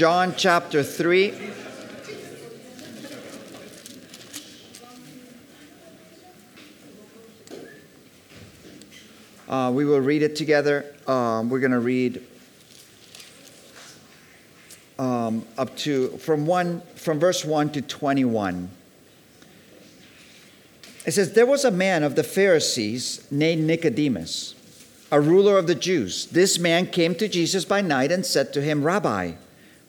John 0.00 0.32
chapter 0.34 0.82
3. 0.82 1.34
Uh, 9.46 9.70
we 9.74 9.84
will 9.84 10.00
read 10.00 10.22
it 10.22 10.36
together. 10.36 10.86
Um, 11.06 11.50
we're 11.50 11.60
going 11.60 11.72
to 11.72 11.80
read 11.80 12.22
um, 14.98 15.44
up 15.58 15.76
to 15.76 16.16
from 16.16 16.46
one 16.46 16.80
from 16.94 17.20
verse 17.20 17.44
one 17.44 17.68
to 17.72 17.82
twenty-one. 17.82 18.70
It 21.04 21.10
says, 21.10 21.34
There 21.34 21.44
was 21.44 21.66
a 21.66 21.70
man 21.70 22.04
of 22.04 22.14
the 22.14 22.24
Pharisees 22.24 23.30
named 23.30 23.66
Nicodemus, 23.66 24.54
a 25.12 25.20
ruler 25.20 25.58
of 25.58 25.66
the 25.66 25.74
Jews. 25.74 26.24
This 26.24 26.58
man 26.58 26.86
came 26.86 27.14
to 27.16 27.28
Jesus 27.28 27.66
by 27.66 27.82
night 27.82 28.10
and 28.10 28.24
said 28.24 28.54
to 28.54 28.62
him, 28.62 28.82
Rabbi, 28.82 29.32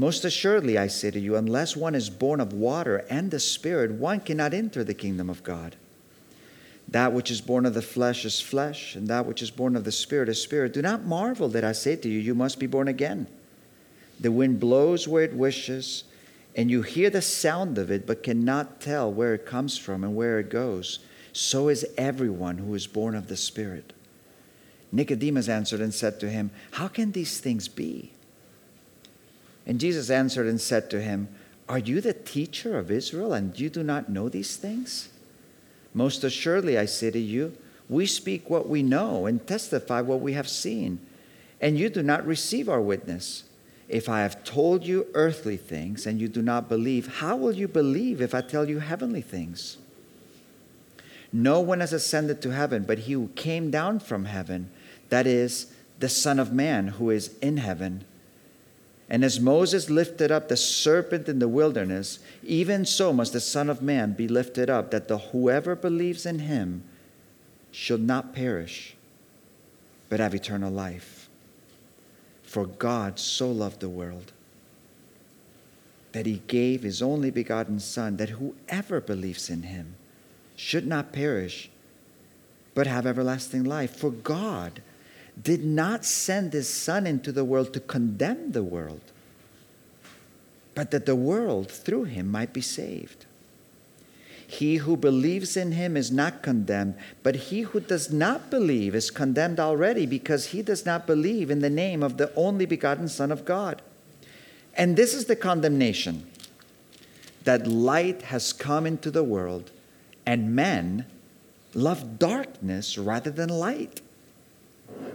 Most 0.00 0.24
assuredly 0.24 0.78
I 0.78 0.86
say 0.86 1.10
to 1.10 1.20
you, 1.20 1.36
unless 1.36 1.76
one 1.76 1.94
is 1.94 2.08
born 2.08 2.40
of 2.40 2.54
water 2.54 3.04
and 3.10 3.30
the 3.30 3.38
Spirit, 3.38 3.90
one 3.90 4.20
cannot 4.20 4.54
enter 4.54 4.82
the 4.82 4.94
kingdom 4.94 5.28
of 5.28 5.42
God. 5.42 5.76
That 6.88 7.12
which 7.12 7.30
is 7.30 7.42
born 7.42 7.66
of 7.66 7.74
the 7.74 7.82
flesh 7.82 8.24
is 8.24 8.40
flesh, 8.40 8.96
and 8.96 9.08
that 9.08 9.26
which 9.26 9.42
is 9.42 9.50
born 9.50 9.76
of 9.76 9.84
the 9.84 9.92
Spirit 9.92 10.30
is 10.30 10.40
spirit. 10.40 10.72
Do 10.72 10.80
not 10.80 11.04
marvel 11.04 11.50
that 11.50 11.64
I 11.64 11.72
say 11.72 11.96
to 11.96 12.08
you, 12.08 12.18
You 12.18 12.34
must 12.34 12.58
be 12.58 12.66
born 12.66 12.88
again. 12.88 13.26
The 14.18 14.32
wind 14.32 14.58
blows 14.58 15.06
where 15.06 15.22
it 15.22 15.34
wishes, 15.34 16.04
and 16.56 16.70
you 16.70 16.80
hear 16.80 17.10
the 17.10 17.20
sound 17.20 17.76
of 17.76 17.90
it, 17.90 18.06
but 18.06 18.22
cannot 18.22 18.80
tell 18.80 19.12
where 19.12 19.34
it 19.34 19.44
comes 19.44 19.76
from 19.76 20.02
and 20.02 20.16
where 20.16 20.38
it 20.40 20.48
goes. 20.48 21.00
So 21.34 21.68
is 21.68 21.84
everyone 21.98 22.56
who 22.56 22.74
is 22.74 22.86
born 22.86 23.14
of 23.14 23.26
the 23.26 23.36
Spirit. 23.36 23.92
Nicodemus 24.92 25.50
answered 25.50 25.82
and 25.82 25.92
said 25.92 26.18
to 26.20 26.30
him, 26.30 26.52
How 26.70 26.88
can 26.88 27.12
these 27.12 27.38
things 27.38 27.68
be? 27.68 28.12
And 29.66 29.80
Jesus 29.80 30.10
answered 30.10 30.46
and 30.46 30.60
said 30.60 30.90
to 30.90 31.00
him, 31.00 31.28
Are 31.68 31.78
you 31.78 32.00
the 32.00 32.12
teacher 32.12 32.78
of 32.78 32.90
Israel, 32.90 33.32
and 33.32 33.58
you 33.58 33.70
do 33.70 33.82
not 33.82 34.08
know 34.08 34.28
these 34.28 34.56
things? 34.56 35.08
Most 35.94 36.24
assuredly, 36.24 36.78
I 36.78 36.86
say 36.86 37.10
to 37.10 37.18
you, 37.18 37.56
we 37.88 38.06
speak 38.06 38.48
what 38.48 38.68
we 38.68 38.82
know 38.82 39.26
and 39.26 39.44
testify 39.44 40.00
what 40.00 40.20
we 40.20 40.34
have 40.34 40.48
seen, 40.48 41.00
and 41.60 41.76
you 41.76 41.88
do 41.90 42.02
not 42.02 42.24
receive 42.24 42.68
our 42.68 42.80
witness. 42.80 43.44
If 43.88 44.08
I 44.08 44.20
have 44.20 44.44
told 44.44 44.86
you 44.86 45.08
earthly 45.14 45.56
things 45.56 46.06
and 46.06 46.20
you 46.20 46.28
do 46.28 46.42
not 46.42 46.68
believe, 46.68 47.16
how 47.16 47.34
will 47.34 47.52
you 47.52 47.66
believe 47.66 48.20
if 48.20 48.32
I 48.32 48.40
tell 48.40 48.68
you 48.68 48.78
heavenly 48.78 49.20
things? 49.20 49.78
No 51.32 51.58
one 51.58 51.80
has 51.80 51.92
ascended 51.92 52.40
to 52.42 52.50
heaven 52.50 52.84
but 52.84 53.00
he 53.00 53.14
who 53.14 53.28
came 53.34 53.70
down 53.70 53.98
from 53.98 54.26
heaven, 54.26 54.70
that 55.08 55.26
is, 55.26 55.72
the 55.98 56.08
Son 56.08 56.38
of 56.38 56.52
Man 56.52 56.88
who 56.88 57.10
is 57.10 57.36
in 57.42 57.56
heaven. 57.56 58.04
And 59.10 59.24
as 59.24 59.40
Moses 59.40 59.90
lifted 59.90 60.30
up 60.30 60.48
the 60.48 60.56
serpent 60.56 61.28
in 61.28 61.40
the 61.40 61.48
wilderness, 61.48 62.20
even 62.44 62.84
so 62.86 63.12
must 63.12 63.32
the 63.32 63.40
Son 63.40 63.68
of 63.68 63.82
Man 63.82 64.12
be 64.12 64.28
lifted 64.28 64.70
up, 64.70 64.92
that 64.92 65.08
the 65.08 65.18
whoever 65.18 65.74
believes 65.74 66.24
in 66.24 66.38
him 66.38 66.84
should 67.72 68.06
not 68.06 68.32
perish, 68.32 68.94
but 70.08 70.20
have 70.20 70.32
eternal 70.32 70.70
life. 70.70 71.28
For 72.44 72.66
God 72.66 73.18
so 73.18 73.50
loved 73.50 73.80
the 73.80 73.88
world 73.88 74.32
that 76.12 76.26
he 76.26 76.42
gave 76.46 76.82
his 76.82 77.02
only 77.02 77.30
begotten 77.30 77.80
Son, 77.80 78.16
that 78.16 78.30
whoever 78.30 79.00
believes 79.00 79.50
in 79.50 79.62
him 79.64 79.94
should 80.54 80.86
not 80.86 81.12
perish, 81.12 81.70
but 82.74 82.86
have 82.86 83.06
everlasting 83.06 83.64
life. 83.64 83.96
For 83.96 84.10
God 84.10 84.82
did 85.40 85.64
not 85.64 86.04
send 86.04 86.52
his 86.52 86.68
Son 86.68 87.06
into 87.06 87.32
the 87.32 87.44
world 87.44 87.72
to 87.74 87.80
condemn 87.80 88.52
the 88.52 88.62
world, 88.62 89.00
but 90.74 90.90
that 90.90 91.06
the 91.06 91.16
world 91.16 91.70
through 91.70 92.04
him 92.04 92.30
might 92.30 92.52
be 92.52 92.60
saved. 92.60 93.26
He 94.46 94.76
who 94.76 94.96
believes 94.96 95.56
in 95.56 95.72
him 95.72 95.96
is 95.96 96.10
not 96.10 96.42
condemned, 96.42 96.96
but 97.22 97.36
he 97.36 97.60
who 97.60 97.78
does 97.78 98.12
not 98.12 98.50
believe 98.50 98.96
is 98.96 99.10
condemned 99.10 99.60
already 99.60 100.06
because 100.06 100.46
he 100.46 100.60
does 100.60 100.84
not 100.84 101.06
believe 101.06 101.50
in 101.50 101.60
the 101.60 101.70
name 101.70 102.02
of 102.02 102.16
the 102.16 102.34
only 102.34 102.66
begotten 102.66 103.08
Son 103.08 103.30
of 103.30 103.44
God. 103.44 103.80
And 104.74 104.96
this 104.96 105.14
is 105.14 105.26
the 105.26 105.36
condemnation 105.36 106.26
that 107.44 107.66
light 107.66 108.22
has 108.22 108.52
come 108.52 108.86
into 108.86 109.10
the 109.10 109.22
world, 109.22 109.70
and 110.26 110.54
men 110.54 111.06
love 111.72 112.18
darkness 112.18 112.98
rather 112.98 113.30
than 113.30 113.48
light 113.48 114.00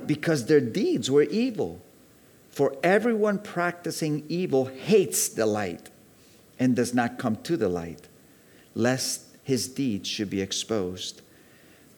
because 0.05 0.45
their 0.45 0.61
deeds 0.61 1.09
were 1.09 1.23
evil. 1.23 1.81
For 2.49 2.75
everyone 2.83 3.39
practicing 3.39 4.23
evil 4.29 4.65
hates 4.65 5.27
the 5.27 5.45
light 5.45 5.89
and 6.57 6.75
does 6.75 6.93
not 6.93 7.19
come 7.19 7.35
to 7.37 7.57
the 7.57 7.67
light, 7.67 8.07
lest 8.73 9.23
his 9.43 9.67
deeds 9.67 10.07
should 10.07 10.29
be 10.29 10.41
exposed. 10.41 11.21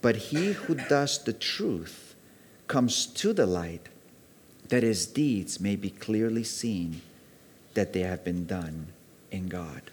But 0.01 0.15
he 0.15 0.53
who 0.53 0.75
does 0.75 1.23
the 1.23 1.33
truth 1.33 2.15
comes 2.67 3.05
to 3.05 3.33
the 3.33 3.45
light, 3.45 3.87
that 4.69 4.83
his 4.83 5.05
deeds 5.05 5.59
may 5.59 5.75
be 5.75 5.89
clearly 5.89 6.43
seen, 6.43 7.01
that 7.73 7.93
they 7.93 8.01
have 8.01 8.23
been 8.23 8.45
done 8.45 8.87
in 9.31 9.47
God. 9.47 9.83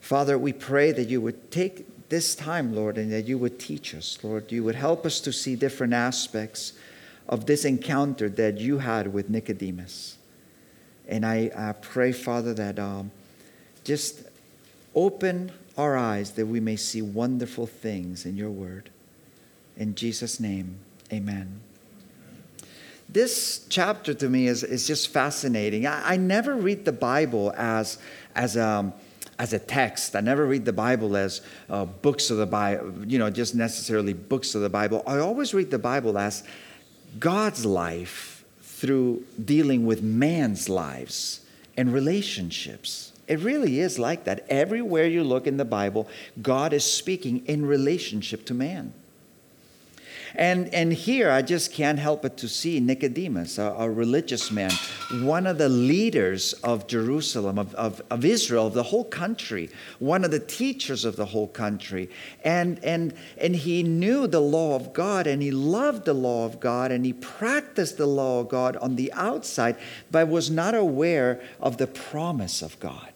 Father, 0.00 0.36
we 0.36 0.52
pray 0.52 0.92
that 0.92 1.08
you 1.08 1.20
would 1.20 1.50
take 1.50 1.86
this 2.12 2.34
time, 2.34 2.74
Lord, 2.74 2.98
and 2.98 3.10
that 3.10 3.26
you 3.26 3.38
would 3.38 3.58
teach 3.58 3.94
us, 3.94 4.18
Lord. 4.22 4.52
You 4.52 4.62
would 4.64 4.74
help 4.74 5.06
us 5.06 5.18
to 5.20 5.32
see 5.32 5.56
different 5.56 5.94
aspects 5.94 6.74
of 7.26 7.46
this 7.46 7.64
encounter 7.64 8.28
that 8.28 8.58
you 8.58 8.80
had 8.80 9.14
with 9.14 9.30
Nicodemus. 9.30 10.18
And 11.08 11.24
I, 11.24 11.50
I 11.56 11.72
pray, 11.72 12.12
Father, 12.12 12.52
that 12.52 12.78
um, 12.78 13.12
just 13.82 14.24
open 14.94 15.52
our 15.78 15.96
eyes 15.96 16.32
that 16.32 16.44
we 16.44 16.60
may 16.60 16.76
see 16.76 17.00
wonderful 17.00 17.66
things 17.66 18.26
in 18.26 18.36
your 18.36 18.50
word. 18.50 18.90
In 19.78 19.94
Jesus' 19.94 20.38
name, 20.38 20.80
amen. 21.10 21.60
This 23.08 23.64
chapter 23.70 24.12
to 24.12 24.28
me 24.28 24.48
is, 24.48 24.62
is 24.62 24.86
just 24.86 25.08
fascinating. 25.08 25.86
I, 25.86 26.12
I 26.12 26.16
never 26.18 26.56
read 26.56 26.84
the 26.84 26.92
Bible 26.92 27.54
as, 27.56 27.96
as 28.34 28.56
a 28.56 28.68
um, 28.68 28.92
as 29.42 29.52
a 29.52 29.58
text. 29.58 30.14
I 30.14 30.20
never 30.20 30.46
read 30.46 30.64
the 30.64 30.72
Bible 30.72 31.16
as 31.16 31.40
uh, 31.68 31.84
books 31.84 32.30
of 32.30 32.36
the 32.36 32.46
Bible, 32.46 33.04
you 33.04 33.18
know, 33.18 33.28
just 33.28 33.56
necessarily 33.56 34.12
books 34.12 34.54
of 34.54 34.62
the 34.62 34.68
Bible. 34.68 35.02
I 35.04 35.18
always 35.18 35.52
read 35.52 35.72
the 35.72 35.80
Bible 35.80 36.16
as 36.16 36.44
God's 37.18 37.66
life 37.66 38.44
through 38.60 39.24
dealing 39.44 39.84
with 39.84 40.00
man's 40.00 40.68
lives 40.68 41.40
and 41.76 41.92
relationships. 41.92 43.12
It 43.26 43.40
really 43.40 43.80
is 43.80 43.98
like 43.98 44.22
that. 44.24 44.46
Everywhere 44.48 45.06
you 45.06 45.24
look 45.24 45.48
in 45.48 45.56
the 45.56 45.64
Bible, 45.64 46.08
God 46.40 46.72
is 46.72 46.84
speaking 46.84 47.44
in 47.46 47.66
relationship 47.66 48.46
to 48.46 48.54
man. 48.54 48.94
And, 50.34 50.72
and 50.74 50.92
here 50.92 51.30
I 51.30 51.42
just 51.42 51.72
can't 51.72 51.98
help 51.98 52.22
but 52.22 52.36
to 52.38 52.48
see 52.48 52.80
Nicodemus, 52.80 53.58
a, 53.58 53.74
a 53.78 53.90
religious 53.90 54.50
man, 54.50 54.70
one 55.20 55.46
of 55.46 55.58
the 55.58 55.68
leaders 55.68 56.54
of 56.64 56.86
Jerusalem, 56.86 57.58
of, 57.58 57.74
of, 57.74 58.00
of 58.10 58.24
Israel, 58.24 58.68
of 58.68 58.74
the 58.74 58.82
whole 58.82 59.04
country, 59.04 59.68
one 59.98 60.24
of 60.24 60.30
the 60.30 60.40
teachers 60.40 61.04
of 61.04 61.16
the 61.16 61.26
whole 61.26 61.48
country. 61.48 62.08
And, 62.44 62.82
and, 62.82 63.14
and 63.36 63.54
he 63.54 63.82
knew 63.82 64.26
the 64.26 64.40
law 64.40 64.74
of 64.74 64.92
God 64.92 65.26
and 65.26 65.42
he 65.42 65.50
loved 65.50 66.06
the 66.06 66.14
law 66.14 66.46
of 66.46 66.60
God 66.60 66.90
and 66.90 67.04
he 67.04 67.12
practiced 67.12 67.98
the 67.98 68.06
law 68.06 68.40
of 68.40 68.48
God 68.48 68.76
on 68.76 68.96
the 68.96 69.12
outside, 69.12 69.76
but 70.10 70.28
was 70.28 70.50
not 70.50 70.74
aware 70.74 71.40
of 71.60 71.76
the 71.76 71.86
promise 71.86 72.62
of 72.62 72.78
God. 72.80 73.11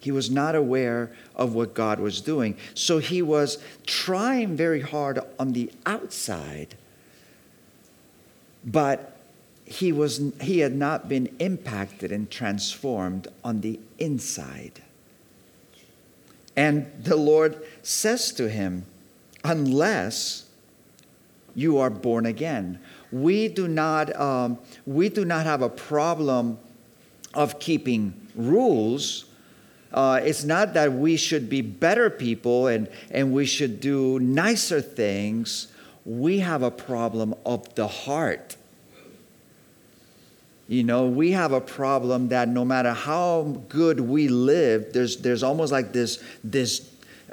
He 0.00 0.10
was 0.10 0.30
not 0.30 0.54
aware 0.54 1.10
of 1.34 1.54
what 1.54 1.74
God 1.74 2.00
was 2.00 2.20
doing. 2.20 2.56
So 2.74 2.98
he 2.98 3.22
was 3.22 3.58
trying 3.86 4.56
very 4.56 4.80
hard 4.80 5.20
on 5.38 5.52
the 5.52 5.70
outside, 5.86 6.76
but 8.64 9.16
he, 9.64 9.92
was, 9.92 10.32
he 10.40 10.60
had 10.60 10.74
not 10.74 11.08
been 11.08 11.34
impacted 11.38 12.10
and 12.12 12.30
transformed 12.30 13.28
on 13.44 13.60
the 13.60 13.78
inside. 13.98 14.82
And 16.56 16.90
the 17.02 17.16
Lord 17.16 17.62
says 17.82 18.32
to 18.32 18.48
him, 18.48 18.86
Unless 19.44 20.48
you 21.58 21.78
are 21.78 21.90
born 21.90 22.24
again. 22.24 22.78
We 23.10 23.48
do 23.48 23.66
not, 23.66 24.14
um, 24.14 24.58
we 24.86 25.08
do 25.08 25.24
not 25.24 25.44
have 25.44 25.60
a 25.60 25.68
problem 25.68 26.56
of 27.34 27.58
keeping 27.58 28.14
rules. 28.36 29.24
Uh, 29.92 30.20
it's 30.22 30.44
not 30.44 30.74
that 30.74 30.92
we 30.92 31.16
should 31.16 31.48
be 31.48 31.62
better 31.62 32.10
people 32.10 32.66
and, 32.66 32.88
and 33.10 33.32
we 33.32 33.46
should 33.46 33.80
do 33.80 34.18
nicer 34.18 34.80
things. 34.80 35.68
We 36.04 36.40
have 36.40 36.62
a 36.62 36.70
problem 36.70 37.34
of 37.46 37.74
the 37.74 37.88
heart. 37.88 38.56
You 40.68 40.84
know, 40.84 41.06
we 41.06 41.30
have 41.32 41.52
a 41.52 41.62
problem 41.62 42.28
that 42.28 42.48
no 42.48 42.64
matter 42.64 42.92
how 42.92 43.62
good 43.70 44.00
we 44.00 44.28
live, 44.28 44.92
there's, 44.92 45.16
there's 45.18 45.42
almost 45.42 45.72
like 45.72 45.92
this, 45.92 46.22
this, 46.44 46.90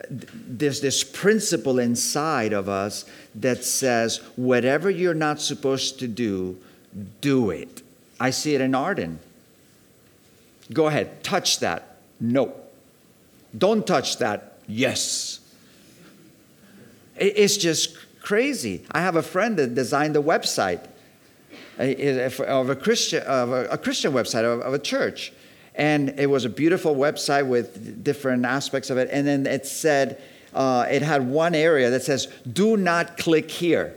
there's 0.10 0.80
this 0.80 1.04
principle 1.04 1.78
inside 1.80 2.54
of 2.54 2.70
us 2.70 3.04
that 3.36 3.66
says, 3.66 4.18
whatever 4.38 4.90
you're 4.90 5.14
not 5.14 5.42
supposed 5.42 6.00
to 6.00 6.08
do, 6.08 6.58
do 7.20 7.50
it. 7.50 7.82
I 8.18 8.30
see 8.30 8.56
it 8.56 8.62
in 8.62 8.74
Arden. 8.74 9.20
Go 10.72 10.88
ahead, 10.88 11.22
touch 11.22 11.60
that. 11.60 11.95
No. 12.20 12.54
Don't 13.58 13.86
touch 13.86 14.18
that. 14.18 14.58
Yes. 14.68 15.40
It's 17.16 17.58
just 17.58 17.98
crazy. 18.22 18.84
I 18.92 19.02
have 19.02 19.16
a 19.16 19.22
friend 19.22 19.58
that 19.58 19.76
designed 19.76 20.16
a 20.18 20.22
website 20.22 20.86
of 21.78 22.70
a 22.70 22.76
Christian, 22.76 23.24
of 23.24 23.52
a, 23.52 23.78
Christian 23.78 24.12
website 24.12 24.44
of, 24.44 24.74
a 24.74 24.80
church. 24.80 25.32
And 25.76 26.20
it 26.20 26.30
was 26.30 26.46
a 26.46 26.50
beautiful 26.50 26.96
website 26.96 27.48
with 27.48 28.04
different 28.04 28.46
aspects 28.46 28.90
of 28.90 28.98
it. 28.98 29.10
And 29.12 29.28
then 29.28 29.46
it 29.46 29.66
said, 29.66 30.22
uh, 30.54 30.88
it 30.90 31.02
had 31.02 31.28
one 31.28 31.54
area 31.54 31.90
that 31.90 32.04
says, 32.04 32.28
do 32.52 32.78
not 32.78 33.18
click 33.18 33.52
here. 33.52 33.94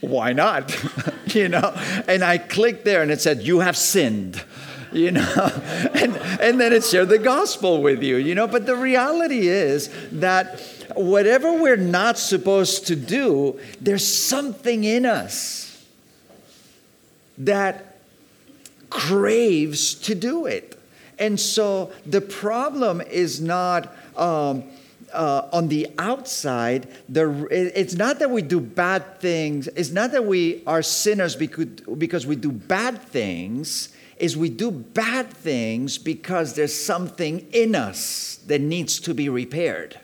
Why 0.00 0.32
not? 0.32 0.74
you 1.34 1.48
know? 1.48 1.74
And 2.08 2.22
I 2.22 2.38
clicked 2.38 2.84
there 2.84 3.02
and 3.02 3.10
it 3.10 3.20
said, 3.20 3.42
you 3.42 3.60
have 3.60 3.76
sinned 3.76 4.42
you 4.96 5.10
know 5.10 5.50
and, 5.94 6.16
and 6.40 6.60
then 6.60 6.72
it 6.72 6.84
shared 6.84 7.08
the 7.08 7.18
gospel 7.18 7.82
with 7.82 8.02
you 8.02 8.16
you 8.16 8.34
know 8.34 8.46
but 8.46 8.66
the 8.66 8.76
reality 8.76 9.48
is 9.48 9.90
that 10.10 10.60
whatever 10.96 11.52
we're 11.52 11.76
not 11.76 12.18
supposed 12.18 12.86
to 12.86 12.96
do, 12.96 13.58
there's 13.80 14.06
something 14.06 14.84
in 14.84 15.06
us 15.06 15.84
that 17.38 17.98
craves 18.90 19.94
to 19.94 20.14
do 20.14 20.46
it. 20.46 20.78
And 21.18 21.38
so 21.38 21.92
the 22.04 22.20
problem 22.20 23.00
is 23.00 23.40
not 23.40 23.94
um, 24.16 24.64
uh, 25.12 25.48
on 25.52 25.68
the 25.68 25.88
outside. 25.98 26.88
The, 27.08 27.46
it's 27.50 27.94
not 27.94 28.18
that 28.18 28.30
we 28.30 28.42
do 28.42 28.60
bad 28.60 29.20
things, 29.20 29.68
it's 29.68 29.90
not 29.90 30.12
that 30.12 30.24
we 30.24 30.62
are 30.66 30.82
sinners 30.82 31.36
because, 31.36 31.66
because 31.98 32.26
we 32.26 32.36
do 32.36 32.52
bad 32.52 33.02
things. 33.02 33.90
Is 34.18 34.36
we 34.36 34.48
do 34.48 34.70
bad 34.70 35.30
things 35.30 35.98
because 35.98 36.54
there's 36.54 36.74
something 36.74 37.46
in 37.52 37.74
us 37.74 38.40
that 38.46 38.60
needs 38.60 38.98
to 39.00 39.14
be 39.14 39.28
repaired. 39.28 40.00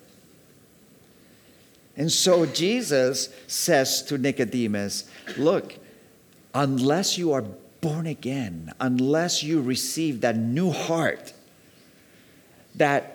And 1.96 2.10
so 2.10 2.46
Jesus 2.46 3.28
says 3.46 4.02
to 4.04 4.18
Nicodemus, 4.18 5.04
Look, 5.36 5.76
unless 6.54 7.18
you 7.18 7.32
are 7.32 7.44
born 7.80 8.06
again, 8.06 8.72
unless 8.80 9.42
you 9.42 9.60
receive 9.60 10.20
that 10.22 10.36
new 10.36 10.70
heart, 10.70 11.32
that 12.74 13.11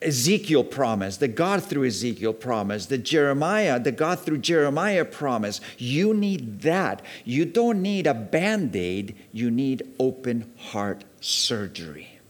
Ezekiel 0.00 0.62
promised, 0.62 1.20
that 1.20 1.34
God 1.34 1.62
through 1.62 1.86
Ezekiel 1.86 2.32
promised, 2.32 2.88
that 2.90 2.98
Jeremiah, 2.98 3.80
that 3.80 3.96
God 3.96 4.20
through 4.20 4.38
Jeremiah 4.38 5.04
promised, 5.04 5.60
you 5.76 6.14
need 6.14 6.60
that. 6.62 7.02
You 7.24 7.44
don't 7.44 7.82
need 7.82 8.06
a 8.06 8.14
band 8.14 8.76
aid, 8.76 9.16
you 9.32 9.50
need 9.50 9.82
open 9.98 10.52
heart 10.56 11.02
surgery. 11.20 12.20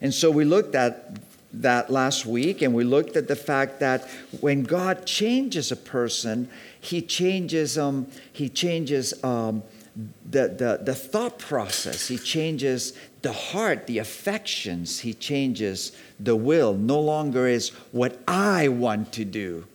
And 0.00 0.14
so 0.14 0.30
we 0.30 0.44
looked 0.44 0.74
at 0.74 1.18
that 1.52 1.90
last 1.90 2.26
week, 2.26 2.62
and 2.62 2.74
we 2.74 2.84
looked 2.84 3.16
at 3.16 3.28
the 3.28 3.36
fact 3.36 3.80
that 3.80 4.08
when 4.40 4.64
God 4.64 5.06
changes 5.06 5.70
a 5.70 5.76
person, 5.76 6.48
He 6.80 7.00
changes 7.00 7.78
um, 7.78 8.08
He 8.32 8.48
changes 8.48 9.22
um, 9.22 9.62
the, 9.96 10.48
the, 10.48 10.80
the 10.82 10.94
thought 10.94 11.38
process. 11.38 12.08
He 12.08 12.18
changes 12.18 12.94
the 13.22 13.32
heart, 13.32 13.86
the 13.86 13.98
affections. 13.98 15.00
He 15.00 15.14
changes 15.14 15.92
the 16.18 16.36
will. 16.36 16.74
No 16.74 17.00
longer 17.00 17.46
is 17.46 17.70
what 17.92 18.18
I 18.26 18.68
want 18.68 19.12
to 19.12 19.24
do, 19.24 19.66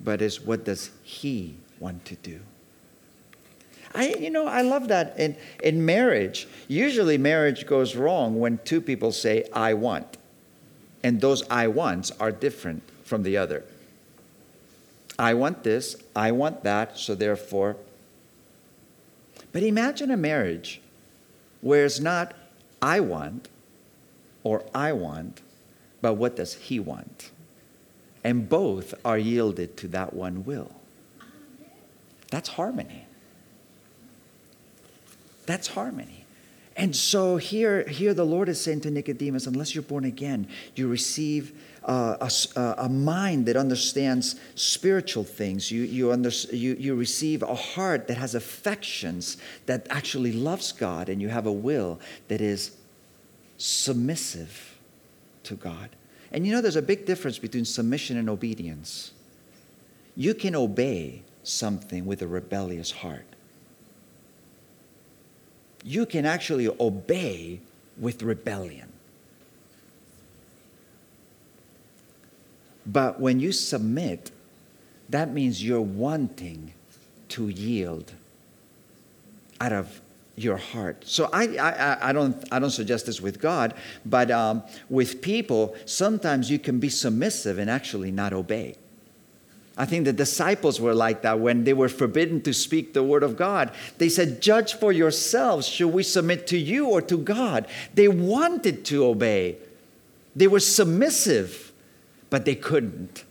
but 0.00 0.22
is 0.22 0.40
what 0.40 0.64
does 0.64 0.90
He 1.02 1.56
want 1.78 2.04
to 2.06 2.16
do. 2.16 2.40
I, 3.94 4.14
you 4.14 4.30
know, 4.30 4.46
I 4.46 4.62
love 4.62 4.88
that 4.88 5.18
in, 5.18 5.36
in 5.62 5.84
marriage. 5.84 6.46
Usually, 6.68 7.18
marriage 7.18 7.66
goes 7.66 7.96
wrong 7.96 8.38
when 8.38 8.58
two 8.64 8.80
people 8.80 9.12
say, 9.12 9.44
I 9.52 9.74
want. 9.74 10.18
And 11.02 11.20
those 11.20 11.48
I 11.48 11.68
wants 11.68 12.10
are 12.20 12.32
different 12.32 12.82
from 13.04 13.22
the 13.22 13.36
other. 13.36 13.64
I 15.18 15.34
want 15.34 15.64
this, 15.64 15.96
I 16.14 16.30
want 16.30 16.62
that, 16.62 16.96
so 16.96 17.14
therefore. 17.14 17.76
But 19.52 19.62
imagine 19.62 20.10
a 20.10 20.16
marriage 20.16 20.80
where 21.60 21.84
it's 21.84 21.98
not 21.98 22.34
I 22.80 23.00
want 23.00 23.48
or 24.44 24.64
I 24.74 24.92
want, 24.92 25.42
but 26.00 26.14
what 26.14 26.36
does 26.36 26.54
he 26.54 26.78
want? 26.78 27.30
And 28.22 28.48
both 28.48 28.94
are 29.04 29.18
yielded 29.18 29.76
to 29.78 29.88
that 29.88 30.14
one 30.14 30.44
will. 30.44 30.70
That's 32.30 32.50
harmony. 32.50 33.06
That's 35.46 35.68
harmony. 35.68 36.26
And 36.78 36.94
so 36.94 37.38
here, 37.38 37.82
here 37.88 38.14
the 38.14 38.24
Lord 38.24 38.48
is 38.48 38.60
saying 38.60 38.82
to 38.82 38.90
Nicodemus, 38.92 39.48
unless 39.48 39.74
you're 39.74 39.82
born 39.82 40.04
again, 40.04 40.46
you 40.76 40.86
receive 40.86 41.52
uh, 41.82 42.30
a, 42.54 42.74
a, 42.78 42.88
mind 42.88 43.46
that 43.46 43.56
understands 43.56 44.36
spiritual 44.54 45.24
things. 45.24 45.72
You, 45.72 45.82
you, 45.82 46.12
under, 46.12 46.28
you, 46.28 46.76
you 46.78 46.94
receive 46.94 47.42
a 47.42 47.54
heart 47.56 48.06
that 48.06 48.16
has 48.16 48.36
affections, 48.36 49.38
that 49.66 49.88
actually 49.90 50.30
loves 50.30 50.70
God, 50.70 51.08
and 51.08 51.20
you 51.20 51.28
have 51.30 51.46
a 51.46 51.52
will 51.52 51.98
that 52.28 52.40
is 52.40 52.76
submissive 53.56 54.78
to 55.42 55.56
God. 55.56 55.90
And 56.30 56.46
you 56.46 56.52
know, 56.52 56.60
there's 56.60 56.76
a 56.76 56.82
big 56.82 57.06
difference 57.06 57.40
between 57.40 57.64
submission 57.64 58.16
and 58.18 58.30
obedience. 58.30 59.10
You 60.14 60.32
can 60.32 60.54
obey 60.54 61.22
something 61.42 62.06
with 62.06 62.22
a 62.22 62.28
rebellious 62.28 62.92
heart 62.92 63.27
you 65.84 66.06
can 66.06 66.26
actually 66.26 66.68
obey 66.80 67.60
with 67.98 68.22
rebellion. 68.22 68.92
But 72.86 73.20
when 73.20 73.38
you 73.38 73.52
submit, 73.52 74.30
that 75.08 75.32
means 75.32 75.62
you're 75.62 75.80
wanting 75.80 76.72
to 77.30 77.48
yield 77.48 78.12
out 79.60 79.72
of 79.72 80.00
your 80.36 80.56
heart. 80.56 81.02
So 81.04 81.28
I, 81.32 81.56
I, 81.56 82.08
I, 82.10 82.12
don't, 82.12 82.36
I 82.52 82.58
don't 82.58 82.70
suggest 82.70 83.06
this 83.06 83.20
with 83.20 83.40
God, 83.40 83.74
but 84.06 84.30
um, 84.30 84.62
with 84.88 85.20
people, 85.20 85.74
sometimes 85.84 86.50
you 86.50 86.58
can 86.58 86.78
be 86.78 86.88
submissive 86.88 87.58
and 87.58 87.68
actually 87.68 88.12
not 88.12 88.32
obey. 88.32 88.76
I 89.78 89.86
think 89.86 90.04
the 90.04 90.12
disciples 90.12 90.80
were 90.80 90.92
like 90.92 91.22
that 91.22 91.38
when 91.38 91.62
they 91.62 91.72
were 91.72 91.88
forbidden 91.88 92.42
to 92.42 92.52
speak 92.52 92.94
the 92.94 93.04
word 93.04 93.22
of 93.22 93.36
God. 93.36 93.70
They 93.98 94.08
said, 94.08 94.42
Judge 94.42 94.74
for 94.74 94.90
yourselves. 94.90 95.68
Should 95.68 95.88
we 95.90 96.02
submit 96.02 96.48
to 96.48 96.58
you 96.58 96.88
or 96.88 97.00
to 97.02 97.16
God? 97.16 97.68
They 97.94 98.08
wanted 98.08 98.84
to 98.86 99.06
obey, 99.06 99.56
they 100.34 100.48
were 100.48 100.60
submissive, 100.60 101.72
but 102.28 102.44
they 102.44 102.56
couldn't. 102.56 103.24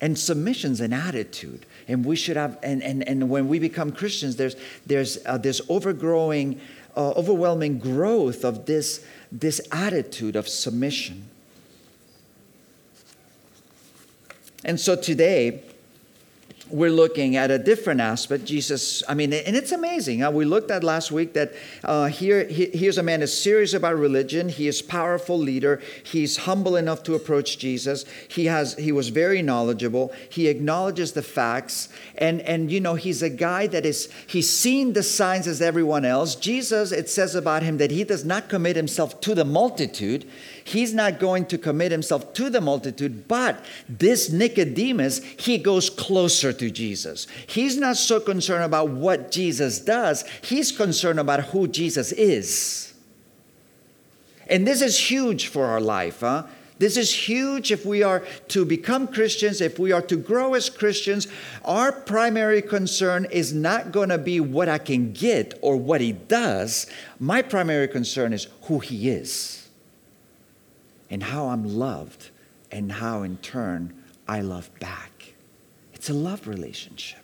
And 0.00 0.18
submission's 0.18 0.80
an 0.80 0.92
attitude. 0.92 1.64
And 1.86 2.04
we 2.04 2.16
should 2.16 2.36
have, 2.36 2.58
and, 2.62 2.82
and, 2.82 3.06
and 3.06 3.28
when 3.28 3.46
we 3.46 3.60
become 3.60 3.92
Christians, 3.92 4.34
there's, 4.34 4.56
there's 4.84 5.18
uh, 5.26 5.38
this 5.38 5.60
overgrowing, 5.68 6.60
uh, 6.96 7.10
overwhelming 7.10 7.78
growth 7.78 8.44
of 8.44 8.66
this, 8.66 9.04
this 9.30 9.60
attitude 9.70 10.34
of 10.34 10.48
submission. 10.48 11.28
And 14.64 14.80
so 14.80 14.96
today, 14.96 15.62
we're 16.72 16.90
looking 16.90 17.36
at 17.36 17.50
a 17.50 17.58
different 17.58 18.00
aspect. 18.00 18.44
Jesus, 18.44 19.02
I 19.08 19.14
mean, 19.14 19.32
and 19.32 19.54
it's 19.54 19.72
amazing. 19.72 20.22
Uh, 20.22 20.30
we 20.30 20.44
looked 20.44 20.70
at 20.70 20.82
last 20.82 21.12
week 21.12 21.34
that 21.34 21.52
uh, 21.84 22.06
here, 22.06 22.44
he, 22.44 22.66
here's 22.66 22.98
a 22.98 23.02
man 23.02 23.22
is 23.22 23.36
serious 23.38 23.74
about 23.74 23.96
religion. 23.96 24.48
He 24.48 24.66
is 24.66 24.80
powerful 24.80 25.38
leader. 25.38 25.82
He's 26.02 26.38
humble 26.38 26.76
enough 26.76 27.02
to 27.04 27.14
approach 27.14 27.58
Jesus. 27.58 28.04
He 28.28 28.46
has, 28.46 28.74
he 28.74 28.90
was 28.90 29.10
very 29.10 29.42
knowledgeable. 29.42 30.12
He 30.28 30.48
acknowledges 30.48 31.12
the 31.12 31.22
facts, 31.22 31.88
and 32.16 32.40
and 32.42 32.72
you 32.72 32.80
know, 32.80 32.94
he's 32.94 33.22
a 33.22 33.30
guy 33.30 33.66
that 33.68 33.84
is 33.84 34.08
he's 34.26 34.50
seen 34.50 34.94
the 34.94 35.02
signs 35.02 35.46
as 35.46 35.60
everyone 35.60 36.04
else. 36.04 36.34
Jesus, 36.34 36.92
it 36.92 37.08
says 37.10 37.34
about 37.34 37.62
him 37.62 37.78
that 37.78 37.90
he 37.90 38.04
does 38.04 38.24
not 38.24 38.48
commit 38.48 38.76
himself 38.76 39.20
to 39.20 39.34
the 39.34 39.44
multitude. 39.44 40.26
He's 40.64 40.94
not 40.94 41.18
going 41.18 41.46
to 41.46 41.58
commit 41.58 41.92
himself 41.92 42.32
to 42.34 42.50
the 42.50 42.60
multitude, 42.60 43.26
but 43.28 43.64
this 43.88 44.30
Nicodemus, 44.30 45.18
he 45.38 45.58
goes 45.58 45.90
closer 45.90 46.52
to 46.52 46.70
Jesus. 46.70 47.26
He's 47.46 47.76
not 47.76 47.96
so 47.96 48.20
concerned 48.20 48.64
about 48.64 48.90
what 48.90 49.30
Jesus 49.30 49.80
does, 49.80 50.24
he's 50.42 50.72
concerned 50.72 51.20
about 51.20 51.40
who 51.46 51.68
Jesus 51.68 52.12
is. 52.12 52.94
And 54.48 54.66
this 54.66 54.82
is 54.82 54.98
huge 54.98 55.46
for 55.46 55.66
our 55.66 55.80
life, 55.80 56.20
huh? 56.20 56.44
This 56.78 56.96
is 56.96 57.14
huge 57.14 57.70
if 57.70 57.86
we 57.86 58.02
are 58.02 58.24
to 58.48 58.64
become 58.64 59.06
Christians, 59.06 59.60
if 59.60 59.78
we 59.78 59.92
are 59.92 60.02
to 60.02 60.16
grow 60.16 60.54
as 60.54 60.68
Christians. 60.68 61.28
Our 61.64 61.92
primary 61.92 62.60
concern 62.60 63.26
is 63.30 63.52
not 63.52 63.92
going 63.92 64.08
to 64.08 64.18
be 64.18 64.40
what 64.40 64.68
I 64.68 64.78
can 64.78 65.12
get 65.12 65.56
or 65.62 65.76
what 65.76 66.00
he 66.00 66.10
does. 66.12 66.88
My 67.20 67.40
primary 67.40 67.86
concern 67.86 68.32
is 68.32 68.48
who 68.62 68.80
he 68.80 69.10
is 69.10 69.61
and 71.12 71.22
how 71.22 71.48
I'm 71.48 71.78
loved 71.78 72.30
and 72.72 72.90
how 72.90 73.22
in 73.22 73.36
turn 73.36 74.02
I 74.26 74.40
love 74.40 74.70
back. 74.80 75.34
It's 75.92 76.08
a 76.08 76.14
love 76.14 76.48
relationship. 76.48 77.18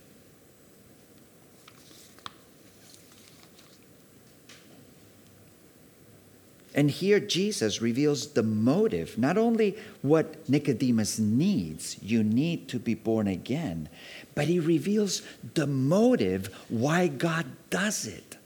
And 6.74 6.90
here 6.90 7.18
Jesus 7.18 7.80
reveals 7.80 8.28
the 8.34 8.42
motive, 8.42 9.16
not 9.16 9.38
only 9.38 9.76
what 10.02 10.48
Nicodemus 10.48 11.18
needs, 11.18 11.96
you 12.02 12.22
need 12.22 12.68
to 12.68 12.78
be 12.78 12.94
born 12.94 13.26
again, 13.26 13.88
but 14.34 14.44
he 14.44 14.60
reveals 14.60 15.22
the 15.54 15.66
motive 15.66 16.54
why 16.68 17.08
God 17.08 17.46
does 17.70 18.06
it. 18.06 18.36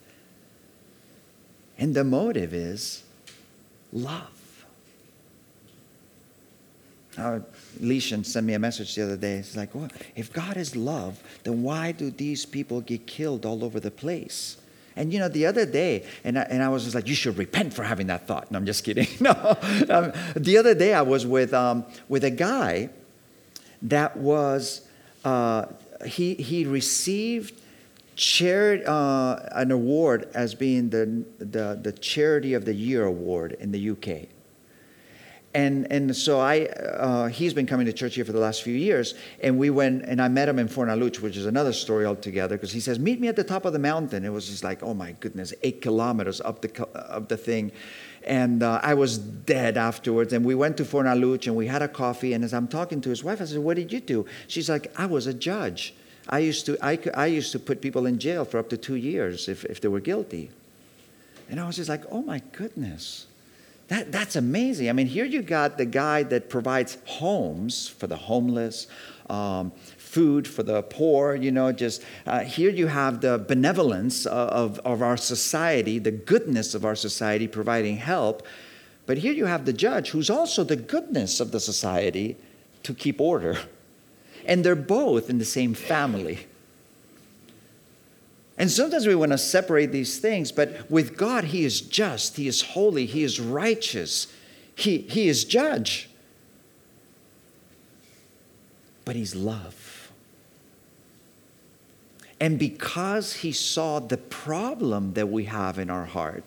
And 1.76 1.94
the 1.94 2.04
motive 2.04 2.54
is 2.54 3.02
love. 3.92 4.31
Uh, 7.18 7.40
sent 8.22 8.46
me 8.46 8.54
a 8.54 8.58
message 8.58 8.94
the 8.94 9.02
other 9.02 9.16
day. 9.16 9.34
It's 9.34 9.56
like, 9.56 9.74
well, 9.74 9.88
if 10.16 10.32
God 10.32 10.56
is 10.56 10.74
love, 10.74 11.22
then 11.44 11.62
why 11.62 11.92
do 11.92 12.10
these 12.10 12.46
people 12.46 12.80
get 12.80 13.06
killed 13.06 13.44
all 13.44 13.64
over 13.64 13.80
the 13.80 13.90
place? 13.90 14.56
And 14.96 15.12
you 15.12 15.18
know, 15.18 15.28
the 15.28 15.46
other 15.46 15.66
day, 15.66 16.06
and 16.24 16.38
I, 16.38 16.42
and 16.42 16.62
I 16.62 16.68
was 16.68 16.84
just 16.84 16.94
like, 16.94 17.08
you 17.08 17.14
should 17.14 17.38
repent 17.38 17.74
for 17.74 17.82
having 17.82 18.06
that 18.08 18.26
thought. 18.26 18.50
No, 18.50 18.58
I'm 18.58 18.66
just 18.66 18.84
kidding. 18.84 19.08
no. 19.20 19.32
Um, 19.88 20.12
the 20.36 20.56
other 20.58 20.74
day, 20.74 20.94
I 20.94 21.02
was 21.02 21.26
with, 21.26 21.52
um, 21.54 21.84
with 22.08 22.24
a 22.24 22.30
guy 22.30 22.90
that 23.82 24.16
was, 24.16 24.86
uh, 25.24 25.66
he, 26.06 26.34
he 26.34 26.64
received 26.64 27.60
chari- 28.16 28.86
uh, 28.86 29.48
an 29.52 29.70
award 29.70 30.28
as 30.34 30.54
being 30.54 30.90
the, 30.90 31.24
the, 31.38 31.78
the 31.80 31.92
Charity 31.92 32.54
of 32.54 32.64
the 32.64 32.74
Year 32.74 33.04
award 33.04 33.56
in 33.60 33.72
the 33.72 33.90
UK 33.90 34.28
and 35.54 35.90
and 35.92 36.16
so 36.16 36.40
I 36.40 36.66
uh, 36.66 37.28
he's 37.28 37.52
been 37.52 37.66
coming 37.66 37.86
to 37.86 37.92
church 37.92 38.14
here 38.14 38.24
for 38.24 38.32
the 38.32 38.40
last 38.40 38.62
few 38.62 38.74
years, 38.74 39.14
and 39.42 39.58
we 39.58 39.70
went 39.70 40.04
and 40.06 40.20
I 40.20 40.28
met 40.28 40.48
him 40.48 40.58
in 40.58 40.68
Fornalutx, 40.68 41.20
which 41.20 41.36
is 41.36 41.46
another 41.46 41.72
story 41.72 42.06
altogether, 42.06 42.56
because 42.56 42.72
he 42.72 42.80
says, 42.80 42.98
"Meet 42.98 43.20
me 43.20 43.28
at 43.28 43.36
the 43.36 43.44
top 43.44 43.64
of 43.64 43.72
the 43.72 43.78
mountain." 43.78 44.24
It 44.24 44.30
was 44.30 44.48
just 44.48 44.64
like, 44.64 44.82
oh 44.82 44.94
my 44.94 45.12
goodness, 45.20 45.52
eight 45.62 45.82
kilometers 45.82 46.40
up 46.40 46.62
the 46.62 46.88
up 46.94 47.28
the 47.28 47.36
thing, 47.36 47.70
and 48.24 48.62
uh, 48.62 48.80
I 48.82 48.94
was 48.94 49.18
dead 49.18 49.76
afterwards. 49.76 50.32
And 50.32 50.44
we 50.44 50.54
went 50.54 50.78
to 50.78 50.84
Fornalutx 50.84 51.46
and 51.46 51.56
we 51.56 51.66
had 51.66 51.82
a 51.82 51.88
coffee. 51.88 52.32
And 52.32 52.44
as 52.44 52.54
I'm 52.54 52.68
talking 52.68 53.00
to 53.02 53.10
his 53.10 53.22
wife, 53.22 53.40
I 53.40 53.44
said, 53.44 53.58
"What 53.58 53.76
did 53.76 53.92
you 53.92 54.00
do?" 54.00 54.24
She's 54.48 54.70
like, 54.70 54.92
"I 54.98 55.06
was 55.06 55.26
a 55.26 55.34
judge. 55.34 55.94
I 56.28 56.38
used 56.38 56.64
to 56.66 56.78
I, 56.82 56.98
I 57.14 57.26
used 57.26 57.52
to 57.52 57.58
put 57.58 57.82
people 57.82 58.06
in 58.06 58.18
jail 58.18 58.44
for 58.46 58.58
up 58.58 58.70
to 58.70 58.78
two 58.78 58.96
years 58.96 59.48
if 59.48 59.66
if 59.66 59.82
they 59.82 59.88
were 59.88 60.00
guilty." 60.00 60.50
And 61.50 61.60
I 61.60 61.66
was 61.66 61.76
just 61.76 61.90
like, 61.90 62.04
"Oh 62.10 62.22
my 62.22 62.40
goodness." 62.52 63.26
That, 63.92 64.10
that's 64.10 64.36
amazing. 64.36 64.88
I 64.88 64.94
mean, 64.94 65.06
here 65.06 65.26
you 65.26 65.42
got 65.42 65.76
the 65.76 65.84
guy 65.84 66.22
that 66.22 66.48
provides 66.48 66.96
homes 67.04 67.88
for 67.88 68.06
the 68.06 68.16
homeless, 68.16 68.86
um, 69.28 69.70
food 69.98 70.48
for 70.48 70.62
the 70.62 70.80
poor, 70.80 71.34
you 71.34 71.52
know, 71.52 71.72
just 71.72 72.02
uh, 72.26 72.40
here 72.40 72.70
you 72.70 72.86
have 72.86 73.20
the 73.20 73.36
benevolence 73.36 74.24
of, 74.24 74.78
of 74.78 75.02
our 75.02 75.18
society, 75.18 75.98
the 75.98 76.10
goodness 76.10 76.74
of 76.74 76.86
our 76.86 76.94
society 76.94 77.46
providing 77.46 77.98
help. 77.98 78.46
But 79.04 79.18
here 79.18 79.34
you 79.34 79.44
have 79.44 79.66
the 79.66 79.74
judge 79.74 80.08
who's 80.08 80.30
also 80.30 80.64
the 80.64 80.76
goodness 80.76 81.38
of 81.38 81.50
the 81.50 81.60
society 81.60 82.38
to 82.84 82.94
keep 82.94 83.20
order. 83.20 83.58
And 84.46 84.64
they're 84.64 84.74
both 84.74 85.28
in 85.28 85.36
the 85.36 85.44
same 85.44 85.74
family. 85.74 86.46
And 88.58 88.70
sometimes 88.70 89.06
we 89.06 89.14
want 89.14 89.32
to 89.32 89.38
separate 89.38 89.92
these 89.92 90.18
things, 90.18 90.52
but 90.52 90.90
with 90.90 91.16
God, 91.16 91.44
He 91.44 91.64
is 91.64 91.80
just, 91.80 92.36
He 92.36 92.46
is 92.46 92.62
holy, 92.62 93.06
He 93.06 93.22
is 93.22 93.40
righteous, 93.40 94.26
He, 94.74 94.98
he 94.98 95.28
is 95.28 95.44
judge. 95.44 96.10
But 99.04 99.16
He's 99.16 99.34
love. 99.34 100.12
And 102.38 102.58
because 102.58 103.34
He 103.34 103.52
saw 103.52 104.00
the 104.00 104.18
problem 104.18 105.14
that 105.14 105.28
we 105.28 105.44
have 105.44 105.78
in 105.78 105.88
our 105.88 106.04
heart, 106.04 106.44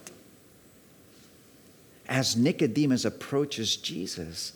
as 2.07 2.35
Nicodemus 2.35 3.05
approaches 3.05 3.75
Jesus, 3.75 4.53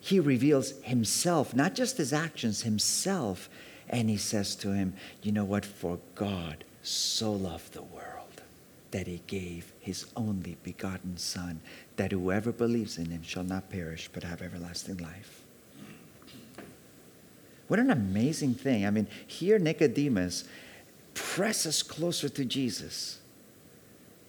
he 0.00 0.18
reveals 0.18 0.72
himself, 0.82 1.54
not 1.54 1.74
just 1.74 1.96
his 1.96 2.12
actions, 2.12 2.62
himself 2.62 3.48
and 3.92 4.08
he 4.08 4.16
says 4.16 4.56
to 4.56 4.72
him, 4.72 4.94
You 5.22 5.32
know 5.32 5.44
what? 5.44 5.66
For 5.66 5.98
God 6.14 6.64
so 6.82 7.30
loved 7.30 7.74
the 7.74 7.82
world 7.82 8.42
that 8.90 9.06
he 9.06 9.22
gave 9.26 9.72
his 9.80 10.06
only 10.16 10.56
begotten 10.62 11.18
Son, 11.18 11.60
that 11.96 12.12
whoever 12.12 12.50
believes 12.50 12.98
in 12.98 13.10
him 13.10 13.22
shall 13.22 13.44
not 13.44 13.70
perish 13.70 14.08
but 14.12 14.22
have 14.22 14.42
everlasting 14.42 14.96
life. 14.96 15.42
What 17.68 17.78
an 17.78 17.90
amazing 17.90 18.54
thing. 18.54 18.86
I 18.86 18.90
mean, 18.90 19.06
here 19.26 19.58
Nicodemus 19.58 20.44
presses 21.14 21.82
closer 21.82 22.28
to 22.28 22.44
Jesus. 22.44 23.18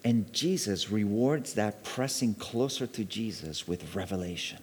And 0.05 0.31
Jesus 0.33 0.89
rewards 0.89 1.53
that 1.53 1.83
pressing 1.83 2.35
closer 2.35 2.85
to 2.87 3.05
Jesus 3.05 3.67
with 3.67 3.95
revelation, 3.95 4.59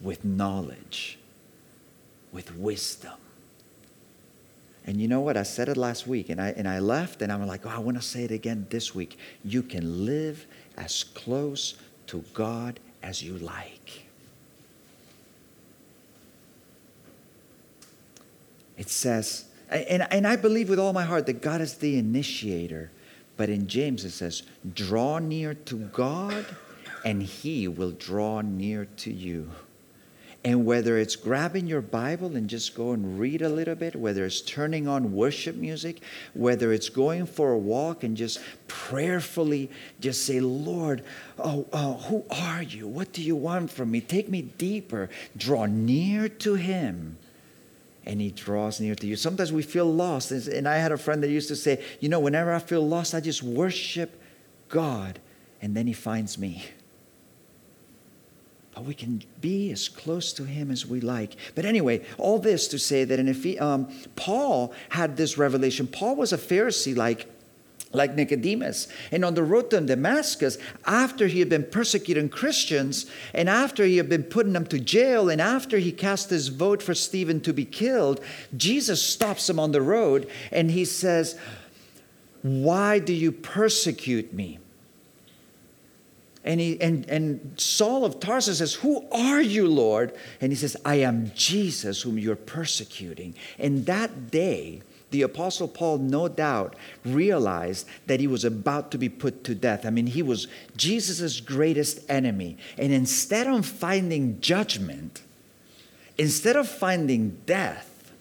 with 0.00 0.24
knowledge, 0.24 1.18
with 2.32 2.56
wisdom. 2.56 3.18
And 4.86 5.00
you 5.00 5.08
know 5.08 5.20
what? 5.20 5.36
I 5.36 5.42
said 5.42 5.68
it 5.68 5.76
last 5.76 6.06
week 6.06 6.30
and 6.30 6.40
I, 6.40 6.48
and 6.50 6.66
I 6.66 6.78
left 6.78 7.22
and 7.22 7.30
I'm 7.30 7.46
like, 7.46 7.66
oh, 7.66 7.70
I 7.70 7.78
want 7.78 7.96
to 7.96 8.02
say 8.02 8.24
it 8.24 8.30
again 8.30 8.66
this 8.70 8.94
week. 8.94 9.18
You 9.44 9.62
can 9.62 10.06
live 10.06 10.46
as 10.76 11.04
close 11.04 11.74
to 12.08 12.24
God 12.32 12.80
as 13.02 13.22
you 13.22 13.38
like. 13.38 14.06
It 18.78 18.88
says, 18.88 19.44
and, 19.68 20.06
and 20.10 20.26
I 20.26 20.36
believe 20.36 20.70
with 20.70 20.78
all 20.78 20.94
my 20.94 21.04
heart 21.04 21.26
that 21.26 21.42
God 21.42 21.60
is 21.60 21.74
the 21.74 21.98
initiator. 21.98 22.90
But 23.36 23.50
in 23.50 23.66
James 23.68 24.04
it 24.04 24.10
says, 24.10 24.42
draw 24.74 25.18
near 25.18 25.54
to 25.54 25.76
God 25.76 26.46
and 27.04 27.22
he 27.22 27.68
will 27.68 27.92
draw 27.92 28.40
near 28.40 28.86
to 28.96 29.12
you. 29.12 29.50
And 30.42 30.64
whether 30.64 30.96
it's 30.96 31.16
grabbing 31.16 31.66
your 31.66 31.82
Bible 31.82 32.34
and 32.34 32.48
just 32.48 32.74
go 32.74 32.92
and 32.92 33.20
read 33.20 33.42
a 33.42 33.48
little 33.50 33.74
bit, 33.74 33.94
whether 33.94 34.24
it's 34.24 34.40
turning 34.40 34.88
on 34.88 35.12
worship 35.12 35.54
music, 35.54 36.00
whether 36.32 36.72
it's 36.72 36.88
going 36.88 37.26
for 37.26 37.52
a 37.52 37.58
walk 37.58 38.04
and 38.04 38.16
just 38.16 38.40
prayerfully 38.66 39.70
just 40.00 40.24
say, 40.24 40.40
Lord, 40.40 41.04
oh, 41.38 41.66
oh, 41.74 41.94
who 42.08 42.24
are 42.30 42.62
you? 42.62 42.88
What 42.88 43.12
do 43.12 43.22
you 43.22 43.36
want 43.36 43.70
from 43.70 43.90
me? 43.90 44.00
Take 44.00 44.30
me 44.30 44.40
deeper. 44.40 45.10
Draw 45.36 45.66
near 45.66 46.30
to 46.30 46.54
Him. 46.54 47.18
And 48.06 48.18
he 48.18 48.30
draws 48.30 48.80
near 48.80 48.94
to 48.94 49.06
you. 49.06 49.16
Sometimes 49.16 49.52
we 49.52 49.62
feel 49.62 49.92
lost. 49.92 50.30
And 50.30 50.66
I 50.66 50.78
had 50.78 50.90
a 50.90 50.96
friend 50.96 51.22
that 51.22 51.28
used 51.28 51.48
to 51.48 51.56
say, 51.56 51.84
You 52.00 52.08
know, 52.08 52.18
whenever 52.18 52.54
I 52.54 52.60
feel 52.60 52.86
lost, 52.86 53.14
I 53.14 53.20
just 53.20 53.42
worship 53.42 54.18
God, 54.70 55.18
and 55.60 55.76
then 55.76 55.86
he 55.86 55.92
finds 55.92 56.38
me 56.38 56.64
we 58.82 58.94
can 58.94 59.22
be 59.40 59.70
as 59.72 59.88
close 59.88 60.32
to 60.34 60.44
him 60.44 60.70
as 60.70 60.86
we 60.86 61.00
like. 61.00 61.36
But 61.54 61.64
anyway, 61.64 62.04
all 62.18 62.38
this 62.38 62.68
to 62.68 62.78
say 62.78 63.04
that 63.04 63.18
in 63.18 63.28
if 63.28 63.60
um, 63.60 63.92
Paul 64.16 64.72
had 64.90 65.16
this 65.16 65.38
revelation. 65.38 65.86
Paul 65.86 66.16
was 66.16 66.32
a 66.32 66.38
Pharisee 66.38 66.96
like 66.96 67.28
like 67.92 68.14
Nicodemus. 68.14 68.86
And 69.10 69.24
on 69.24 69.34
the 69.34 69.42
road 69.42 69.70
to 69.70 69.80
Damascus, 69.80 70.58
after 70.86 71.26
he 71.26 71.40
had 71.40 71.48
been 71.48 71.64
persecuting 71.64 72.28
Christians, 72.28 73.06
and 73.34 73.48
after 73.48 73.84
he 73.84 73.96
had 73.96 74.08
been 74.08 74.22
putting 74.22 74.52
them 74.52 74.66
to 74.66 74.78
jail, 74.78 75.28
and 75.28 75.40
after 75.40 75.78
he 75.78 75.90
cast 75.90 76.30
his 76.30 76.48
vote 76.48 76.82
for 76.82 76.94
Stephen 76.94 77.40
to 77.40 77.52
be 77.52 77.64
killed, 77.64 78.20
Jesus 78.56 79.02
stops 79.02 79.50
him 79.50 79.58
on 79.58 79.72
the 79.72 79.82
road 79.82 80.30
and 80.52 80.70
he 80.70 80.84
says, 80.84 81.36
Why 82.42 83.00
do 83.00 83.12
you 83.12 83.32
persecute 83.32 84.32
me? 84.32 84.59
And, 86.44 86.58
he, 86.58 86.80
and, 86.80 87.08
and 87.08 87.54
Saul 87.60 88.04
of 88.04 88.18
Tarsus 88.18 88.58
says, 88.58 88.74
Who 88.74 89.06
are 89.12 89.40
you, 89.40 89.68
Lord? 89.68 90.14
And 90.40 90.50
he 90.52 90.56
says, 90.56 90.76
I 90.84 90.96
am 90.96 91.32
Jesus 91.34 92.02
whom 92.02 92.18
you're 92.18 92.36
persecuting. 92.36 93.34
And 93.58 93.84
that 93.86 94.30
day, 94.30 94.82
the 95.10 95.22
Apostle 95.22 95.68
Paul, 95.68 95.98
no 95.98 96.28
doubt, 96.28 96.76
realized 97.04 97.86
that 98.06 98.20
he 98.20 98.26
was 98.26 98.44
about 98.44 98.90
to 98.92 98.98
be 98.98 99.08
put 99.08 99.44
to 99.44 99.54
death. 99.54 99.84
I 99.84 99.90
mean, 99.90 100.06
he 100.06 100.22
was 100.22 100.46
Jesus' 100.76 101.40
greatest 101.40 102.08
enemy. 102.08 102.56
And 102.78 102.92
instead 102.92 103.46
of 103.46 103.66
finding 103.66 104.40
judgment, 104.40 105.22
instead 106.16 106.56
of 106.56 106.68
finding 106.68 107.40
death, 107.44 108.12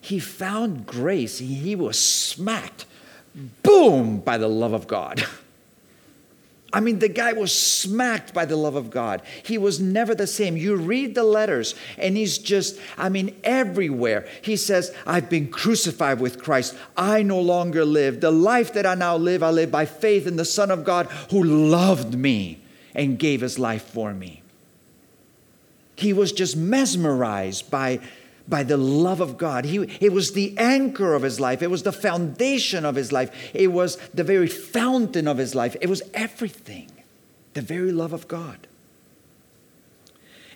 he 0.00 0.18
found 0.18 0.86
grace. 0.86 1.38
He 1.38 1.74
was 1.74 1.98
smacked, 1.98 2.86
boom, 3.62 4.18
by 4.20 4.38
the 4.38 4.48
love 4.48 4.72
of 4.72 4.86
God. 4.86 5.24
I 6.74 6.80
mean, 6.80 6.98
the 6.98 7.08
guy 7.08 7.32
was 7.34 7.56
smacked 7.56 8.34
by 8.34 8.46
the 8.46 8.56
love 8.56 8.74
of 8.74 8.90
God. 8.90 9.22
He 9.44 9.58
was 9.58 9.78
never 9.78 10.12
the 10.12 10.26
same. 10.26 10.56
You 10.56 10.74
read 10.74 11.14
the 11.14 11.22
letters, 11.22 11.76
and 11.96 12.16
he's 12.16 12.36
just, 12.36 12.80
I 12.98 13.08
mean, 13.10 13.36
everywhere. 13.44 14.26
He 14.42 14.56
says, 14.56 14.92
I've 15.06 15.30
been 15.30 15.52
crucified 15.52 16.18
with 16.18 16.42
Christ. 16.42 16.76
I 16.96 17.22
no 17.22 17.40
longer 17.40 17.84
live. 17.84 18.20
The 18.20 18.32
life 18.32 18.72
that 18.72 18.86
I 18.86 18.96
now 18.96 19.16
live, 19.16 19.40
I 19.44 19.50
live 19.50 19.70
by 19.70 19.84
faith 19.84 20.26
in 20.26 20.34
the 20.34 20.44
Son 20.44 20.72
of 20.72 20.82
God 20.82 21.06
who 21.30 21.44
loved 21.44 22.18
me 22.18 22.58
and 22.92 23.20
gave 23.20 23.40
his 23.40 23.56
life 23.56 23.84
for 23.84 24.12
me. 24.12 24.42
He 25.94 26.12
was 26.12 26.32
just 26.32 26.56
mesmerized 26.56 27.70
by 27.70 28.00
by 28.48 28.62
the 28.62 28.76
love 28.76 29.20
of 29.20 29.38
God. 29.38 29.64
He, 29.64 29.78
it 30.00 30.12
was 30.12 30.32
the 30.32 30.56
anchor 30.58 31.14
of 31.14 31.22
his 31.22 31.40
life, 31.40 31.62
it 31.62 31.70
was 31.70 31.82
the 31.82 31.92
foundation 31.92 32.84
of 32.84 32.94
his 32.94 33.12
life, 33.12 33.30
it 33.54 33.72
was 33.72 33.96
the 34.12 34.24
very 34.24 34.48
fountain 34.48 35.26
of 35.28 35.38
his 35.38 35.54
life, 35.54 35.76
it 35.80 35.88
was 35.88 36.02
everything. 36.12 36.90
The 37.54 37.62
very 37.62 37.92
love 37.92 38.12
of 38.12 38.26
God. 38.26 38.66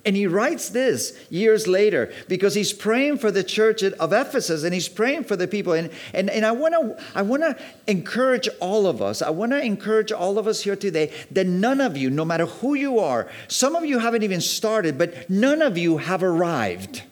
And 0.04 0.16
he 0.16 0.26
writes 0.26 0.70
this 0.70 1.18
years 1.28 1.66
later 1.66 2.12
because 2.28 2.54
he's 2.54 2.72
praying 2.72 3.18
for 3.18 3.30
the 3.30 3.44
church 3.44 3.82
of 3.82 4.12
Ephesus 4.12 4.62
and 4.64 4.72
he's 4.72 4.88
praying 4.88 5.24
for 5.24 5.36
the 5.36 5.46
people. 5.46 5.72
And, 5.72 5.90
and, 6.14 6.30
and 6.30 6.46
I 6.46 6.52
want 6.52 6.74
to 6.74 7.04
I 7.14 7.22
wanna 7.22 7.56
encourage 7.86 8.48
all 8.60 8.86
of 8.86 9.02
us, 9.02 9.22
I 9.22 9.30
want 9.30 9.52
to 9.52 9.60
encourage 9.62 10.10
all 10.12 10.38
of 10.38 10.46
us 10.46 10.62
here 10.62 10.76
today 10.76 11.12
that 11.32 11.46
none 11.46 11.80
of 11.80 11.96
you, 11.96 12.10
no 12.10 12.24
matter 12.24 12.46
who 12.46 12.74
you 12.74 12.98
are, 12.98 13.28
some 13.48 13.76
of 13.76 13.84
you 13.84 13.98
haven't 13.98 14.22
even 14.22 14.40
started, 14.40 14.98
but 14.98 15.28
none 15.28 15.62
of 15.62 15.76
you 15.76 15.98
have 15.98 16.22
arrived. 16.22 17.02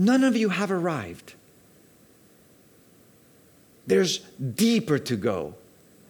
None 0.00 0.24
of 0.24 0.34
you 0.34 0.48
have 0.48 0.70
arrived. 0.70 1.34
There's 3.86 4.20
deeper 4.54 4.98
to 4.98 5.14
go. 5.14 5.56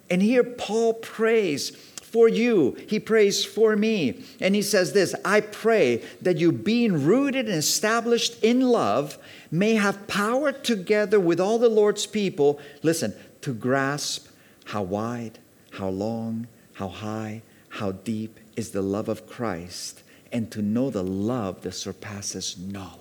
And 0.09 0.23
here 0.23 0.44
Paul 0.44 0.94
prays 0.94 1.70
for 1.70 2.28
you. 2.28 2.76
He 2.88 3.00
prays 3.00 3.44
for 3.44 3.75
me. 3.75 4.23
And 4.38 4.54
he 4.54 4.62
says 4.62 4.92
this 4.92 5.12
I 5.25 5.40
pray 5.40 6.04
that 6.23 6.37
you, 6.37 6.52
being 6.52 7.04
rooted 7.04 7.47
and 7.47 7.56
established 7.56 8.40
in 8.44 8.61
love, 8.61 9.18
may 9.50 9.75
have 9.75 10.06
power 10.06 10.52
together 10.52 11.18
with 11.18 11.40
all 11.40 11.59
the 11.59 11.68
Lord's 11.68 12.06
people, 12.06 12.61
listen, 12.85 13.12
to 13.40 13.52
grasp 13.52 14.28
how 14.66 14.82
wide, 14.82 15.40
how 15.73 15.88
long, 15.88 16.47
how 16.75 16.87
high, 16.87 17.42
how 17.70 17.90
deep 17.90 18.38
is 18.54 18.70
the 18.70 18.82
love 18.82 19.09
of 19.09 19.26
Christ, 19.26 20.04
and 20.30 20.49
to 20.52 20.62
know 20.62 20.90
the 20.90 21.02
love 21.02 21.62
that 21.62 21.73
surpasses 21.73 22.56
knowledge 22.56 23.00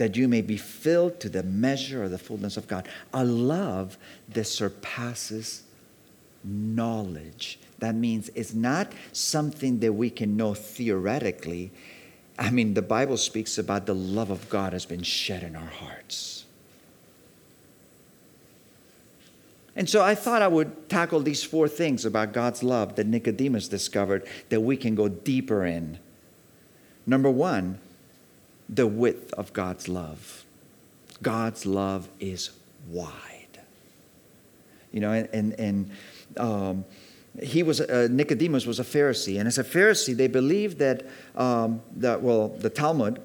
that 0.00 0.16
you 0.16 0.26
may 0.28 0.40
be 0.40 0.56
filled 0.56 1.20
to 1.20 1.28
the 1.28 1.42
measure 1.42 2.04
of 2.04 2.10
the 2.10 2.16
fullness 2.16 2.56
of 2.56 2.66
God. 2.66 2.88
A 3.12 3.22
love 3.22 3.98
that 4.30 4.44
surpasses 4.44 5.64
knowledge. 6.42 7.58
That 7.80 7.94
means 7.94 8.30
it's 8.34 8.54
not 8.54 8.90
something 9.12 9.80
that 9.80 9.92
we 9.92 10.08
can 10.08 10.38
know 10.38 10.54
theoretically. 10.54 11.70
I 12.38 12.48
mean, 12.48 12.72
the 12.72 12.80
Bible 12.80 13.18
speaks 13.18 13.58
about 13.58 13.84
the 13.84 13.94
love 13.94 14.30
of 14.30 14.48
God 14.48 14.72
has 14.72 14.86
been 14.86 15.02
shed 15.02 15.42
in 15.42 15.54
our 15.54 15.68
hearts. 15.68 16.46
And 19.76 19.86
so 19.86 20.02
I 20.02 20.14
thought 20.14 20.40
I 20.40 20.48
would 20.48 20.88
tackle 20.88 21.20
these 21.20 21.44
four 21.44 21.68
things 21.68 22.06
about 22.06 22.32
God's 22.32 22.62
love 22.62 22.96
that 22.96 23.06
Nicodemus 23.06 23.68
discovered 23.68 24.26
that 24.48 24.62
we 24.62 24.78
can 24.78 24.94
go 24.94 25.08
deeper 25.08 25.66
in. 25.66 25.98
Number 27.04 27.28
one, 27.30 27.80
the 28.72 28.86
width 28.86 29.32
of 29.34 29.52
God's 29.52 29.88
love. 29.88 30.44
God's 31.22 31.66
love 31.66 32.08
is 32.20 32.50
wide. 32.88 33.60
You 34.92 35.00
know, 35.00 35.12
and, 35.12 35.28
and, 35.32 35.60
and 35.60 35.90
um, 36.36 36.84
he 37.42 37.62
was, 37.62 37.80
uh, 37.80 38.08
Nicodemus 38.10 38.66
was 38.66 38.80
a 38.80 38.84
Pharisee. 38.84 39.38
And 39.38 39.46
as 39.46 39.58
a 39.58 39.64
Pharisee, 39.64 40.16
they 40.16 40.28
believed 40.28 40.78
that, 40.78 41.06
um, 41.36 41.82
that 41.96 42.22
well, 42.22 42.48
the 42.48 42.70
Talmud 42.70 43.20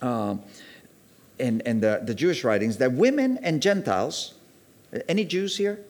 um, 0.00 0.42
and, 1.40 1.62
and 1.66 1.82
the, 1.82 2.02
the 2.04 2.14
Jewish 2.14 2.44
writings, 2.44 2.76
that 2.76 2.92
women 2.92 3.38
and 3.42 3.60
Gentiles, 3.62 4.34
any 5.08 5.24
Jews 5.24 5.56
here? 5.56 5.80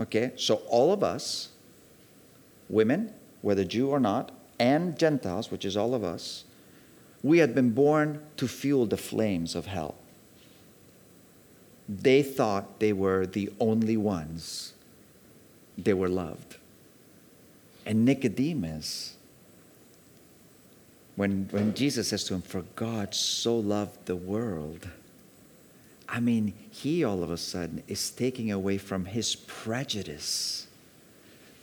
Okay, 0.00 0.32
so 0.36 0.56
all 0.68 0.92
of 0.92 1.04
us, 1.04 1.50
women, 2.68 3.12
whether 3.42 3.64
Jew 3.64 3.90
or 3.90 4.00
not, 4.00 4.32
and 4.62 4.96
Gentiles, 4.96 5.50
which 5.50 5.64
is 5.64 5.76
all 5.76 5.92
of 5.92 6.04
us, 6.04 6.44
we 7.20 7.38
had 7.38 7.52
been 7.52 7.70
born 7.70 8.22
to 8.36 8.46
fuel 8.46 8.86
the 8.86 8.96
flames 8.96 9.56
of 9.56 9.66
hell. 9.66 9.96
They 11.88 12.22
thought 12.22 12.78
they 12.78 12.92
were 12.92 13.26
the 13.26 13.50
only 13.58 13.96
ones 13.96 14.74
they 15.76 15.92
were 15.92 16.08
loved. 16.08 16.58
And 17.84 18.04
Nicodemus, 18.04 19.16
when, 21.16 21.48
when 21.50 21.74
Jesus 21.74 22.08
says 22.08 22.22
to 22.24 22.34
him, 22.34 22.42
For 22.42 22.62
God 22.76 23.16
so 23.16 23.56
loved 23.58 24.06
the 24.06 24.14
world, 24.14 24.88
I 26.08 26.20
mean, 26.20 26.54
he 26.70 27.02
all 27.02 27.24
of 27.24 27.32
a 27.32 27.36
sudden 27.36 27.82
is 27.88 28.10
taking 28.12 28.52
away 28.52 28.78
from 28.78 29.06
his 29.06 29.34
prejudice 29.34 30.68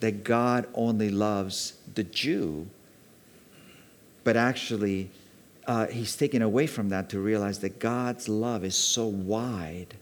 that 0.00 0.22
God 0.22 0.66
only 0.74 1.08
loves 1.08 1.78
the 1.94 2.04
Jew 2.04 2.68
but 4.24 4.36
actually, 4.36 5.10
uh, 5.66 5.86
he's 5.86 6.16
taken 6.16 6.42
away 6.42 6.66
from 6.66 6.88
that 6.88 7.08
to 7.10 7.20
realize 7.20 7.60
that 7.60 7.78
God's 7.78 8.28
love 8.28 8.64
is 8.64 8.76
so 8.76 9.06
wide 9.06 9.94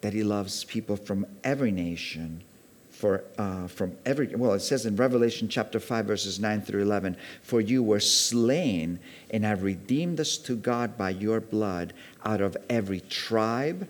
that 0.00 0.12
he 0.12 0.22
loves 0.22 0.64
people 0.64 0.96
from 0.96 1.26
every 1.44 1.70
nation, 1.70 2.42
for, 2.90 3.24
uh, 3.38 3.66
from 3.66 3.96
every, 4.06 4.28
well, 4.28 4.54
it 4.54 4.60
says 4.60 4.86
in 4.86 4.96
Revelation 4.96 5.48
chapter 5.48 5.78
5, 5.78 6.06
verses 6.06 6.40
9 6.40 6.62
through 6.62 6.82
11, 6.82 7.16
For 7.42 7.60
you 7.60 7.82
were 7.82 8.00
slain 8.00 8.98
and 9.30 9.44
have 9.44 9.62
redeemed 9.62 10.20
us 10.20 10.36
to 10.38 10.56
God 10.56 10.96
by 10.96 11.10
your 11.10 11.40
blood 11.40 11.92
out 12.24 12.40
of 12.40 12.56
every 12.68 13.00
tribe 13.00 13.88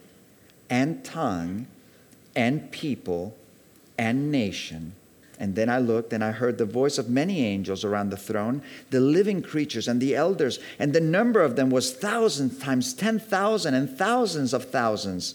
and 0.69 1.05
tongue 1.05 1.67
and 2.35 2.71
people 2.71 3.37
and 3.99 4.31
nation 4.31 4.95
and 5.41 5.55
then 5.55 5.71
I 5.71 5.79
looked 5.79 6.13
and 6.13 6.23
I 6.23 6.33
heard 6.33 6.59
the 6.59 6.67
voice 6.67 6.99
of 6.99 7.09
many 7.09 7.45
angels 7.45 7.83
around 7.83 8.11
the 8.11 8.17
throne, 8.17 8.63
the 8.91 9.01
living 9.01 9.43
creatures 9.43 9.89
and 9.89 10.01
the 10.01 10.15
elders, 10.15 10.61
and 10.79 10.93
the 10.93 11.01
number 11.01 11.41
of 11.41 11.57
them 11.57 11.71
was 11.71 11.93
thousands 11.93 12.59
times 12.59 12.93
ten 12.93 13.19
thousand 13.19 13.75
and 13.75 13.91
thousands 13.91 14.53
of 14.53 14.67
thousands 14.67 15.35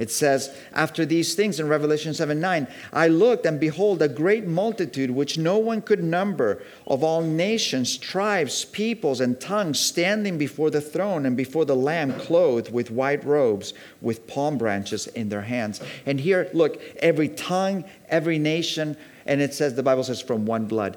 it 0.00 0.10
says, 0.10 0.56
After 0.72 1.04
these 1.04 1.34
things 1.34 1.60
in 1.60 1.68
Revelation 1.68 2.14
7 2.14 2.40
9, 2.40 2.66
I 2.90 3.08
looked 3.08 3.44
and 3.44 3.60
behold 3.60 4.00
a 4.00 4.08
great 4.08 4.46
multitude 4.46 5.10
which 5.10 5.36
no 5.36 5.58
one 5.58 5.82
could 5.82 6.02
number 6.02 6.62
of 6.86 7.04
all 7.04 7.20
nations, 7.20 7.98
tribes, 7.98 8.64
peoples, 8.64 9.20
and 9.20 9.38
tongues 9.38 9.78
standing 9.78 10.38
before 10.38 10.70
the 10.70 10.80
throne 10.80 11.26
and 11.26 11.36
before 11.36 11.66
the 11.66 11.76
Lamb, 11.76 12.18
clothed 12.18 12.72
with 12.72 12.90
white 12.90 13.22
robes, 13.26 13.74
with 14.00 14.26
palm 14.26 14.56
branches 14.56 15.06
in 15.08 15.28
their 15.28 15.42
hands. 15.42 15.82
And 16.06 16.18
here, 16.18 16.48
look, 16.54 16.80
every 17.00 17.28
tongue, 17.28 17.84
every 18.08 18.38
nation, 18.38 18.96
and 19.26 19.42
it 19.42 19.52
says, 19.52 19.74
the 19.74 19.82
Bible 19.82 20.02
says, 20.02 20.22
from 20.22 20.46
one 20.46 20.64
blood. 20.64 20.96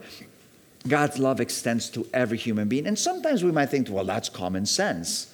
God's 0.88 1.20
love 1.20 1.42
extends 1.42 1.89
to 1.89 2.08
every 2.13 2.38
human 2.38 2.70
being. 2.70 2.88
And 2.88 2.98
sometimes 2.98 3.44
we 3.44 3.52
might 3.52 3.66
think, 3.66 3.89
well, 3.89 4.06
that's 4.06 4.30
common 4.30 4.66
sense. 4.66 5.34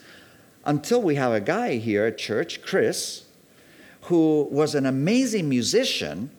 Until 0.66 1.04
we 1.04 1.16
have 1.16 1.34
a 1.34 1.40
guy 1.40 1.76
here 1.76 2.08
at 2.08 2.18
church, 2.18 2.64
Chris, 2.64 3.26
who 4.10 4.48
was 4.50 4.74
an 4.74 4.88
amazing 4.88 5.48
musician, 5.48 6.32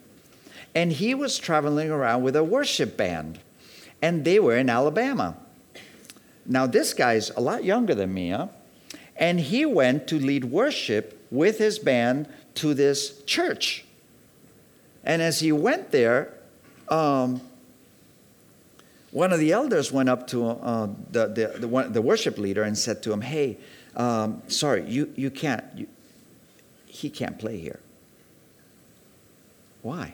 and 0.75 0.91
he 0.91 1.15
was 1.15 1.37
traveling 1.37 1.89
around 1.89 2.21
with 2.21 2.35
a 2.35 2.43
worship 2.43 2.97
band, 2.97 3.39
and 4.01 4.25
they 4.25 4.39
were 4.39 4.57
in 4.57 4.69
Alabama. 4.69 5.37
Now, 6.45 6.67
this 6.67 6.93
guy's 6.93 7.29
a 7.29 7.39
lot 7.39 7.63
younger 7.63 7.95
than 7.95 8.13
me, 8.13 8.31
huh? 8.31 8.49
and 9.15 9.39
he 9.39 9.65
went 9.65 10.05
to 10.07 10.19
lead 10.19 10.45
worship 10.45 11.25
with 11.31 11.59
his 11.59 11.79
band 11.79 12.27
to 12.55 12.73
this 12.73 13.23
church. 13.23 13.85
And 15.05 15.21
as 15.21 15.39
he 15.39 15.53
went 15.53 15.91
there, 15.91 16.33
um, 16.89 17.39
one 19.11 19.31
of 19.31 19.39
the 19.39 19.53
elders 19.53 19.93
went 19.93 20.09
up 20.09 20.27
to 20.27 20.49
uh, 20.49 20.89
the, 21.09 21.27
the, 21.27 21.59
the, 21.59 21.67
one, 21.69 21.93
the, 21.93 22.01
worship 22.01 22.37
leader 22.37 22.63
and 22.63 22.77
said 22.77 23.01
to 23.03 23.13
him, 23.13 23.21
Hey, 23.21 23.57
um, 23.95 24.41
sorry, 24.47 24.83
you, 24.89 25.13
you 25.15 25.31
can't, 25.31 25.63
you, 25.75 25.87
he 26.91 27.09
can't 27.09 27.39
play 27.39 27.57
here. 27.57 27.79
Why? 29.81 30.13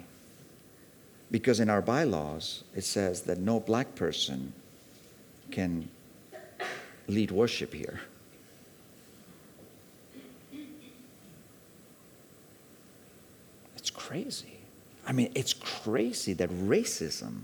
Because 1.32 1.60
in 1.60 1.70
our 1.70 1.82
bylaws, 1.82 2.64
it 2.76 2.84
says 2.84 3.24
that 3.24 3.40
no 3.40 3.60
black 3.60 3.96
person 3.96 4.54
can 5.50 5.90
lead 7.08 7.32
worship 7.32 7.74
here. 7.74 8.00
It's 13.76 13.90
crazy. 13.90 14.60
I 15.06 15.14
mean, 15.14 15.32
it's 15.34 15.54
crazy 15.54 16.34
that 16.34 16.50
racism 16.50 17.42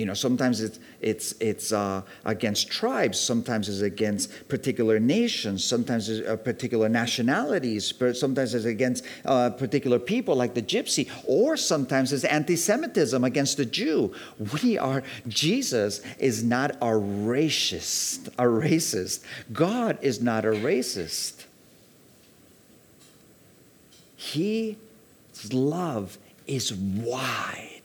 you 0.00 0.06
know, 0.06 0.14
sometimes 0.14 0.62
it's, 0.62 0.80
it's, 1.02 1.32
it's 1.40 1.72
uh, 1.72 2.00
against 2.24 2.70
tribes, 2.70 3.20
sometimes 3.20 3.68
it's 3.68 3.82
against 3.82 4.48
particular 4.48 4.98
nations, 4.98 5.62
sometimes 5.62 6.08
it's 6.08 6.26
uh, 6.26 6.36
particular 6.36 6.88
nationalities, 6.88 7.92
but 7.92 8.16
sometimes 8.16 8.54
it's 8.54 8.64
against 8.64 9.04
uh, 9.26 9.50
particular 9.50 9.98
people 9.98 10.34
like 10.34 10.54
the 10.54 10.62
gypsy, 10.62 11.10
or 11.26 11.54
sometimes 11.54 12.14
it's 12.14 12.24
anti 12.24 12.56
Semitism 12.56 13.22
against 13.22 13.58
the 13.58 13.66
Jew. 13.66 14.14
We 14.62 14.78
are, 14.78 15.02
Jesus 15.28 16.00
is 16.18 16.42
not 16.42 16.76
a 16.76 16.94
racist, 16.96 18.28
a 18.38 18.44
racist. 18.44 19.22
God 19.52 19.98
is 20.00 20.22
not 20.22 20.46
a 20.46 20.52
racist. 20.52 21.44
His 24.16 24.76
love 25.52 26.16
is 26.46 26.72
wide 26.72 27.79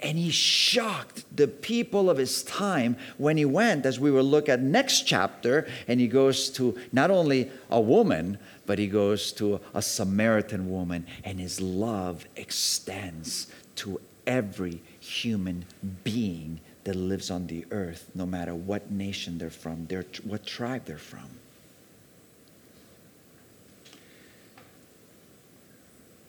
and 0.00 0.18
he 0.18 0.30
shocked 0.30 1.24
the 1.34 1.48
people 1.48 2.10
of 2.10 2.18
his 2.18 2.42
time 2.42 2.96
when 3.18 3.36
he 3.36 3.44
went, 3.44 3.86
as 3.86 3.98
we 3.98 4.10
will 4.10 4.24
look 4.24 4.48
at 4.48 4.60
next 4.60 5.02
chapter, 5.02 5.66
and 5.88 6.00
he 6.00 6.06
goes 6.06 6.50
to 6.50 6.78
not 6.92 7.10
only 7.10 7.50
a 7.70 7.80
woman, 7.80 8.38
but 8.66 8.78
he 8.78 8.86
goes 8.86 9.32
to 9.32 9.60
a 9.74 9.80
Samaritan 9.80 10.70
woman, 10.70 11.06
and 11.24 11.40
his 11.40 11.60
love 11.60 12.26
extends 12.36 13.46
to 13.76 14.00
every 14.26 14.82
human 15.00 15.64
being 16.04 16.60
that 16.84 16.94
lives 16.94 17.30
on 17.30 17.46
the 17.46 17.64
earth, 17.70 18.10
no 18.14 18.26
matter 18.26 18.54
what 18.54 18.90
nation 18.90 19.38
they're 19.38 19.50
from, 19.50 19.86
their, 19.86 20.04
what 20.24 20.44
tribe 20.46 20.84
they're 20.84 20.98
from. 20.98 21.28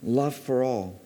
Love 0.04 0.36
for 0.36 0.64
all. 0.64 1.02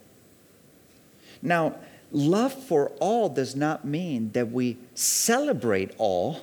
Now, 1.41 1.75
love 2.11 2.53
for 2.53 2.89
all 2.99 3.29
does 3.29 3.55
not 3.55 3.85
mean 3.85 4.31
that 4.33 4.51
we 4.51 4.77
celebrate 4.95 5.91
all. 5.97 6.41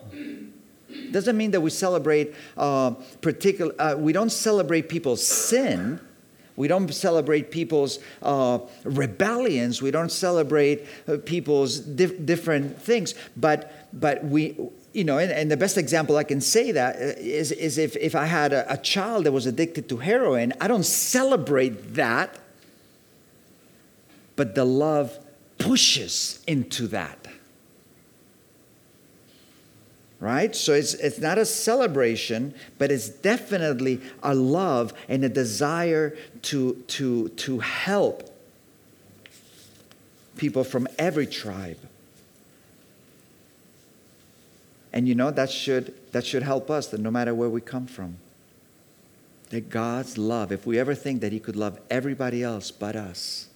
Doesn't 1.11 1.37
mean 1.37 1.51
that 1.53 1.61
we 1.61 1.71
celebrate 1.71 2.35
uh, 2.57 2.93
particular 3.21 3.75
uh, 3.79 3.97
we 3.99 4.13
don't 4.13 4.33
celebrate 4.33 4.89
people's 4.89 5.25
sin. 5.25 6.01
We 6.57 6.67
don't 6.67 6.93
celebrate 6.93 7.53
people's 7.53 8.01
uh, 8.21 8.59
rebellions. 8.83 9.81
We 9.81 9.91
don't 9.91 10.11
celebrate 10.11 10.87
uh, 11.07 11.19
people's 11.25 11.79
dif- 11.79 12.25
different 12.25 12.81
things. 12.81 13.15
But 13.37 13.73
but 13.93 14.25
we 14.25 14.57
you 14.93 15.05
know 15.05 15.19
and, 15.19 15.31
and, 15.31 15.51
the 15.51 15.57
best 15.57 15.77
example 15.77 16.17
i 16.17 16.25
can 16.25 16.41
say 16.41 16.73
that 16.73 16.97
uh, 16.97 17.15
is, 17.19 17.53
is 17.53 17.77
if, 17.77 17.95
if 17.97 18.15
i 18.15 18.25
had 18.25 18.55
a, 18.55 18.73
a 18.73 18.77
child 18.79 19.25
that 19.25 19.33
was 19.33 19.45
addicted 19.45 19.87
to 19.87 19.99
heroin 19.99 20.53
i 20.61 20.67
don't 20.67 20.87
celebrate 20.87 21.95
that. 21.95 22.39
But 24.35 24.55
the 24.55 24.65
love 24.65 25.19
pushes 25.59 26.43
into 26.47 26.87
that. 26.89 27.27
Right? 30.21 30.55
So 30.57 30.73
it's, 30.73 30.95
it's 30.95 31.19
not 31.19 31.39
a 31.39 31.45
celebration, 31.45 32.55
but 32.77 32.91
it's 32.91 33.09
definitely 33.09 34.01
a 34.23 34.35
love 34.35 34.93
and 35.09 35.25
a 35.25 35.29
desire 35.29 36.17
to, 36.43 36.75
to, 36.89 37.29
to 37.29 37.61
help 37.61 38.35
people 40.37 40.65
from 40.65 40.89
every 40.99 41.27
tribe. 41.27 41.79
And 44.93 45.07
you 45.07 45.15
know, 45.15 45.31
that 45.31 45.51
should, 45.51 45.95
that 46.13 46.25
should 46.25 46.43
help 46.43 46.71
us 46.71 46.89
that 46.89 47.01
no 47.01 47.11
matter 47.11 47.35
where 47.35 47.49
we 47.49 47.61
come 47.61 47.87
from, 47.87 48.17
that 49.51 49.71
God's 49.71 50.19
love, 50.19 50.51
if 50.51 50.67
we 50.67 50.79
ever 50.79 50.95
think 50.95 51.21
that 51.21 51.33
He 51.33 51.41
could 51.41 51.57
love 51.57 51.79
everybody 51.91 52.43
else 52.43 52.71
but 52.71 52.97
us, 52.97 53.48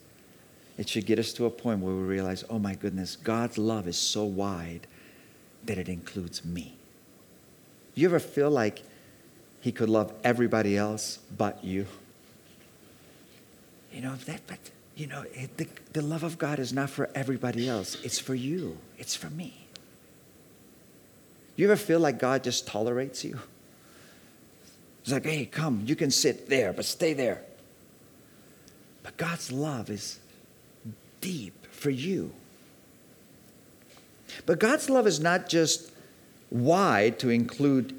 it 0.78 0.88
should 0.88 1.06
get 1.06 1.18
us 1.18 1.32
to 1.34 1.46
a 1.46 1.50
point 1.50 1.80
where 1.80 1.94
we 1.94 2.02
realize, 2.02 2.44
oh 2.48 2.58
my 2.58 2.74
goodness, 2.74 3.16
God's 3.16 3.58
love 3.58 3.86
is 3.86 3.96
so 3.96 4.24
wide 4.24 4.86
that 5.64 5.78
it 5.78 5.88
includes 5.88 6.44
me. 6.44 6.74
You 7.94 8.08
ever 8.08 8.18
feel 8.18 8.50
like 8.50 8.82
He 9.60 9.70
could 9.70 9.88
love 9.88 10.12
everybody 10.24 10.76
else 10.76 11.18
but 11.36 11.62
you? 11.62 11.86
You 13.92 14.00
know, 14.00 14.16
that, 14.16 14.40
but, 14.46 14.58
you 14.96 15.06
know, 15.06 15.24
it, 15.34 15.56
the, 15.58 15.68
the 15.92 16.02
love 16.02 16.22
of 16.22 16.38
God 16.38 16.58
is 16.58 16.72
not 16.72 16.88
for 16.88 17.10
everybody 17.14 17.68
else, 17.68 18.02
it's 18.02 18.18
for 18.18 18.34
you, 18.34 18.78
it's 18.98 19.14
for 19.14 19.28
me. 19.30 19.66
You 21.56 21.66
ever 21.66 21.76
feel 21.76 22.00
like 22.00 22.18
God 22.18 22.42
just 22.42 22.66
tolerates 22.66 23.24
you? 23.24 23.38
It's 25.02 25.12
like, 25.12 25.26
hey, 25.26 25.44
come, 25.44 25.82
you 25.84 25.94
can 25.94 26.10
sit 26.10 26.48
there, 26.48 26.72
but 26.72 26.86
stay 26.86 27.12
there. 27.12 27.42
But 29.02 29.16
God's 29.16 29.52
love 29.52 29.90
is 29.90 30.18
deep 31.22 31.66
for 31.70 31.88
you. 31.88 32.32
But 34.44 34.58
God's 34.60 34.90
love 34.90 35.06
is 35.06 35.20
not 35.20 35.48
just 35.48 35.90
wide 36.50 37.18
to 37.20 37.30
include 37.30 37.98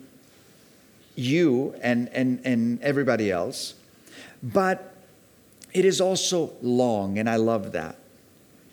you 1.16 1.76
and, 1.82 2.10
and, 2.10 2.40
and 2.46 2.82
everybody 2.82 3.32
else, 3.32 3.74
but 4.42 4.94
it 5.74 5.86
is 5.86 6.00
also 6.00 6.54
long, 6.62 7.18
and 7.18 7.28
I 7.30 7.38
love 7.38 7.72
that. 7.72 7.98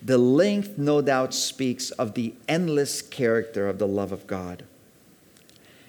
The 0.03 0.19
length, 0.19 0.79
no 0.79 1.03
doubt, 1.03 1.35
speaks 1.35 1.91
of 1.93 2.15
the 2.15 2.35
endless 2.49 3.03
character 3.03 3.69
of 3.69 3.79
the 3.79 3.87
love 3.87 4.13
of 4.13 4.27
God. 4.27 4.65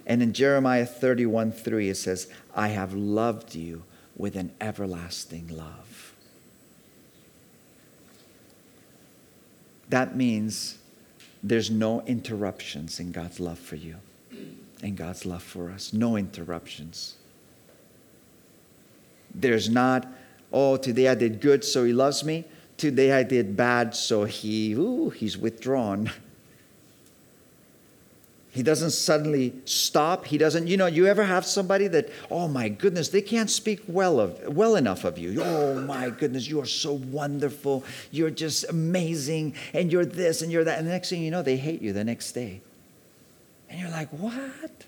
And 0.06 0.22
in 0.22 0.34
Jeremiah 0.34 0.86
31 0.86 1.52
3, 1.52 1.90
it 1.90 1.96
says, 1.96 2.28
I 2.56 2.70
have 2.70 2.94
loved 2.94 3.56
you 3.56 3.84
with 4.16 4.36
an 4.36 4.52
everlasting 4.60 5.48
love. 5.48 6.11
That 9.92 10.16
means 10.16 10.78
there's 11.44 11.70
no 11.70 12.02
interruptions 12.02 13.00
in 13.00 13.12
God's 13.12 13.40
love 13.40 13.60
for 13.60 13.76
you 13.76 13.98
and 14.82 14.98
God's 14.98 15.26
love 15.26 15.44
for 15.44 15.70
us. 15.70 15.94
No 15.94 16.18
interruptions. 16.18 17.16
There's 19.34 19.70
not, 19.70 20.08
oh, 20.52 20.78
today 20.78 21.08
I 21.08 21.16
did 21.16 21.40
good, 21.40 21.64
so 21.64 21.84
he 21.84 21.94
loves 21.94 22.24
me. 22.24 22.46
Today 22.78 23.12
I 23.12 23.24
did 23.24 23.56
bad, 23.56 23.94
so 23.96 24.24
he, 24.24 24.74
ooh, 24.74 25.10
he's 25.10 25.38
withdrawn. 25.38 26.12
He 28.52 28.64
doesn't 28.64 28.92
suddenly 28.92 29.54
stop. 29.64 30.26
He 30.26 30.38
doesn't, 30.38 30.68
you 30.68 30.76
know, 30.76 30.86
you 30.86 31.08
ever 31.08 31.24
have 31.24 31.46
somebody 31.46 31.88
that, 31.88 32.10
oh 32.30 32.50
my 32.50 32.68
goodness, 32.68 33.08
they 33.08 33.22
can't 33.22 33.50
speak 33.50 33.82
well 33.88 34.20
of 34.20 34.56
well 34.56 34.76
enough 34.76 35.06
of 35.06 35.18
you. 35.18 35.42
Oh 35.42 35.80
my 35.82 36.10
goodness, 36.10 36.50
you 36.50 36.60
are 36.60 36.66
so 36.66 36.92
wonderful. 36.92 37.86
You're 38.12 38.30
just 38.30 38.66
amazing, 38.68 39.56
and 39.74 39.90
you're 39.90 40.06
this 40.06 40.42
and 40.42 40.52
you're 40.52 40.66
that. 40.66 40.80
And 40.80 40.88
the 40.88 40.92
next 40.92 41.10
thing 41.10 41.24
you 41.24 41.32
know, 41.32 41.42
they 41.42 41.56
hate 41.56 41.82
you 41.82 41.94
the 41.94 42.04
next 42.04 42.34
day. 42.34 42.60
And 43.70 43.80
you're 43.80 43.90
like, 43.90 44.10
what? 44.10 44.86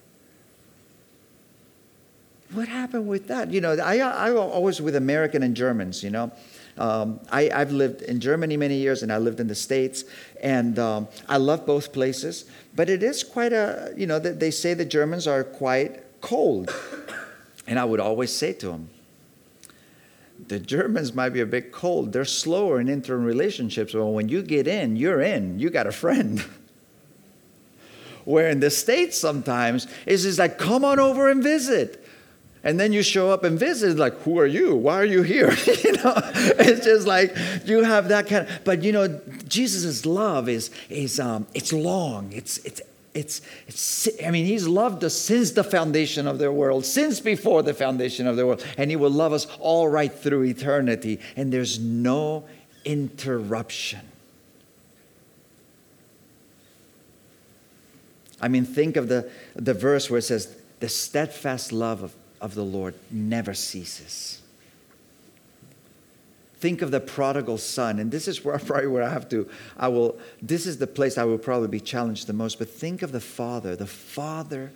What 2.52 2.67
happened 2.67 3.08
with 3.08 3.30
that? 3.30 3.49
You 3.49 3.62
know, 3.62 3.78
I, 3.78 3.99
I 3.99 4.32
always 4.36 4.82
with 4.82 4.97
American 4.97 5.41
and 5.41 5.56
Germans, 5.56 6.04
you 6.04 6.10
know. 6.10 6.34
Um, 6.78 7.20
I, 7.32 7.44
have 7.44 7.72
lived 7.72 8.02
in 8.02 8.20
Germany 8.20 8.58
many 8.58 8.78
years 8.78 9.04
and 9.04 9.12
I 9.12 9.18
lived 9.18 9.40
in 9.40 9.48
the 9.48 9.56
States, 9.56 10.06
and 10.42 10.80
um, 10.80 11.08
I 11.30 11.38
love 11.38 11.66
both 11.66 11.94
places. 11.94 12.46
But 12.76 12.90
it 12.90 13.04
is 13.04 13.24
quite 13.24 13.54
a, 13.54 13.94
you 13.96 14.08
know, 14.08 14.20
they 14.20 14.52
say 14.52 14.74
the 14.74 14.86
Germans 14.86 15.28
are 15.28 15.44
quite 15.44 16.22
cold. 16.22 16.74
And 17.68 17.80
I 17.80 17.86
would 17.86 18.00
always 18.00 18.34
say 18.34 18.54
to 18.54 18.68
them, 18.68 18.90
the 20.48 20.60
Germans 20.60 21.14
might 21.14 21.30
be 21.30 21.40
a 21.40 21.46
bit 21.46 21.72
cold. 21.72 22.12
They're 22.12 22.26
slower 22.26 22.82
in 22.82 22.90
inter 22.90 23.16
relationships. 23.18 23.94
But 23.94 24.06
when 24.08 24.28
you 24.28 24.42
get 24.42 24.68
in, 24.68 24.96
you're 24.96 25.22
in. 25.22 25.60
You 25.60 25.70
got 25.70 25.88
a 25.88 25.92
friend. 25.92 26.44
Where 28.26 28.50
in 28.50 28.60
the 28.60 28.70
States 28.70 29.18
sometimes 29.18 29.88
it's 30.06 30.24
just 30.24 30.40
like, 30.40 30.58
come 30.58 30.84
on 30.84 31.00
over 31.00 31.30
and 31.30 31.44
visit 31.44 32.03
and 32.63 32.80
then 32.80 32.93
you 32.93 33.04
show 33.04 33.30
up 33.30 33.43
and 33.43 33.60
visit 33.60 33.97
like 33.97 34.13
who 34.21 34.39
are 34.39 34.45
you? 34.45 34.76
Why 34.76 34.95
are 34.95 35.06
you 35.06 35.23
here? 35.23 35.56
You 35.84 35.91
know? 35.93 36.13
It's 36.15 36.86
just 36.86 37.06
like 37.06 37.36
you 37.65 37.84
have 37.84 38.08
that 38.08 38.28
kind 38.28 38.47
of 38.47 38.63
but 38.63 38.84
you 38.84 38.91
know 38.91 39.19
jesus' 39.47 40.06
love 40.06 40.47
is 40.47 40.71
is 40.89 41.19
um 41.19 41.45
it's 41.54 41.73
long. 41.73 42.32
It's 42.32 42.60
it's 42.60 42.82
it's, 43.13 43.41
it's 43.67 44.10
i 44.26 44.32
mean 44.32 44.47
he's 44.47 44.67
loved 44.67 45.04
us 45.04 45.13
since 45.13 45.52
the 45.52 45.63
foundation 45.63 46.26
of 46.26 46.39
the 46.39 46.52
world 46.52 46.84
since 46.84 47.19
before 47.19 47.62
the 47.62 47.73
foundation 47.73 48.26
of 48.26 48.38
the 48.38 48.43
world 48.47 48.65
and 48.76 48.89
he 48.89 48.95
will 48.95 49.12
love 49.12 49.34
us 49.34 49.45
all 49.60 49.88
right 49.88 50.12
through 50.12 50.41
eternity 50.41 51.19
and 51.36 51.54
there's 51.54 51.78
no 51.80 52.43
interruption. 52.86 54.02
I 58.41 58.47
mean 58.47 58.65
think 58.65 58.97
of 58.97 59.08
the 59.10 59.30
the 59.56 59.73
verse 59.73 60.10
where 60.10 60.19
it 60.19 60.23
says 60.23 60.56
the 60.80 60.89
steadfast 60.89 61.71
love 61.71 62.04
of 62.04 62.13
of 62.44 62.54
the 62.54 62.64
Lord 62.64 62.94
never 63.10 63.54
ceases. 63.54 64.42
Think 66.58 66.82
of 66.82 66.92
the 66.92 67.00
prodigal 67.00 67.58
son, 67.58 68.00
and 68.00 68.12
this 68.12 68.28
is 68.28 68.44
where 68.44 68.60
probably 68.66 68.88
where 68.88 69.02
I 69.02 69.10
have 69.10 69.28
to, 69.30 69.50
I 69.78 69.88
will, 69.88 70.20
this 70.42 70.68
is 70.68 70.78
the 70.78 70.86
place 70.86 71.18
I 71.18 71.24
will 71.24 71.38
probably 71.40 71.70
be 71.70 71.80
challenged 71.80 72.28
the 72.28 72.34
most. 72.34 72.60
But 72.60 72.70
think 72.70 73.02
of 73.02 73.12
the 73.12 73.22
father. 73.22 73.76
The 73.76 73.88
father 73.88 74.72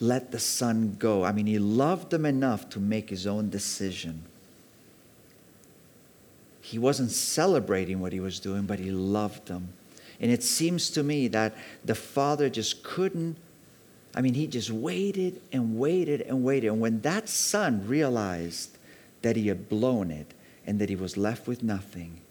let 0.00 0.32
the 0.32 0.38
son 0.40 0.96
go. 0.98 1.24
I 1.24 1.30
mean, 1.30 1.46
he 1.46 1.60
loved 1.60 2.12
him 2.12 2.26
enough 2.26 2.68
to 2.70 2.80
make 2.80 3.08
his 3.08 3.26
own 3.26 3.48
decision. 3.48 4.24
He 6.60 6.78
wasn't 6.78 7.12
celebrating 7.12 8.00
what 8.00 8.12
he 8.12 8.20
was 8.20 8.40
doing, 8.40 8.62
but 8.62 8.80
he 8.80 8.90
loved 8.90 9.46
them. 9.46 9.68
And 10.20 10.30
it 10.30 10.42
seems 10.42 10.90
to 10.90 11.02
me 11.02 11.28
that 11.28 11.54
the 11.84 11.94
father 11.94 12.48
just 12.48 12.82
couldn't, 12.82 13.36
I 14.14 14.20
mean, 14.20 14.34
he 14.34 14.46
just 14.46 14.70
waited 14.70 15.40
and 15.52 15.78
waited 15.78 16.22
and 16.22 16.44
waited. 16.44 16.68
And 16.68 16.80
when 16.80 17.00
that 17.02 17.28
son 17.28 17.86
realized 17.86 18.76
that 19.22 19.36
he 19.36 19.48
had 19.48 19.68
blown 19.68 20.10
it 20.10 20.34
and 20.66 20.78
that 20.78 20.88
he 20.88 20.96
was 20.96 21.16
left 21.16 21.46
with 21.46 21.62
nothing, 21.62 22.21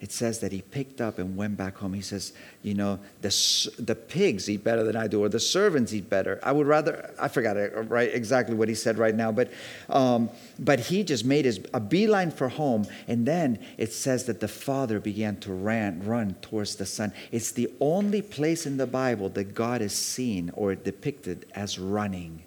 it 0.00 0.12
says 0.12 0.38
that 0.40 0.52
he 0.52 0.62
picked 0.62 1.00
up 1.00 1.18
and 1.18 1.36
went 1.36 1.56
back 1.56 1.76
home. 1.76 1.92
He 1.92 2.02
says, 2.02 2.32
You 2.62 2.74
know, 2.74 3.00
the, 3.20 3.70
the 3.80 3.96
pigs 3.96 4.48
eat 4.48 4.62
better 4.62 4.84
than 4.84 4.94
I 4.94 5.08
do, 5.08 5.22
or 5.24 5.28
the 5.28 5.40
servants 5.40 5.92
eat 5.92 6.08
better. 6.08 6.38
I 6.42 6.52
would 6.52 6.68
rather, 6.68 7.12
I 7.18 7.26
forgot 7.26 7.56
it, 7.56 7.72
right, 7.88 8.12
exactly 8.12 8.54
what 8.54 8.68
he 8.68 8.76
said 8.76 8.96
right 8.96 9.14
now, 9.14 9.32
but, 9.32 9.50
um, 9.88 10.30
but 10.58 10.78
he 10.78 11.02
just 11.02 11.24
made 11.24 11.44
his, 11.44 11.60
a 11.74 11.80
beeline 11.80 12.30
for 12.30 12.48
home. 12.48 12.86
And 13.08 13.26
then 13.26 13.58
it 13.76 13.92
says 13.92 14.26
that 14.26 14.38
the 14.38 14.48
father 14.48 15.00
began 15.00 15.36
to 15.40 15.52
ran, 15.52 16.04
run 16.04 16.34
towards 16.42 16.76
the 16.76 16.86
son. 16.86 17.12
It's 17.32 17.50
the 17.50 17.68
only 17.80 18.22
place 18.22 18.66
in 18.66 18.76
the 18.76 18.86
Bible 18.86 19.28
that 19.30 19.52
God 19.52 19.82
is 19.82 19.92
seen 19.92 20.52
or 20.54 20.76
depicted 20.76 21.46
as 21.56 21.78
running 21.78 22.44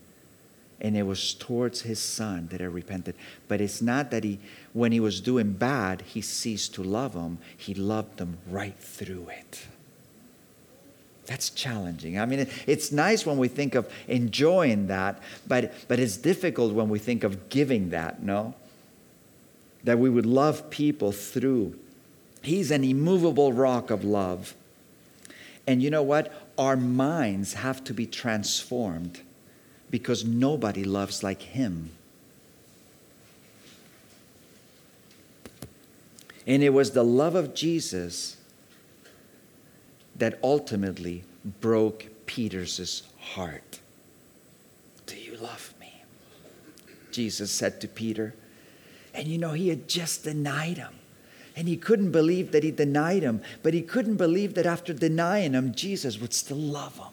and 0.81 0.97
it 0.97 1.03
was 1.03 1.35
towards 1.35 1.83
his 1.83 1.99
son 1.99 2.47
that 2.51 2.59
I 2.59 2.65
repented. 2.65 3.15
But 3.47 3.61
it's 3.61 3.81
not 3.81 4.09
that 4.11 4.23
he, 4.23 4.39
when 4.73 4.91
he 4.91 4.99
was 4.99 5.21
doing 5.21 5.53
bad, 5.53 6.01
he 6.01 6.21
ceased 6.21 6.73
to 6.73 6.83
love 6.83 7.13
him. 7.13 7.37
He 7.55 7.75
loved 7.75 8.17
them 8.17 8.39
right 8.49 8.77
through 8.77 9.27
it. 9.29 9.67
That's 11.27 11.51
challenging. 11.51 12.19
I 12.19 12.25
mean, 12.25 12.47
it's 12.65 12.91
nice 12.91 13.27
when 13.27 13.37
we 13.37 13.47
think 13.47 13.75
of 13.75 13.87
enjoying 14.07 14.87
that, 14.87 15.21
but, 15.47 15.71
but 15.87 15.99
it's 15.99 16.17
difficult 16.17 16.73
when 16.73 16.89
we 16.89 16.97
think 16.97 17.23
of 17.23 17.49
giving 17.49 17.91
that, 17.91 18.23
no? 18.23 18.55
That 19.83 19.99
we 19.99 20.09
would 20.09 20.25
love 20.25 20.71
people 20.71 21.11
through. 21.11 21.77
He's 22.41 22.71
an 22.71 22.83
immovable 22.83 23.53
rock 23.53 23.91
of 23.91 24.03
love. 24.03 24.55
And 25.67 25.83
you 25.83 25.91
know 25.91 26.03
what? 26.03 26.33
Our 26.57 26.75
minds 26.75 27.53
have 27.53 27.83
to 27.83 27.93
be 27.93 28.07
transformed 28.07 29.21
because 29.91 30.25
nobody 30.25 30.83
loves 30.83 31.21
like 31.21 31.41
him. 31.41 31.91
And 36.47 36.63
it 36.63 36.69
was 36.69 36.91
the 36.91 37.03
love 37.03 37.35
of 37.35 37.53
Jesus 37.53 38.37
that 40.15 40.39
ultimately 40.41 41.23
broke 41.59 42.07
Peter's 42.25 43.03
heart. 43.19 43.79
Do 45.05 45.17
you 45.17 45.35
love 45.37 45.73
me? 45.79 46.03
Jesus 47.11 47.51
said 47.51 47.79
to 47.81 47.87
Peter. 47.87 48.33
And 49.13 49.27
you 49.27 49.37
know, 49.37 49.51
he 49.51 49.69
had 49.69 49.87
just 49.87 50.23
denied 50.23 50.77
him. 50.77 50.95
And 51.55 51.67
he 51.67 51.75
couldn't 51.75 52.11
believe 52.11 52.53
that 52.53 52.63
he 52.63 52.71
denied 52.71 53.23
him, 53.23 53.41
but 53.61 53.73
he 53.73 53.81
couldn't 53.81 54.15
believe 54.15 54.53
that 54.53 54.65
after 54.65 54.93
denying 54.93 55.51
him, 55.51 55.75
Jesus 55.75 56.19
would 56.19 56.33
still 56.33 56.57
love 56.57 56.97
him. 56.97 57.07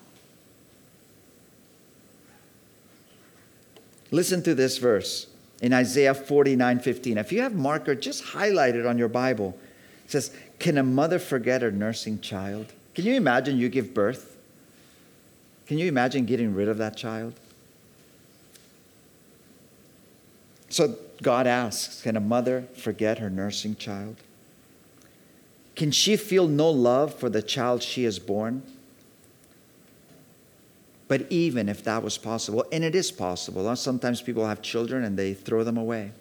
Listen 4.10 4.42
to 4.42 4.54
this 4.54 4.78
verse 4.78 5.26
in 5.60 5.72
Isaiah 5.72 6.14
49 6.14 6.80
15. 6.80 7.18
If 7.18 7.32
you 7.32 7.42
have 7.42 7.54
marker, 7.54 7.94
just 7.94 8.24
highlight 8.24 8.74
it 8.74 8.86
on 8.86 8.98
your 8.98 9.08
Bible. 9.08 9.58
It 10.04 10.10
says, 10.10 10.34
Can 10.58 10.78
a 10.78 10.82
mother 10.82 11.18
forget 11.18 11.62
her 11.62 11.70
nursing 11.70 12.20
child? 12.20 12.72
Can 12.94 13.04
you 13.04 13.14
imagine 13.14 13.58
you 13.58 13.68
give 13.68 13.92
birth? 13.92 14.36
Can 15.66 15.78
you 15.78 15.86
imagine 15.86 16.24
getting 16.24 16.54
rid 16.54 16.68
of 16.68 16.78
that 16.78 16.96
child? 16.96 17.34
So 20.70 20.96
God 21.22 21.46
asks, 21.46 22.02
Can 22.02 22.16
a 22.16 22.20
mother 22.20 22.64
forget 22.74 23.18
her 23.18 23.28
nursing 23.28 23.76
child? 23.76 24.16
Can 25.76 25.90
she 25.90 26.16
feel 26.16 26.48
no 26.48 26.70
love 26.70 27.14
for 27.14 27.28
the 27.28 27.42
child 27.42 27.82
she 27.82 28.04
has 28.04 28.18
born? 28.18 28.62
But 31.08 31.26
even 31.30 31.70
if 31.70 31.82
that 31.84 32.02
was 32.02 32.18
possible, 32.18 32.66
and 32.70 32.84
it 32.84 32.94
is 32.94 33.10
possible, 33.10 33.66
uh, 33.66 33.74
sometimes 33.74 34.20
people 34.20 34.46
have 34.46 34.60
children 34.60 35.04
and 35.04 35.18
they 35.18 35.32
throw 35.32 35.64
them 35.64 35.78
away. 35.78 36.12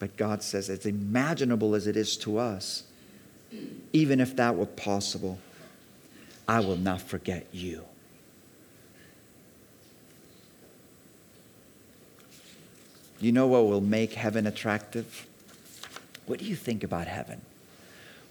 But 0.00 0.16
God 0.16 0.42
says, 0.42 0.68
as 0.68 0.86
imaginable 0.86 1.76
as 1.76 1.86
it 1.86 1.96
is 1.96 2.16
to 2.18 2.38
us, 2.38 2.82
even 3.92 4.20
if 4.20 4.34
that 4.36 4.56
were 4.56 4.66
possible, 4.66 5.38
I 6.48 6.60
will 6.60 6.76
not 6.76 7.00
forget 7.00 7.46
you. 7.52 7.84
You 13.20 13.32
know 13.32 13.46
what 13.46 13.66
will 13.66 13.80
make 13.80 14.14
heaven 14.14 14.46
attractive? 14.46 15.26
What 16.26 16.38
do 16.38 16.44
you 16.44 16.54
think 16.54 16.84
about 16.84 17.06
heaven? 17.06 17.40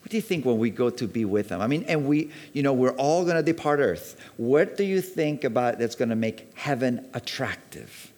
What 0.02 0.12
do 0.12 0.18
you 0.18 0.22
think 0.22 0.46
when 0.46 0.58
we 0.58 0.70
go 0.70 0.90
to 0.90 1.08
be 1.08 1.26
with 1.26 1.50
Him? 1.50 1.60
I 1.60 1.68
mean, 1.68 1.84
and 1.84 2.08
we, 2.08 2.32
you 2.54 2.64
know, 2.64 2.72
we're 2.72 2.96
all 2.96 3.24
going 3.24 3.36
to 3.36 3.44
depart 3.44 3.80
earth. 3.80 4.16
What 4.38 4.78
do 4.78 4.84
you 4.84 5.02
think 5.02 5.44
about 5.44 5.80
that's 5.80 5.96
going 5.96 6.10
to 6.10 6.16
make 6.16 6.50
heaven 6.56 7.06
attractive? 7.14 8.14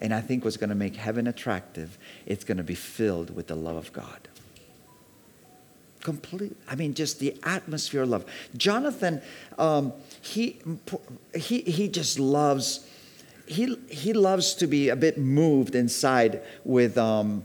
And 0.00 0.14
I 0.14 0.20
think 0.20 0.44
what's 0.44 0.56
going 0.56 0.68
to 0.68 0.76
make 0.76 0.96
heaven 0.96 1.26
attractive, 1.26 1.98
it's 2.26 2.44
going 2.44 2.58
to 2.58 2.62
be 2.62 2.74
filled 2.74 3.34
with 3.34 3.46
the 3.46 3.56
love 3.56 3.76
of 3.76 3.92
God. 3.92 4.28
Complete. 6.02 6.56
I 6.68 6.74
mean, 6.74 6.92
just 6.92 7.18
the 7.18 7.34
atmosphere 7.42 8.02
of 8.02 8.10
love. 8.10 8.26
Jonathan, 8.56 9.22
um, 9.58 9.94
he, 10.20 10.60
he, 11.34 11.62
he 11.62 11.88
just 11.88 12.18
loves, 12.18 12.86
he, 13.46 13.76
he 13.88 14.12
loves 14.12 14.54
to 14.56 14.66
be 14.66 14.90
a 14.90 14.96
bit 14.96 15.16
moved 15.16 15.74
inside 15.74 16.42
with, 16.64 16.98
um, 16.98 17.42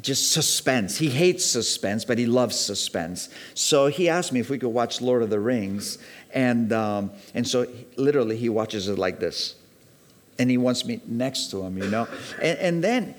just 0.00 0.32
suspense. 0.32 0.98
He 0.98 1.08
hates 1.08 1.44
suspense, 1.44 2.04
but 2.04 2.18
he 2.18 2.26
loves 2.26 2.58
suspense. 2.58 3.28
So 3.54 3.86
he 3.86 4.08
asked 4.08 4.32
me 4.32 4.40
if 4.40 4.50
we 4.50 4.58
could 4.58 4.68
watch 4.68 5.00
Lord 5.00 5.22
of 5.22 5.30
the 5.30 5.40
Rings, 5.40 5.98
and 6.32 6.72
um, 6.72 7.10
and 7.34 7.46
so 7.46 7.66
literally 7.96 8.36
he 8.36 8.48
watches 8.48 8.88
it 8.88 8.98
like 8.98 9.20
this, 9.20 9.56
and 10.38 10.50
he 10.50 10.58
wants 10.58 10.84
me 10.84 11.00
next 11.06 11.50
to 11.52 11.62
him, 11.62 11.78
you 11.78 11.88
know, 11.88 12.06
and, 12.42 12.58
and 12.58 12.84
then. 12.84 13.14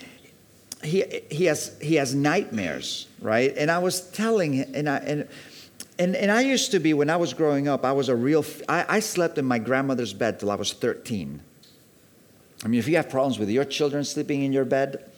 He, 0.84 1.04
he 1.30 1.46
has 1.46 1.78
he 1.80 1.94
has 1.98 2.16
nightmares, 2.16 3.06
right? 3.20 3.56
And 3.56 3.70
I 3.70 3.78
was 3.78 4.02
telling 4.02 4.54
him, 4.54 4.72
and 4.74 4.90
I 4.90 4.98
and 4.98 5.28
and, 6.00 6.16
and 6.16 6.32
I 6.32 6.42
used 6.42 6.72
to 6.72 6.80
be 6.80 6.96
when 6.96 7.12
I 7.12 7.18
was 7.18 7.36
growing 7.36 7.68
up. 7.68 7.86
I 7.86 7.92
was 7.92 8.10
a 8.10 8.16
real. 8.16 8.44
I, 8.68 8.86
I 8.90 9.00
slept 9.00 9.38
in 9.38 9.46
my 9.46 9.60
grandmother's 9.60 10.12
bed 10.12 10.40
till 10.40 10.50
I 10.50 10.56
was 10.56 10.74
thirteen. 10.74 11.42
I 12.64 12.68
mean, 12.68 12.80
if 12.80 12.88
you 12.88 12.96
have 12.96 13.12
problems 13.12 13.38
with 13.38 13.52
your 13.52 13.64
children 13.64 14.04
sleeping 14.04 14.42
in 14.42 14.52
your 14.52 14.66
bed, 14.66 15.11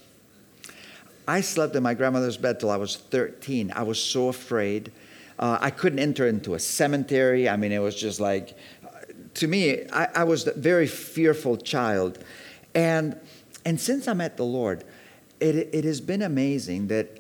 I 1.28 1.42
slept 1.42 1.76
in 1.76 1.84
my 1.84 1.94
grandmother's 1.94 2.38
bed 2.38 2.60
till 2.60 2.70
I 2.70 2.78
was 2.78 2.96
13. 2.96 3.72
I 3.76 3.84
was 3.84 4.02
so 4.02 4.28
afraid. 4.30 4.92
Uh, 5.40 5.58
I 5.62 5.70
couldn't 5.70 6.00
enter 6.00 6.28
into 6.28 6.54
a 6.54 6.60
cemetery. 6.60 7.50
I 7.50 7.56
mean, 7.58 7.72
it 7.72 7.80
was 7.80 7.96
just 7.96 8.20
like, 8.20 8.58
to 9.36 9.48
me, 9.48 9.86
I, 9.92 10.08
I 10.16 10.24
was 10.24 10.48
a 10.48 10.54
very 10.54 10.88
fearful 10.88 11.58
child. 11.58 12.20
And, 12.76 13.20
and 13.66 13.80
since 13.80 14.08
I 14.08 14.14
met 14.14 14.38
the 14.38 14.46
Lord, 14.46 14.84
it, 15.40 15.56
it 15.74 15.84
has 15.86 16.02
been 16.02 16.22
amazing 16.22 16.88
that 16.88 17.20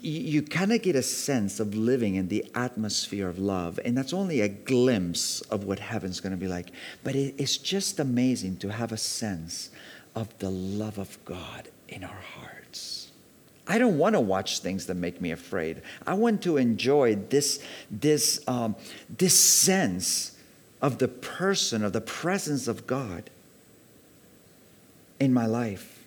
you, 0.00 0.42
kind 0.42 0.72
of 0.72 0.82
get 0.82 0.96
a 0.96 1.02
sense 1.02 1.60
of 1.60 1.74
living 1.74 2.16
in 2.16 2.28
the 2.28 2.44
atmosphere 2.54 3.28
of 3.28 3.38
love. 3.38 3.78
And 3.84 3.96
that's 3.96 4.12
only 4.12 4.40
a 4.40 4.48
glimpse 4.48 5.40
of 5.42 5.64
what 5.64 5.78
heaven's 5.78 6.18
going 6.20 6.32
to 6.32 6.36
be 6.36 6.48
like. 6.48 6.72
But 7.04 7.14
it, 7.14 7.36
it's 7.38 7.56
just 7.56 8.00
amazing 8.00 8.56
to 8.58 8.72
have 8.72 8.90
a 8.90 8.96
sense 8.96 9.70
of 10.14 10.36
the 10.38 10.50
love 10.50 10.98
of 10.98 11.24
God 11.24 11.68
in 11.88 12.02
our 12.02 12.10
hearts. 12.10 12.61
I 13.66 13.78
don't 13.78 13.96
want 13.96 14.14
to 14.14 14.20
watch 14.20 14.58
things 14.58 14.86
that 14.86 14.94
make 14.94 15.20
me 15.20 15.30
afraid. 15.30 15.82
I 16.06 16.14
want 16.14 16.42
to 16.42 16.56
enjoy 16.56 17.14
this, 17.14 17.62
this, 17.90 18.40
um, 18.48 18.74
this 19.08 19.38
sense 19.38 20.36
of 20.80 20.98
the 20.98 21.08
person, 21.08 21.84
of 21.84 21.92
the 21.92 22.00
presence 22.00 22.66
of 22.66 22.86
God 22.86 23.30
in 25.20 25.32
my 25.32 25.46
life. 25.46 26.04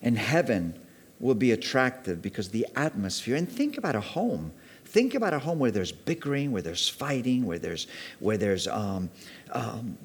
And 0.00 0.16
heaven 0.16 0.78
will 1.18 1.34
be 1.34 1.50
attractive 1.50 2.22
because 2.22 2.50
the 2.50 2.66
atmosphere, 2.76 3.36
and 3.36 3.48
think 3.48 3.78
about 3.78 3.96
a 3.96 4.00
home. 4.00 4.52
Think 4.84 5.14
about 5.14 5.32
a 5.32 5.38
home 5.38 5.58
where 5.58 5.70
there's 5.70 5.92
bickering, 5.92 6.52
where 6.52 6.62
there's 6.62 6.88
fighting, 6.88 7.46
where 7.46 7.58
there's, 7.58 7.86
where 8.20 8.36
there's 8.36 8.68
um, 8.68 9.10
um, 9.52 9.96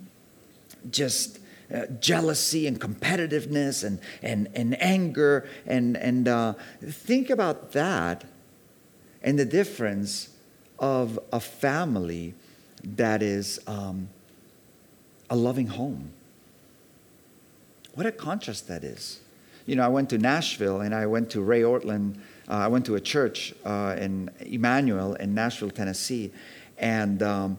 just 0.90 1.40
uh, 1.74 1.86
jealousy 2.00 2.68
and 2.68 2.80
competitiveness 2.80 3.84
and, 3.84 4.00
and, 4.22 4.50
and 4.54 4.82
anger. 4.82 5.48
And, 5.66 5.98
and 5.98 6.28
uh, 6.28 6.54
think 6.82 7.30
about 7.30 7.74
that 7.74 8.24
and 9.22 9.38
the 9.38 9.46
difference 9.46 10.30
of 10.80 11.20
a 11.34 11.40
family 11.40 12.34
that 12.84 13.22
is 13.22 13.60
um, 13.68 14.10
a 15.30 15.36
loving 15.36 15.68
home. 15.68 16.12
What 17.96 18.06
a 18.06 18.12
contrast 18.12 18.68
that 18.68 18.84
is. 18.84 19.20
you 19.66 19.76
know, 19.76 19.84
I 19.84 19.88
went 19.88 20.10
to 20.12 20.18
Nashville 20.18 20.82
and 20.82 20.94
I 20.94 21.08
went 21.08 21.32
to 21.32 21.42
Ray 21.42 21.62
Ortlund. 21.62 22.18
Uh, 22.48 22.54
I 22.54 22.68
went 22.68 22.86
to 22.86 22.96
a 22.96 23.02
church 23.02 23.54
uh, 23.66 23.96
in 24.00 24.30
Immanuel 24.40 25.16
in 25.16 25.34
Nashville, 25.34 25.72
Tennessee, 25.72 26.32
and 26.78 27.22
um, 27.24 27.58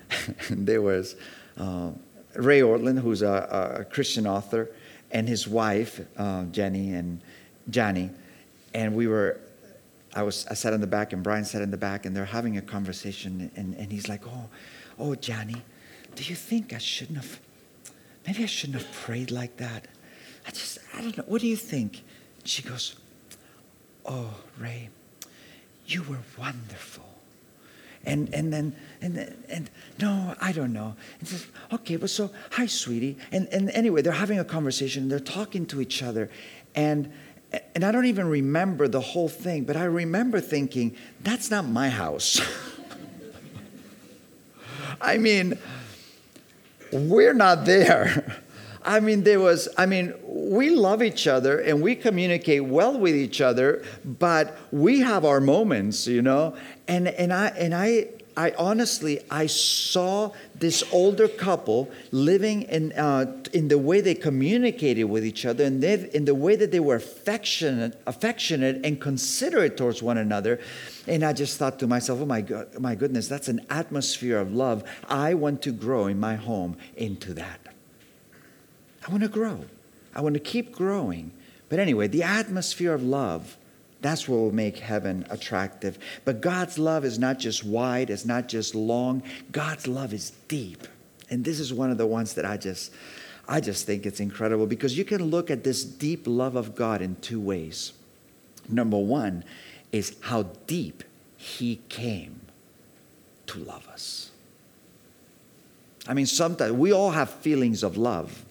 there 0.50 0.82
was 0.82 1.16
uh, 1.58 1.90
Ray 2.36 2.60
Ortlund, 2.60 3.00
who's 3.00 3.22
a, 3.22 3.76
a, 3.80 3.84
Christian 3.84 4.26
author, 4.26 4.70
and 5.10 5.28
his 5.28 5.46
wife 5.46 6.00
uh, 6.16 6.44
Jenny 6.44 6.94
and 6.94 7.20
Johnny, 7.70 8.10
and 8.72 8.94
we 8.94 9.06
were. 9.06 9.40
I 10.16 10.22
was 10.22 10.46
I 10.48 10.54
sat 10.54 10.72
in 10.72 10.80
the 10.80 10.86
back 10.86 11.12
and 11.12 11.24
Brian 11.24 11.44
sat 11.44 11.60
in 11.60 11.72
the 11.72 11.76
back 11.76 12.06
and 12.06 12.14
they're 12.14 12.24
having 12.24 12.56
a 12.56 12.62
conversation 12.62 13.50
and, 13.56 13.74
and 13.74 13.90
he's 13.90 14.08
like, 14.08 14.24
oh, 14.28 14.48
oh 14.96 15.16
Johnny, 15.16 15.56
do 16.14 16.22
you 16.22 16.36
think 16.36 16.72
I 16.72 16.78
shouldn't 16.78 17.18
have? 17.18 17.40
Maybe 18.24 18.44
I 18.44 18.46
shouldn't 18.46 18.80
have 18.80 18.92
prayed 18.92 19.32
like 19.32 19.56
that. 19.56 19.88
I 20.46 20.50
just 20.50 20.78
I 20.96 21.00
don't 21.00 21.16
know. 21.16 21.24
What 21.26 21.40
do 21.40 21.48
you 21.48 21.56
think? 21.56 22.04
She 22.44 22.62
goes, 22.62 22.94
oh 24.06 24.34
Ray, 24.56 24.90
you 25.86 26.04
were 26.04 26.20
wonderful 26.38 27.03
and 28.06 28.32
and 28.34 28.52
then 28.52 28.76
and 29.00 29.34
and 29.48 29.70
no, 30.00 30.34
I 30.40 30.52
don't 30.52 30.72
know. 30.72 30.94
And 31.18 31.28
says, 31.28 31.46
okay, 31.72 31.96
but 31.96 32.10
so 32.10 32.30
hi, 32.52 32.66
sweetie. 32.66 33.16
And 33.32 33.48
and 33.48 33.70
anyway, 33.70 34.02
they're 34.02 34.12
having 34.12 34.38
a 34.38 34.44
conversation. 34.44 35.08
They're 35.08 35.20
talking 35.20 35.66
to 35.66 35.80
each 35.80 36.02
other, 36.02 36.30
and 36.74 37.12
and 37.74 37.84
I 37.84 37.92
don't 37.92 38.06
even 38.06 38.28
remember 38.28 38.88
the 38.88 39.00
whole 39.00 39.28
thing, 39.28 39.64
but 39.64 39.76
I 39.76 39.84
remember 39.84 40.40
thinking, 40.40 40.96
that's 41.20 41.50
not 41.50 41.66
my 41.66 41.88
house. 41.88 42.40
I 45.00 45.18
mean, 45.18 45.58
we're 46.92 47.34
not 47.34 47.64
there. 47.64 48.42
I 48.84 49.00
mean, 49.00 49.22
there 49.24 49.40
was, 49.40 49.68
I 49.78 49.86
mean, 49.86 50.12
we 50.26 50.70
love 50.70 51.02
each 51.02 51.26
other 51.26 51.58
and 51.58 51.80
we 51.80 51.96
communicate 51.96 52.64
well 52.64 52.98
with 52.98 53.14
each 53.14 53.40
other, 53.40 53.82
but 54.04 54.56
we 54.70 55.00
have 55.00 55.24
our 55.24 55.40
moments, 55.40 56.06
you 56.06 56.20
know? 56.20 56.54
And, 56.86 57.08
and 57.08 57.32
I, 57.32 57.46
and 57.48 57.74
I, 57.74 58.08
I 58.36 58.52
honestly, 58.58 59.20
I 59.30 59.46
saw 59.46 60.32
this 60.54 60.84
older 60.92 61.28
couple 61.28 61.90
living 62.10 62.62
in, 62.62 62.92
uh, 62.92 63.42
in 63.54 63.68
the 63.68 63.78
way 63.78 64.02
they 64.02 64.14
communicated 64.14 65.04
with 65.04 65.24
each 65.24 65.46
other 65.46 65.64
and 65.64 65.82
they, 65.82 66.10
in 66.12 66.26
the 66.26 66.34
way 66.34 66.54
that 66.56 66.70
they 66.70 66.80
were 66.80 66.96
affectionate, 66.96 67.98
affectionate 68.06 68.84
and 68.84 69.00
considerate 69.00 69.78
towards 69.78 70.02
one 70.02 70.18
another. 70.18 70.60
And 71.06 71.24
I 71.24 71.32
just 71.32 71.58
thought 71.58 71.78
to 71.78 71.86
myself, 71.86 72.20
oh 72.20 72.26
my, 72.26 72.42
God, 72.42 72.78
my 72.78 72.96
goodness, 72.96 73.28
that's 73.28 73.48
an 73.48 73.64
atmosphere 73.70 74.38
of 74.38 74.52
love. 74.52 74.84
I 75.08 75.32
want 75.34 75.62
to 75.62 75.72
grow 75.72 76.06
in 76.06 76.20
my 76.20 76.34
home 76.34 76.76
into 76.96 77.32
that. 77.34 77.63
I 79.06 79.10
want 79.10 79.22
to 79.22 79.28
grow. 79.28 79.64
I 80.14 80.20
want 80.20 80.34
to 80.34 80.40
keep 80.40 80.72
growing. 80.72 81.32
But 81.68 81.78
anyway, 81.78 82.08
the 82.08 82.22
atmosphere 82.22 82.94
of 82.94 83.02
love, 83.02 83.56
that's 84.00 84.28
what 84.28 84.36
will 84.36 84.54
make 84.54 84.78
heaven 84.78 85.26
attractive. 85.30 85.98
But 86.24 86.40
God's 86.40 86.78
love 86.78 87.04
is 87.04 87.18
not 87.18 87.38
just 87.38 87.64
wide, 87.64 88.10
it's 88.10 88.24
not 88.24 88.48
just 88.48 88.74
long. 88.74 89.22
God's 89.50 89.86
love 89.86 90.12
is 90.12 90.30
deep. 90.48 90.86
And 91.30 91.44
this 91.44 91.58
is 91.58 91.72
one 91.72 91.90
of 91.90 91.98
the 91.98 92.06
ones 92.06 92.34
that 92.34 92.44
I 92.44 92.56
just 92.56 92.92
I 93.46 93.60
just 93.60 93.84
think 93.86 94.06
it's 94.06 94.20
incredible 94.20 94.66
because 94.66 94.96
you 94.96 95.04
can 95.04 95.24
look 95.24 95.50
at 95.50 95.64
this 95.64 95.84
deep 95.84 96.22
love 96.26 96.56
of 96.56 96.74
God 96.74 97.02
in 97.02 97.16
two 97.16 97.40
ways. 97.40 97.92
Number 98.68 98.96
1 98.96 99.44
is 99.92 100.16
how 100.20 100.44
deep 100.66 101.04
he 101.36 101.80
came 101.88 102.40
to 103.46 103.58
love 103.58 103.86
us. 103.88 104.30
I 106.06 106.14
mean, 106.14 106.26
sometimes 106.26 106.72
we 106.72 106.92
all 106.92 107.10
have 107.10 107.30
feelings 107.30 107.82
of 107.82 107.96
love. 107.96 108.44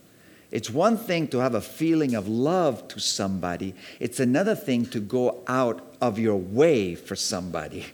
It's 0.54 0.70
one 0.70 0.98
thing 0.98 1.30
to 1.30 1.39
have 1.39 1.56
a 1.56 1.62
feeling 1.62 2.13
of 2.13 2.28
love 2.28 2.88
to 2.89 3.00
somebody, 3.00 3.74
it's 4.00 4.20
another 4.20 4.54
thing 4.54 4.86
to 4.92 5.00
go 5.00 5.42
out 5.48 5.82
of 6.00 6.20
your 6.20 6.36
way 6.36 6.94
for 6.94 7.16
somebody. 7.16 7.88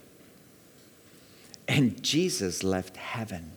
And 1.66 2.02
Jesus 2.02 2.62
left 2.62 2.98
heaven. 2.98 3.52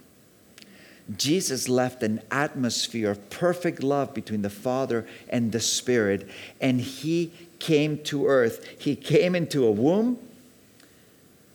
Jesus 1.17 1.67
left 1.67 2.01
an 2.01 2.21
atmosphere 2.31 3.11
of 3.11 3.29
perfect 3.29 3.83
love 3.83 4.13
between 4.13 4.41
the 4.41 4.49
Father 4.49 5.05
and 5.27 5.51
the 5.51 5.59
Spirit, 5.59 6.25
and 6.61 6.79
He 6.79 7.33
came 7.59 7.97
to 8.03 8.27
earth. 8.27 8.65
He 8.79 8.95
came 8.95 9.35
into 9.35 9.65
a 9.65 9.71
womb. 9.71 10.17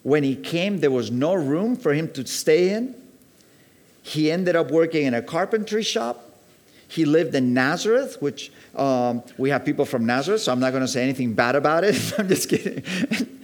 When 0.02 0.22
He 0.22 0.36
came, 0.36 0.80
there 0.80 0.90
was 0.90 1.10
no 1.10 1.32
room 1.32 1.76
for 1.76 1.94
Him 1.94 2.12
to 2.12 2.26
stay 2.26 2.74
in. 2.74 2.94
He 4.02 4.30
ended 4.30 4.54
up 4.54 4.70
working 4.70 5.06
in 5.06 5.14
a 5.14 5.22
carpentry 5.22 5.82
shop. 5.82 6.27
He 6.88 7.04
lived 7.04 7.34
in 7.34 7.52
Nazareth, 7.52 8.16
which 8.20 8.50
um, 8.74 9.22
we 9.36 9.50
have 9.50 9.64
people 9.64 9.84
from 9.84 10.06
Nazareth, 10.06 10.40
so 10.40 10.52
I'm 10.52 10.58
not 10.58 10.70
going 10.70 10.82
to 10.82 10.88
say 10.88 11.02
anything 11.02 11.34
bad 11.34 11.54
about 11.54 11.84
it. 11.84 12.14
I'm 12.18 12.28
just 12.28 12.48
kidding. 12.48 12.82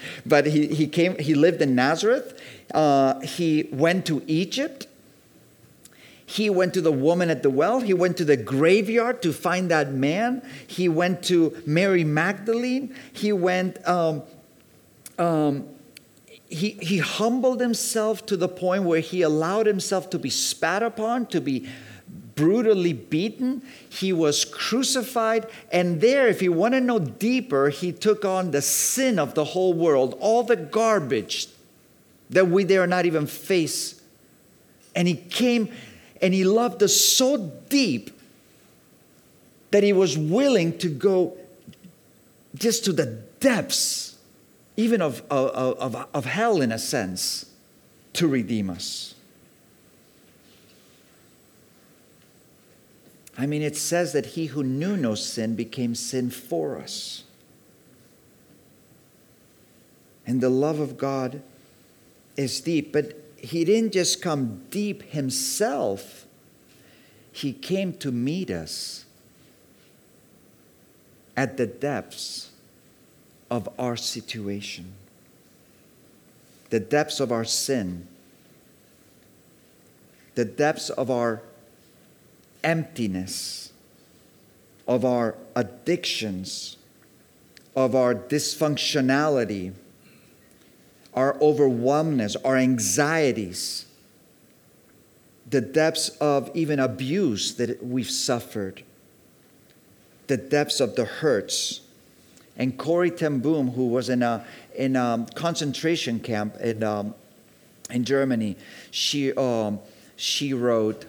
but 0.27 0.47
he, 0.47 0.67
he 0.69 0.87
came. 0.87 1.19
He 1.19 1.35
lived 1.35 1.61
in 1.61 1.75
Nazareth. 1.75 2.41
Uh, 2.73 3.21
he 3.21 3.69
went 3.71 4.07
to 4.07 4.23
Egypt. 4.27 4.87
He 6.25 6.49
went 6.49 6.73
to 6.73 6.81
the 6.81 6.91
woman 6.91 7.29
at 7.29 7.43
the 7.43 7.51
well. 7.51 7.81
He 7.81 7.93
went 7.93 8.17
to 8.17 8.25
the 8.25 8.39
graveyard 8.39 9.21
to 9.23 9.33
find 9.33 9.71
that 9.71 9.93
man. 9.93 10.43
He 10.67 10.89
went 10.89 11.23
to 11.25 11.63
Mary 11.67 12.03
Magdalene. 12.03 12.95
He 13.13 13.31
went. 13.33 13.87
Um, 13.87 14.23
um, 15.19 15.69
he, 16.49 16.71
he 16.71 16.99
humbled 16.99 17.61
himself 17.61 18.25
to 18.27 18.37
the 18.37 18.49
point 18.49 18.85
where 18.85 19.01
he 19.01 19.23
allowed 19.23 19.67
himself 19.67 20.09
to 20.11 20.19
be 20.19 20.31
spat 20.31 20.83
upon, 20.83 21.27
to 21.27 21.41
be 21.41 21.69
brutally 22.35 22.93
beaten, 22.93 23.63
he 23.89 24.13
was 24.13 24.45
crucified, 24.45 25.47
and 25.71 26.01
there, 26.01 26.29
if 26.29 26.43
you 26.43 26.53
want 26.53 26.75
to 26.75 26.81
know 26.81 26.99
deeper, 26.99 27.69
he 27.69 27.93
took 27.93 28.25
on 28.25 28.51
the 28.51 28.63
sin 28.63 29.19
of 29.19 29.35
the 29.35 29.45
whole 29.45 29.73
world, 29.73 30.17
all 30.21 30.43
the 30.43 30.57
garbage 30.57 31.49
that 32.31 32.49
we 32.49 32.65
dare 32.65 32.87
not 32.87 33.07
even 33.07 33.27
face. 33.27 34.01
And 34.95 35.07
he 35.07 35.15
came 35.15 35.71
and 36.21 36.33
he 36.33 36.45
loved 36.45 36.83
us 36.83 36.97
so 36.97 37.37
deep 37.69 38.11
that 39.71 39.83
he 39.83 39.93
was 39.93 40.17
willing 40.17 40.79
to 40.79 40.89
go 40.89 41.37
just 42.55 42.85
to 42.85 42.93
the 42.93 43.07
depths, 43.41 44.17
even 44.77 45.03
of, 45.03 45.23
of, 45.31 45.51
of, 45.51 46.07
of 46.15 46.25
hell 46.25 46.61
in 46.61 46.71
a 46.73 46.79
sense, 46.79 47.47
to 48.15 48.29
redeem 48.29 48.71
us. 48.71 49.14
I 53.37 53.47
mean, 53.47 53.63
it 53.63 53.77
says 53.77 54.13
that 54.13 54.27
he 54.27 54.47
who 54.47 54.63
knew 54.63 54.97
no 54.97 55.15
sin 55.15 55.57
became 55.57 55.95
sin 55.95 56.31
for 56.31 56.79
us. 56.79 57.25
And 60.27 60.41
the 60.41 60.49
love 60.49 60.79
of 60.81 60.97
God 60.97 61.43
is 62.37 62.61
deep, 62.61 62.93
but 62.93 63.15
he 63.37 63.65
didn't 63.65 63.93
just 63.93 64.23
come 64.23 64.63
deep 64.71 65.03
himself, 65.03 66.27
he 67.33 67.53
came 67.53 67.93
to 67.95 68.11
meet 68.11 68.51
us 68.51 69.05
at 71.37 71.57
the 71.57 71.67
depths 71.67 72.51
of 73.51 73.69
our 73.79 73.97
situation, 73.97 74.95
the 76.71 76.81
depths 76.81 77.21
of 77.21 77.33
our 77.33 77.45
sin, 77.45 78.07
the 80.37 80.45
depths 80.45 80.91
of 80.91 81.11
our 81.11 81.43
emptiness, 82.65 83.73
of 84.87 85.05
our 85.05 85.37
addictions, 85.55 86.77
of 87.77 87.95
our 87.95 88.15
dysfunctionality, 88.15 89.73
our 91.15 91.41
overwhelmness, 91.41 92.37
our 92.45 92.57
anxieties, 92.57 93.87
the 95.49 95.61
depths 95.61 96.09
of 96.21 96.51
even 96.55 96.81
abuse 96.81 97.55
that 97.55 97.85
we've 97.85 98.11
suffered, 98.11 98.83
the 100.27 100.37
depths 100.37 100.81
of 100.81 100.97
the 100.97 101.05
hurts. 101.05 101.81
And 102.57 102.77
Corrie 102.77 103.11
ten 103.11 103.41
Boom, 103.41 103.71
who 103.71 103.89
was 103.89 104.09
in 104.09 104.23
a, 104.23 104.45
in 104.77 104.97
a 104.97 105.27
concentration 105.35 106.21
camp 106.21 106.57
in, 106.57 106.83
um, 106.83 107.15
in 107.91 108.05
Germany, 108.05 108.57
she, 108.91 109.33
um, 109.35 109.81
she 110.17 110.53
wrote, 110.53 111.07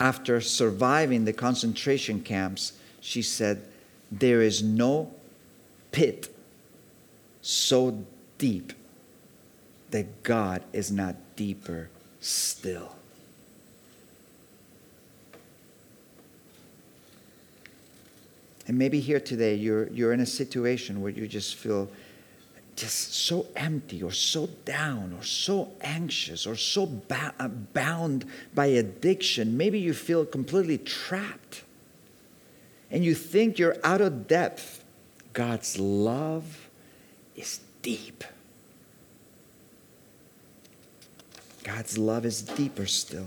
after 0.00 0.40
surviving 0.40 1.24
the 1.24 1.32
concentration 1.32 2.20
camps, 2.20 2.72
she 3.00 3.22
said, 3.22 3.62
There 4.10 4.42
is 4.42 4.62
no 4.62 5.12
pit 5.92 6.34
so 7.42 8.04
deep 8.38 8.72
that 9.90 10.22
God 10.22 10.62
is 10.72 10.90
not 10.90 11.14
deeper 11.36 11.88
still. 12.20 12.96
And 18.66 18.78
maybe 18.78 19.00
here 19.00 19.20
today 19.20 19.54
you're, 19.54 19.88
you're 19.88 20.12
in 20.12 20.20
a 20.20 20.26
situation 20.26 21.02
where 21.02 21.12
you 21.12 21.28
just 21.28 21.54
feel 21.54 21.90
just 22.76 23.14
so 23.14 23.46
empty 23.54 24.02
or 24.02 24.10
so 24.10 24.48
down 24.64 25.12
or 25.18 25.22
so 25.22 25.72
anxious 25.80 26.46
or 26.46 26.56
so 26.56 26.86
ba- 26.86 27.34
uh, 27.38 27.48
bound 27.48 28.24
by 28.54 28.66
addiction. 28.66 29.56
Maybe 29.56 29.78
you 29.78 29.94
feel 29.94 30.24
completely 30.24 30.78
trapped. 30.78 31.62
and 32.90 33.04
you 33.04 33.14
think 33.14 33.58
you're 33.58 33.76
out 33.82 34.00
of 34.00 34.28
depth, 34.28 34.84
God's 35.32 35.80
love 35.80 36.68
is 37.34 37.58
deep. 37.82 38.22
God's 41.64 41.98
love 41.98 42.24
is 42.24 42.42
deeper 42.42 42.86
still. 42.86 43.26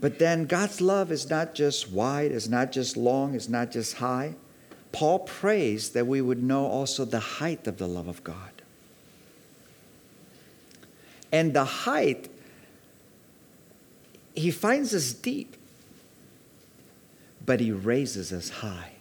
But 0.00 0.18
then 0.18 0.46
God's 0.46 0.80
love 0.80 1.12
is 1.12 1.30
not 1.30 1.54
just 1.54 1.92
wide, 1.92 2.32
it's 2.32 2.48
not 2.48 2.72
just 2.72 2.96
long, 2.96 3.36
it's 3.36 3.48
not 3.48 3.70
just 3.70 3.98
high. 3.98 4.34
Paul 4.92 5.20
prays 5.20 5.90
that 5.90 6.06
we 6.06 6.20
would 6.20 6.42
know 6.42 6.66
also 6.66 7.04
the 7.04 7.18
height 7.18 7.66
of 7.66 7.78
the 7.78 7.88
love 7.88 8.08
of 8.08 8.22
God. 8.22 8.50
And 11.32 11.54
the 11.54 11.64
height, 11.64 12.28
he 14.34 14.50
finds 14.50 14.94
us 14.94 15.14
deep, 15.14 15.56
but 17.44 17.58
he 17.58 17.72
raises 17.72 18.32
us 18.32 18.50
high. 18.50 18.92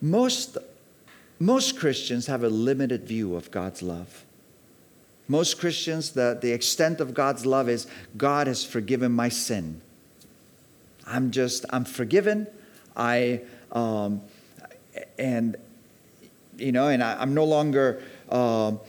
Most, 0.00 0.56
most 1.38 1.78
Christians 1.78 2.26
have 2.26 2.42
a 2.42 2.48
limited 2.48 3.06
view 3.06 3.36
of 3.36 3.50
God's 3.50 3.82
love. 3.82 4.24
Most 5.28 5.60
Christians, 5.60 6.10
the, 6.12 6.36
the 6.40 6.52
extent 6.52 7.00
of 7.00 7.14
God's 7.14 7.46
love 7.46 7.68
is 7.68 7.86
God 8.16 8.48
has 8.48 8.64
forgiven 8.64 9.12
my 9.12 9.28
sin. 9.28 9.80
I'm 11.06 11.30
just, 11.30 11.64
I'm 11.70 11.84
forgiven. 11.84 12.46
I, 12.96 13.40
um, 13.70 14.22
and, 15.18 15.56
you 16.58 16.72
know, 16.72 16.88
and 16.88 17.02
I, 17.02 17.22
am 17.22 17.34
no 17.34 17.44
longer, 17.44 18.02
um, 18.28 18.80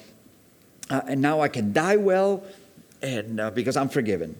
uh, 0.89 1.01
and 1.07 1.21
now 1.21 1.41
I 1.41 1.47
can 1.47 1.73
die 1.73 1.95
well, 1.95 2.43
and 3.01 3.39
uh, 3.39 3.51
because 3.51 3.77
I'm 3.77 3.89
forgiven. 3.89 4.35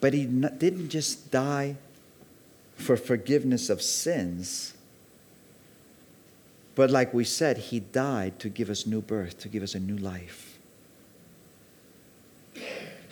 But 0.00 0.14
he 0.14 0.26
didn't 0.26 0.88
just 0.88 1.30
die 1.30 1.76
for 2.76 2.96
forgiveness 2.96 3.70
of 3.70 3.80
sins 3.82 4.74
but 6.74 6.90
like 6.90 7.12
we 7.12 7.24
said, 7.24 7.58
he 7.58 7.80
died 7.80 8.38
to 8.40 8.48
give 8.48 8.70
us 8.70 8.86
new 8.86 9.02
birth, 9.02 9.38
to 9.40 9.48
give 9.48 9.62
us 9.62 9.74
a 9.74 9.80
new 9.80 9.96
life. 9.96 10.51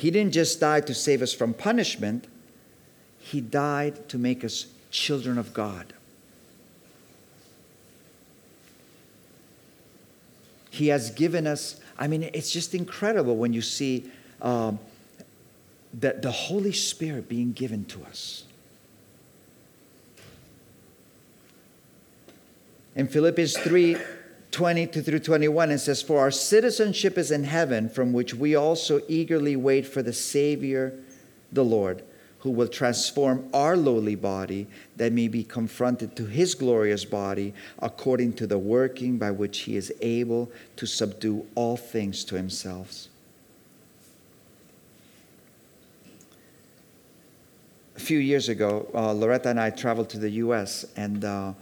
He 0.00 0.10
didn't 0.10 0.32
just 0.32 0.60
die 0.60 0.80
to 0.80 0.94
save 0.94 1.20
us 1.20 1.34
from 1.34 1.52
punishment, 1.52 2.26
he 3.18 3.42
died 3.42 4.08
to 4.08 4.16
make 4.16 4.42
us 4.42 4.66
children 4.90 5.36
of 5.36 5.52
God. 5.52 5.92
He 10.70 10.88
has 10.88 11.10
given 11.10 11.46
us, 11.46 11.78
I 11.98 12.08
mean, 12.08 12.22
it's 12.32 12.50
just 12.50 12.74
incredible 12.74 13.36
when 13.36 13.52
you 13.52 13.60
see 13.60 14.10
um, 14.40 14.78
the, 15.92 16.14
the 16.14 16.30
Holy 16.30 16.72
Spirit 16.72 17.28
being 17.28 17.52
given 17.52 17.84
to 17.86 18.02
us. 18.04 18.44
In 22.96 23.06
Philippians 23.06 23.54
3 23.58 23.98
20 24.50 24.86
through 24.86 25.18
21, 25.20 25.70
it 25.70 25.78
says, 25.78 26.02
For 26.02 26.20
our 26.20 26.30
citizenship 26.30 27.16
is 27.16 27.30
in 27.30 27.44
heaven, 27.44 27.88
from 27.88 28.12
which 28.12 28.34
we 28.34 28.54
also 28.54 29.00
eagerly 29.08 29.56
wait 29.56 29.86
for 29.86 30.02
the 30.02 30.12
Savior, 30.12 30.92
the 31.52 31.64
Lord, 31.64 32.02
who 32.40 32.50
will 32.50 32.68
transform 32.68 33.48
our 33.54 33.76
lowly 33.76 34.16
body 34.16 34.66
that 34.96 35.12
may 35.12 35.28
be 35.28 35.44
confronted 35.44 36.16
to 36.16 36.26
his 36.26 36.54
glorious 36.54 37.04
body, 37.04 37.54
according 37.78 38.32
to 38.34 38.46
the 38.46 38.58
working 38.58 39.18
by 39.18 39.30
which 39.30 39.60
he 39.60 39.76
is 39.76 39.92
able 40.00 40.50
to 40.76 40.86
subdue 40.86 41.46
all 41.54 41.76
things 41.76 42.24
to 42.24 42.34
himself. 42.34 43.06
A 47.96 48.00
few 48.00 48.18
years 48.18 48.48
ago, 48.48 48.88
uh, 48.94 49.12
Loretta 49.12 49.50
and 49.50 49.60
I 49.60 49.70
traveled 49.70 50.08
to 50.10 50.18
the 50.18 50.30
U.S. 50.30 50.86
and 50.96 51.22
uh, 51.22 51.52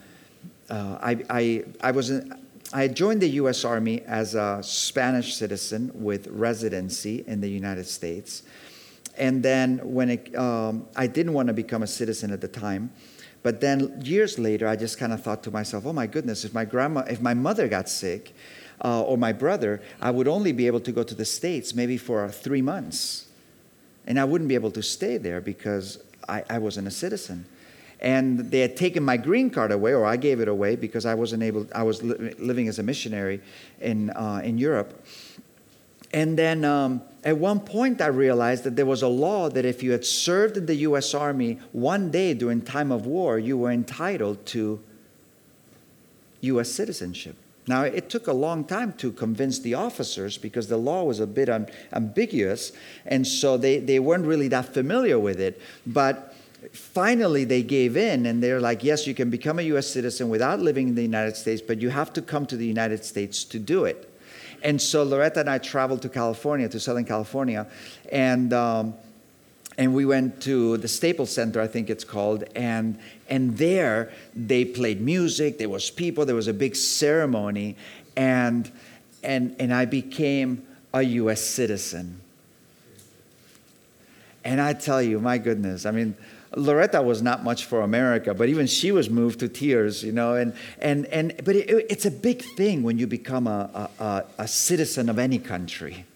uh, 0.70 0.98
I, 1.02 1.24
I, 1.28 1.64
I, 1.80 1.90
was 1.90 2.10
in, 2.10 2.32
I 2.72 2.86
joined 2.88 3.22
the 3.22 3.28
U.S. 3.30 3.64
Army 3.64 4.02
as 4.02 4.34
a 4.34 4.60
Spanish 4.62 5.34
citizen 5.34 5.90
with 5.94 6.26
residency 6.26 7.24
in 7.26 7.40
the 7.40 7.48
United 7.48 7.86
States. 7.86 8.42
And 9.16 9.42
then 9.42 9.78
when 9.82 10.10
it, 10.10 10.36
um, 10.36 10.86
I 10.94 11.06
didn't 11.06 11.32
want 11.32 11.48
to 11.48 11.54
become 11.54 11.82
a 11.82 11.86
citizen 11.86 12.30
at 12.30 12.42
the 12.42 12.48
time, 12.48 12.92
but 13.42 13.62
then 13.62 14.02
years 14.04 14.38
later, 14.38 14.68
I 14.68 14.76
just 14.76 14.98
kind 14.98 15.14
of 15.14 15.22
thought 15.22 15.42
to 15.44 15.50
myself, 15.50 15.86
"Oh 15.86 15.94
my 15.94 16.06
goodness! 16.06 16.44
If 16.44 16.52
my 16.52 16.66
grandma, 16.66 17.00
if 17.08 17.22
my 17.22 17.32
mother 17.32 17.68
got 17.68 17.88
sick, 17.88 18.34
uh, 18.84 19.02
or 19.02 19.16
my 19.16 19.32
brother, 19.32 19.80
I 20.00 20.10
would 20.10 20.28
only 20.28 20.52
be 20.52 20.66
able 20.66 20.80
to 20.80 20.92
go 20.92 21.02
to 21.02 21.14
the 21.14 21.24
states 21.24 21.74
maybe 21.74 21.96
for 21.96 22.28
three 22.28 22.62
months, 22.62 23.26
and 24.06 24.20
I 24.20 24.24
wouldn't 24.24 24.48
be 24.48 24.54
able 24.54 24.72
to 24.72 24.82
stay 24.82 25.16
there 25.16 25.40
because 25.40 25.98
I, 26.28 26.44
I 26.50 26.58
wasn't 26.58 26.86
a 26.86 26.92
citizen." 26.92 27.46
And 28.00 28.50
they 28.50 28.60
had 28.60 28.76
taken 28.76 29.02
my 29.02 29.16
green 29.16 29.50
card 29.50 29.72
away, 29.72 29.92
or 29.92 30.04
I 30.04 30.16
gave 30.16 30.40
it 30.40 30.48
away 30.48 30.76
because 30.76 31.04
I 31.04 31.14
wasn't 31.14 31.42
able. 31.42 31.66
I 31.74 31.82
was 31.82 32.02
li- 32.02 32.34
living 32.38 32.68
as 32.68 32.78
a 32.78 32.82
missionary 32.82 33.40
in 33.80 34.10
uh, 34.10 34.40
in 34.44 34.58
Europe, 34.58 35.04
and 36.12 36.38
then 36.38 36.64
um, 36.64 37.02
at 37.24 37.36
one 37.36 37.60
point 37.60 38.00
I 38.00 38.06
realized 38.06 38.64
that 38.64 38.76
there 38.76 38.86
was 38.86 39.02
a 39.02 39.08
law 39.08 39.48
that 39.50 39.64
if 39.64 39.82
you 39.82 39.92
had 39.92 40.04
served 40.04 40.56
in 40.56 40.66
the 40.66 40.76
U.S. 40.76 41.14
Army 41.14 41.58
one 41.72 42.10
day 42.10 42.34
during 42.34 42.62
time 42.62 42.92
of 42.92 43.06
war, 43.06 43.38
you 43.38 43.58
were 43.58 43.70
entitled 43.70 44.46
to 44.46 44.80
U.S. 46.40 46.70
citizenship. 46.70 47.36
Now, 47.66 47.82
it 47.82 48.08
took 48.08 48.26
a 48.26 48.32
long 48.32 48.64
time 48.64 48.94
to 48.94 49.12
convince 49.12 49.58
the 49.58 49.74
officers 49.74 50.38
because 50.38 50.68
the 50.68 50.78
law 50.78 51.04
was 51.04 51.20
a 51.20 51.26
bit 51.26 51.50
un- 51.50 51.68
ambiguous, 51.92 52.72
and 53.04 53.26
so 53.26 53.58
they, 53.58 53.78
they 53.78 53.98
weren't 53.98 54.24
really 54.24 54.48
that 54.48 54.72
familiar 54.72 55.18
with 55.18 55.38
it. 55.38 55.60
But 55.86 56.27
finally 56.72 57.44
they 57.44 57.62
gave 57.62 57.96
in 57.96 58.26
and 58.26 58.42
they're 58.42 58.60
like, 58.60 58.82
yes, 58.82 59.06
you 59.06 59.14
can 59.14 59.30
become 59.30 59.58
a 59.58 59.62
U.S. 59.62 59.86
citizen 59.86 60.28
without 60.28 60.60
living 60.60 60.88
in 60.88 60.94
the 60.94 61.02
United 61.02 61.36
States, 61.36 61.62
but 61.62 61.80
you 61.80 61.90
have 61.90 62.12
to 62.14 62.22
come 62.22 62.46
to 62.46 62.56
the 62.56 62.66
United 62.66 63.04
States 63.04 63.44
to 63.44 63.58
do 63.58 63.84
it. 63.84 64.12
And 64.62 64.82
so 64.82 65.04
Loretta 65.04 65.40
and 65.40 65.50
I 65.50 65.58
traveled 65.58 66.02
to 66.02 66.08
California, 66.08 66.68
to 66.68 66.80
Southern 66.80 67.04
California, 67.04 67.66
and 68.10 68.52
um, 68.52 68.94
and 69.76 69.94
we 69.94 70.04
went 70.04 70.42
to 70.42 70.76
the 70.78 70.88
Staples 70.88 71.30
Center, 71.30 71.60
I 71.60 71.68
think 71.68 71.88
it's 71.88 72.02
called, 72.02 72.42
and 72.56 72.98
and 73.28 73.56
there 73.56 74.12
they 74.34 74.64
played 74.64 75.00
music. 75.00 75.58
There 75.58 75.68
was 75.68 75.90
people. 75.90 76.26
There 76.26 76.34
was 76.34 76.48
a 76.48 76.52
big 76.52 76.74
ceremony, 76.74 77.76
and 78.16 78.70
and 79.22 79.54
and 79.60 79.72
I 79.72 79.84
became 79.84 80.66
a 80.92 81.02
U.S. 81.02 81.40
citizen. 81.40 82.20
And 84.44 84.60
I 84.60 84.72
tell 84.72 85.02
you, 85.02 85.20
my 85.20 85.38
goodness, 85.38 85.84
I 85.84 85.90
mean, 85.90 86.16
Loretta 86.56 87.02
was 87.02 87.20
not 87.20 87.44
much 87.44 87.66
for 87.66 87.82
America, 87.82 88.32
but 88.32 88.48
even 88.48 88.66
she 88.66 88.90
was 88.92 89.10
moved 89.10 89.40
to 89.40 89.48
tears, 89.48 90.02
you 90.02 90.12
know. 90.12 90.34
And, 90.34 90.54
and, 90.78 91.06
and, 91.06 91.34
but 91.44 91.56
it, 91.56 91.68
it's 91.90 92.06
a 92.06 92.10
big 92.10 92.42
thing 92.42 92.82
when 92.82 92.98
you 92.98 93.06
become 93.06 93.46
a, 93.46 93.90
a, 93.98 94.24
a 94.38 94.48
citizen 94.48 95.08
of 95.08 95.18
any 95.18 95.38
country. 95.38 96.06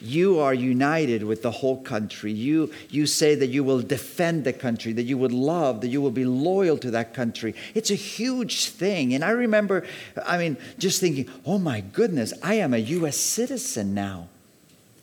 You 0.00 0.40
are 0.40 0.52
united 0.52 1.22
with 1.22 1.42
the 1.42 1.50
whole 1.50 1.80
country. 1.82 2.32
You, 2.32 2.72
you 2.90 3.06
say 3.06 3.34
that 3.36 3.46
you 3.46 3.62
will 3.62 3.80
defend 3.80 4.44
the 4.44 4.52
country, 4.52 4.92
that 4.92 5.04
you 5.04 5.16
would 5.16 5.32
love, 5.32 5.80
that 5.82 5.88
you 5.88 6.00
will 6.00 6.10
be 6.10 6.24
loyal 6.24 6.76
to 6.78 6.90
that 6.90 7.14
country. 7.14 7.54
It's 7.74 7.90
a 7.90 7.94
huge 7.94 8.70
thing. 8.70 9.14
And 9.14 9.24
I 9.24 9.30
remember, 9.30 9.86
I 10.26 10.36
mean, 10.36 10.56
just 10.78 11.00
thinking, 11.00 11.28
oh 11.46 11.58
my 11.58 11.80
goodness, 11.80 12.32
I 12.42 12.54
am 12.54 12.74
a 12.74 12.78
U.S. 12.78 13.16
citizen 13.16 13.94
now. 13.94 14.28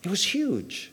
It 0.03 0.09
was 0.09 0.23
huge. 0.23 0.90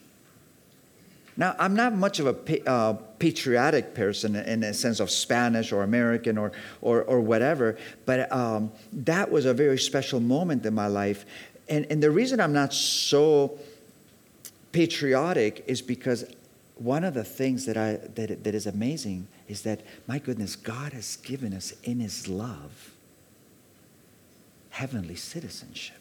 Now, 1.38 1.54
I'm 1.56 1.74
not 1.74 1.94
much 1.94 2.18
of 2.18 2.26
a 2.26 2.68
uh, 2.68 2.94
patriotic 3.20 3.94
person 3.94 4.34
in 4.34 4.64
a 4.64 4.74
sense 4.74 4.98
of 4.98 5.08
Spanish 5.08 5.70
or 5.70 5.84
American 5.84 6.36
or, 6.36 6.50
or, 6.80 7.04
or 7.04 7.20
whatever, 7.20 7.78
but 8.06 8.30
um, 8.32 8.72
that 8.92 9.30
was 9.30 9.46
a 9.46 9.54
very 9.54 9.78
special 9.78 10.18
moment 10.18 10.66
in 10.66 10.74
my 10.74 10.88
life. 10.88 11.24
And, 11.68 11.86
and 11.90 12.02
the 12.02 12.10
reason 12.10 12.40
I'm 12.40 12.52
not 12.52 12.74
so 12.74 13.56
patriotic 14.72 15.62
is 15.68 15.80
because 15.80 16.24
one 16.74 17.04
of 17.04 17.14
the 17.14 17.24
things 17.24 17.66
that, 17.66 17.76
I, 17.76 17.98
that, 18.16 18.42
that 18.42 18.54
is 18.56 18.66
amazing 18.66 19.28
is 19.46 19.62
that, 19.62 19.82
my 20.08 20.18
goodness, 20.18 20.56
God 20.56 20.92
has 20.92 21.16
given 21.18 21.54
us 21.54 21.72
in 21.84 22.00
His 22.00 22.26
love 22.26 22.90
heavenly 24.70 25.16
citizenship. 25.16 25.97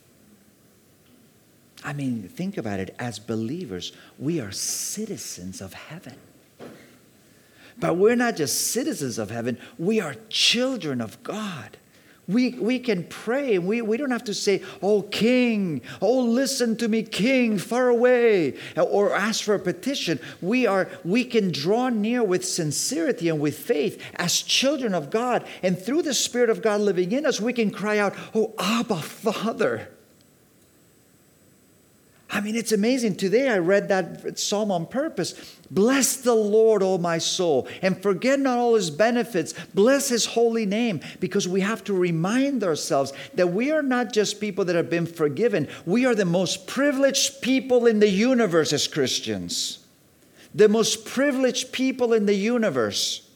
I 1.84 1.94
mean, 1.94 2.28
think 2.28 2.58
about 2.58 2.80
it. 2.80 2.96
As 3.00 3.20
believers, 3.20 3.94
we 4.18 4.40
are 4.40 4.52
citizens 4.52 5.62
of 5.62 5.74
heaven. 5.74 6.16
But 7.80 7.98
we're 7.98 8.16
not 8.16 8.36
just 8.36 8.72
citizens 8.72 9.20
of 9.20 9.30
heaven, 9.30 9.58
we 9.78 10.00
are 10.02 10.16
children 10.30 11.02
of 11.02 11.22
God. 11.24 11.78
We, 12.28 12.50
we 12.60 12.80
can 12.80 13.06
pray. 13.06 13.58
We, 13.58 13.82
we 13.82 13.96
don't 13.96 14.12
have 14.12 14.26
to 14.26 14.34
say, 14.34 14.62
Oh, 14.82 15.04
King, 15.04 15.82
oh, 16.02 16.20
listen 16.24 16.76
to 16.78 16.90
me, 16.90 17.04
King, 17.04 17.58
far 17.58 17.88
away, 17.88 18.56
or 18.76 19.16
ask 19.16 19.46
for 19.46 19.56
a 19.56 19.60
petition. 19.60 20.20
We, 20.42 20.68
are, 20.68 20.90
we 21.06 21.24
can 21.24 21.54
draw 21.54 21.88
near 21.88 22.22
with 22.24 22.46
sincerity 22.46 23.30
and 23.30 23.40
with 23.40 23.58
faith 23.58 24.04
as 24.16 24.42
children 24.42 24.94
of 24.94 25.10
God. 25.10 25.46
And 25.64 25.80
through 25.80 26.02
the 26.02 26.14
Spirit 26.14 26.50
of 26.50 26.62
God 26.62 26.82
living 26.82 27.14
in 27.14 27.26
us, 27.26 27.40
we 27.40 27.54
can 27.54 27.72
cry 27.72 27.98
out, 27.98 28.14
Oh, 28.36 28.54
Abba, 28.60 28.98
Father. 28.98 29.88
I 32.30 32.42
mean, 32.42 32.56
it's 32.56 32.74
amazing. 32.74 33.16
Today 33.16 33.50
I 33.50 33.58
read 33.58 33.88
that 33.88 34.38
psalm 34.38 34.70
on 34.70 34.86
purpose. 34.86 35.34
Bless 35.72 36.18
the 36.18 36.34
Lord, 36.34 36.84
O 36.84 36.98
my 36.98 37.18
soul, 37.18 37.68
and 37.82 38.02
forget 38.02 38.40
not 38.40 38.58
all 38.58 38.76
his 38.76 38.90
benefits. 38.90 39.54
Bless 39.74 40.10
his 40.10 40.26
holy 40.26 40.66
name, 40.66 41.00
because 41.20 41.48
we 41.48 41.62
have 41.62 41.84
to 41.86 41.94
remind 41.94 42.64
ourselves 42.64 43.14
that 43.36 43.54
we 43.54 43.72
are 43.72 43.82
not 43.82 44.12
just 44.12 44.42
people 44.42 44.66
that 44.66 44.76
have 44.76 44.90
been 44.90 45.06
forgiven, 45.06 45.68
we 45.86 46.06
are 46.06 46.16
the 46.16 46.26
most 46.26 46.68
privileged 46.68 47.42
people 47.42 47.86
in 47.86 48.00
the 48.00 48.10
universe 48.10 48.74
as 48.74 48.88
Christians. 48.88 49.80
The 50.54 50.70
most 50.70 51.06
privileged 51.06 51.72
people 51.72 52.14
in 52.14 52.26
the 52.26 52.36
universe. 52.36 53.27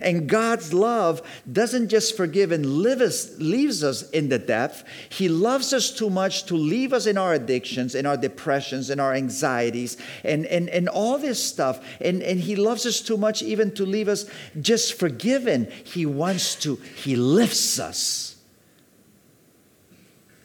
And 0.00 0.28
God's 0.28 0.74
love 0.74 1.22
doesn't 1.50 1.88
just 1.88 2.16
forgive 2.16 2.52
and 2.52 2.66
us, 2.86 3.38
leaves 3.38 3.82
us 3.82 4.08
in 4.10 4.28
the 4.28 4.38
depth. 4.38 4.84
He 5.08 5.28
loves 5.28 5.72
us 5.72 5.90
too 5.90 6.10
much 6.10 6.44
to 6.44 6.54
leave 6.54 6.92
us 6.92 7.06
in 7.06 7.16
our 7.16 7.32
addictions, 7.32 7.94
in 7.94 8.04
our 8.04 8.16
depressions, 8.16 8.90
in 8.90 9.00
our 9.00 9.14
anxieties, 9.14 9.96
and, 10.22 10.44
and, 10.46 10.68
and 10.68 10.88
all 10.88 11.18
this 11.18 11.42
stuff. 11.42 11.84
And, 12.00 12.22
and 12.22 12.40
He 12.40 12.56
loves 12.56 12.84
us 12.84 13.00
too 13.00 13.16
much 13.16 13.42
even 13.42 13.72
to 13.74 13.86
leave 13.86 14.08
us 14.08 14.28
just 14.60 14.94
forgiven. 14.94 15.70
He 15.84 16.04
wants 16.04 16.54
to, 16.56 16.76
He 16.96 17.16
lifts 17.16 17.78
us 17.78 18.36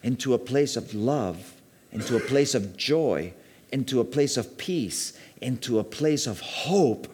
into 0.04 0.34
a 0.34 0.39
place 0.39 0.76
of 0.78 0.93
love, 0.93 1.62
into 1.91 2.16
a 2.16 2.22
place 2.22 2.56
of 2.56 2.78
joy, 2.78 3.34
into 3.72 3.99
a 3.99 4.06
place 4.06 4.38
of 4.38 4.58
peace, 4.58 5.18
into 5.41 5.80
a 5.80 5.84
place 5.84 6.28
of 6.28 6.39
hope 6.39 7.08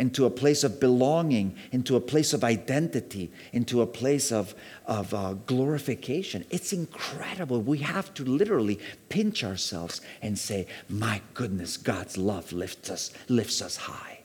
into 0.00 0.24
a 0.24 0.30
place 0.30 0.64
of 0.64 0.80
belonging, 0.80 1.54
into 1.72 1.94
a 1.94 2.00
place 2.00 2.32
of 2.32 2.42
identity, 2.42 3.30
into 3.52 3.82
a 3.82 3.86
place 3.86 4.32
of, 4.32 4.54
of 4.86 5.12
uh, 5.12 5.34
glorification. 5.44 6.42
It's 6.48 6.72
incredible. 6.72 7.60
We 7.60 7.78
have 7.78 8.12
to 8.14 8.24
literally 8.24 8.80
pinch 9.10 9.44
ourselves 9.44 10.00
and 10.22 10.38
say, 10.38 10.66
My 10.88 11.20
goodness, 11.34 11.76
God's 11.76 12.16
love 12.16 12.50
lifts 12.50 12.88
us, 12.88 13.12
lifts 13.28 13.60
us 13.60 13.76
high. 13.76 14.20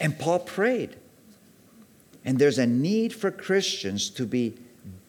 And 0.00 0.18
Paul 0.18 0.40
prayed. 0.40 0.96
And 2.24 2.38
there's 2.38 2.58
a 2.58 2.66
need 2.66 3.12
for 3.12 3.30
Christians 3.30 4.08
to 4.10 4.24
be 4.24 4.54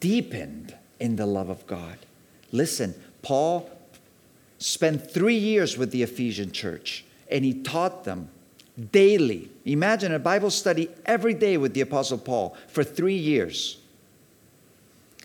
deepened 0.02 0.76
in 1.00 1.16
the 1.16 1.26
love 1.26 1.50
of 1.50 1.66
God. 1.66 1.98
Listen, 2.54 2.94
Paul 3.24 3.70
spent 4.60 5.12
three 5.12 5.36
years 5.36 5.78
with 5.78 5.92
the 5.92 6.04
Ephesian 6.04 6.54
church 6.54 7.04
and 7.30 7.44
he 7.44 7.54
taught 7.54 8.06
them 8.06 8.30
daily. 8.92 9.50
Imagine 9.66 10.14
a 10.14 10.20
Bible 10.20 10.52
study 10.52 10.88
every 11.06 11.34
day 11.34 11.58
with 11.58 11.74
the 11.74 11.82
Apostle 11.82 12.20
Paul 12.20 12.56
for 12.68 12.84
three 12.84 13.18
years. 13.18 13.78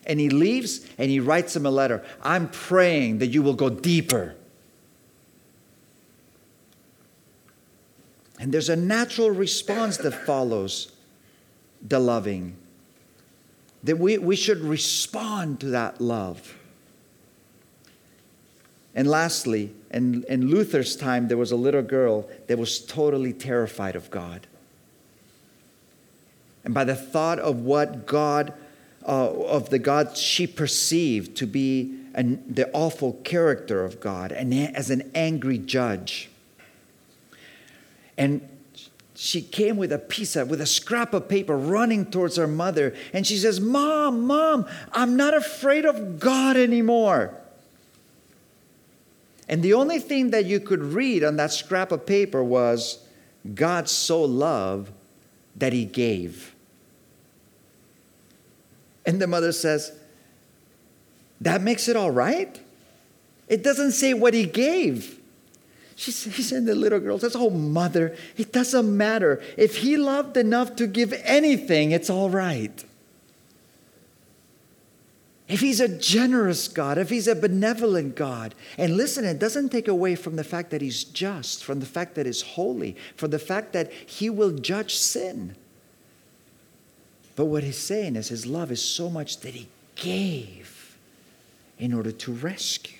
And 0.07 0.19
he 0.19 0.31
leaves 0.31 0.87
and 0.97 1.11
he 1.11 1.21
writes 1.21 1.53
them 1.53 1.67
a 1.67 1.71
letter 1.71 2.03
I'm 2.23 2.49
praying 2.49 3.19
that 3.19 3.29
you 3.29 3.43
will 3.43 3.55
go 3.55 3.69
deeper. 3.69 4.35
And 8.41 8.53
there's 8.53 8.71
a 8.71 8.77
natural 8.77 9.31
response 9.31 9.99
that 9.99 10.13
follows 10.13 10.93
the 11.87 11.99
loving. 11.99 12.57
That 13.85 13.99
we, 13.99 14.17
we 14.17 14.35
should 14.35 14.61
respond 14.61 15.61
to 15.61 15.67
that 15.67 16.01
love. 16.01 16.55
And 18.95 19.09
lastly, 19.09 19.73
in, 19.91 20.25
in 20.29 20.49
Luther's 20.49 20.97
time, 20.97 21.29
there 21.29 21.37
was 21.37 21.53
a 21.53 21.57
little 21.57 21.83
girl 21.83 22.29
that 22.47 22.59
was 22.59 22.81
totally 22.81 23.33
terrified 23.33 23.97
of 23.97 24.11
God. 24.11 24.47
And 26.65 26.75
by 26.75 26.85
the 26.85 26.97
thought 26.97 27.39
of 27.39 27.61
what 27.61 28.07
God, 28.07 28.53
uh, 29.07 29.31
of 29.31 29.71
the 29.71 29.79
God 29.79 30.17
she 30.17 30.47
perceived 30.47 31.37
to 31.39 31.47
be 31.47 31.95
an, 32.15 32.43
the 32.53 32.71
awful 32.73 33.15
character 33.25 33.85
of 33.85 34.01
God 34.01 34.33
and 34.33 34.53
as 34.53 34.91
an 34.91 35.11
angry 35.15 35.59
judge. 35.59 36.29
And 38.17 38.47
she 39.15 39.41
came 39.41 39.77
with 39.77 39.93
a 39.93 39.99
piece 39.99 40.37
of, 40.37 40.51
with 40.51 40.61
a 40.61 40.67
scrap 40.67 41.15
of 41.15 41.29
paper 41.29 41.57
running 41.57 42.07
towards 42.07 42.37
her 42.37 42.47
mother. 42.47 42.95
And 43.13 43.27
she 43.27 43.37
says, 43.37 43.61
Mom, 43.61 44.27
Mom, 44.27 44.67
I'm 44.93 45.17
not 45.17 45.35
afraid 45.35 45.85
of 45.85 46.19
God 46.19 46.57
anymore. 46.57 47.38
And 49.49 49.63
the 49.63 49.73
only 49.73 49.99
thing 49.99 50.31
that 50.31 50.45
you 50.45 50.61
could 50.61 50.83
read 50.83 51.25
on 51.25 51.37
that 51.37 51.53
scrap 51.53 51.91
of 51.91 52.05
paper 52.05 52.45
was 52.45 53.03
God 53.55 53.89
so 53.89 54.23
loved 54.23 54.93
that 55.57 55.73
he 55.73 55.85
gave. 55.85 56.55
And 59.07 59.21
the 59.21 59.27
mother 59.27 59.53
says, 59.53 59.93
That 61.41 61.63
makes 61.63 61.89
it 61.89 61.97
all 61.97 62.11
right? 62.11 62.61
It 63.49 63.63
doesn't 63.63 63.93
say 63.93 64.13
what 64.13 64.35
he 64.35 64.45
gave. 64.45 65.19
She 65.97 66.13
said, 66.13 66.65
the 66.65 66.77
little 66.77 67.01
girl 67.01 67.19
says, 67.19 67.35
Oh, 67.35 67.51
mother, 67.51 68.15
it 68.37 68.53
doesn't 68.53 68.97
matter. 68.97 69.43
If 69.57 69.79
he 69.79 69.97
loved 69.97 70.37
enough 70.37 70.77
to 70.77 70.87
give 70.87 71.13
anything, 71.25 71.91
it's 71.91 72.09
all 72.09 72.31
right. 72.31 72.85
If 75.49 75.61
he's 75.61 75.81
a 75.81 75.89
generous 75.89 76.69
God, 76.69 76.99
if 76.99 77.09
he's 77.09 77.27
a 77.27 77.35
benevolent 77.35 78.15
God, 78.15 78.55
and 78.77 78.99
listen, 78.99 79.25
it 79.25 79.39
doesn't 79.39 79.71
take 79.71 79.89
away 79.89 80.15
from 80.15 80.37
the 80.37 80.45
fact 80.45 80.71
that 80.71 80.83
he's 80.83 81.05
just, 81.05 81.65
from 81.65 81.81
the 81.81 81.87
fact 81.87 82.15
that 82.17 82.27
he's 82.27 82.43
holy, 82.43 82.97
from 83.17 83.31
the 83.31 83.39
fact 83.39 83.73
that 83.73 83.91
he 83.91 84.29
will 84.29 84.51
judge 84.51 84.95
sin. 84.95 85.57
But 87.35 87.47
what 87.47 87.63
he's 87.63 87.79
saying 87.79 88.17
is 88.17 88.29
his 88.29 88.45
love 88.45 88.71
is 88.71 88.83
so 88.83 89.09
much 89.09 89.41
that 89.41 89.55
he 89.55 89.69
gave 89.95 90.99
in 91.79 91.95
order 91.95 92.13
to 92.13 92.33
rescue. 92.33 92.99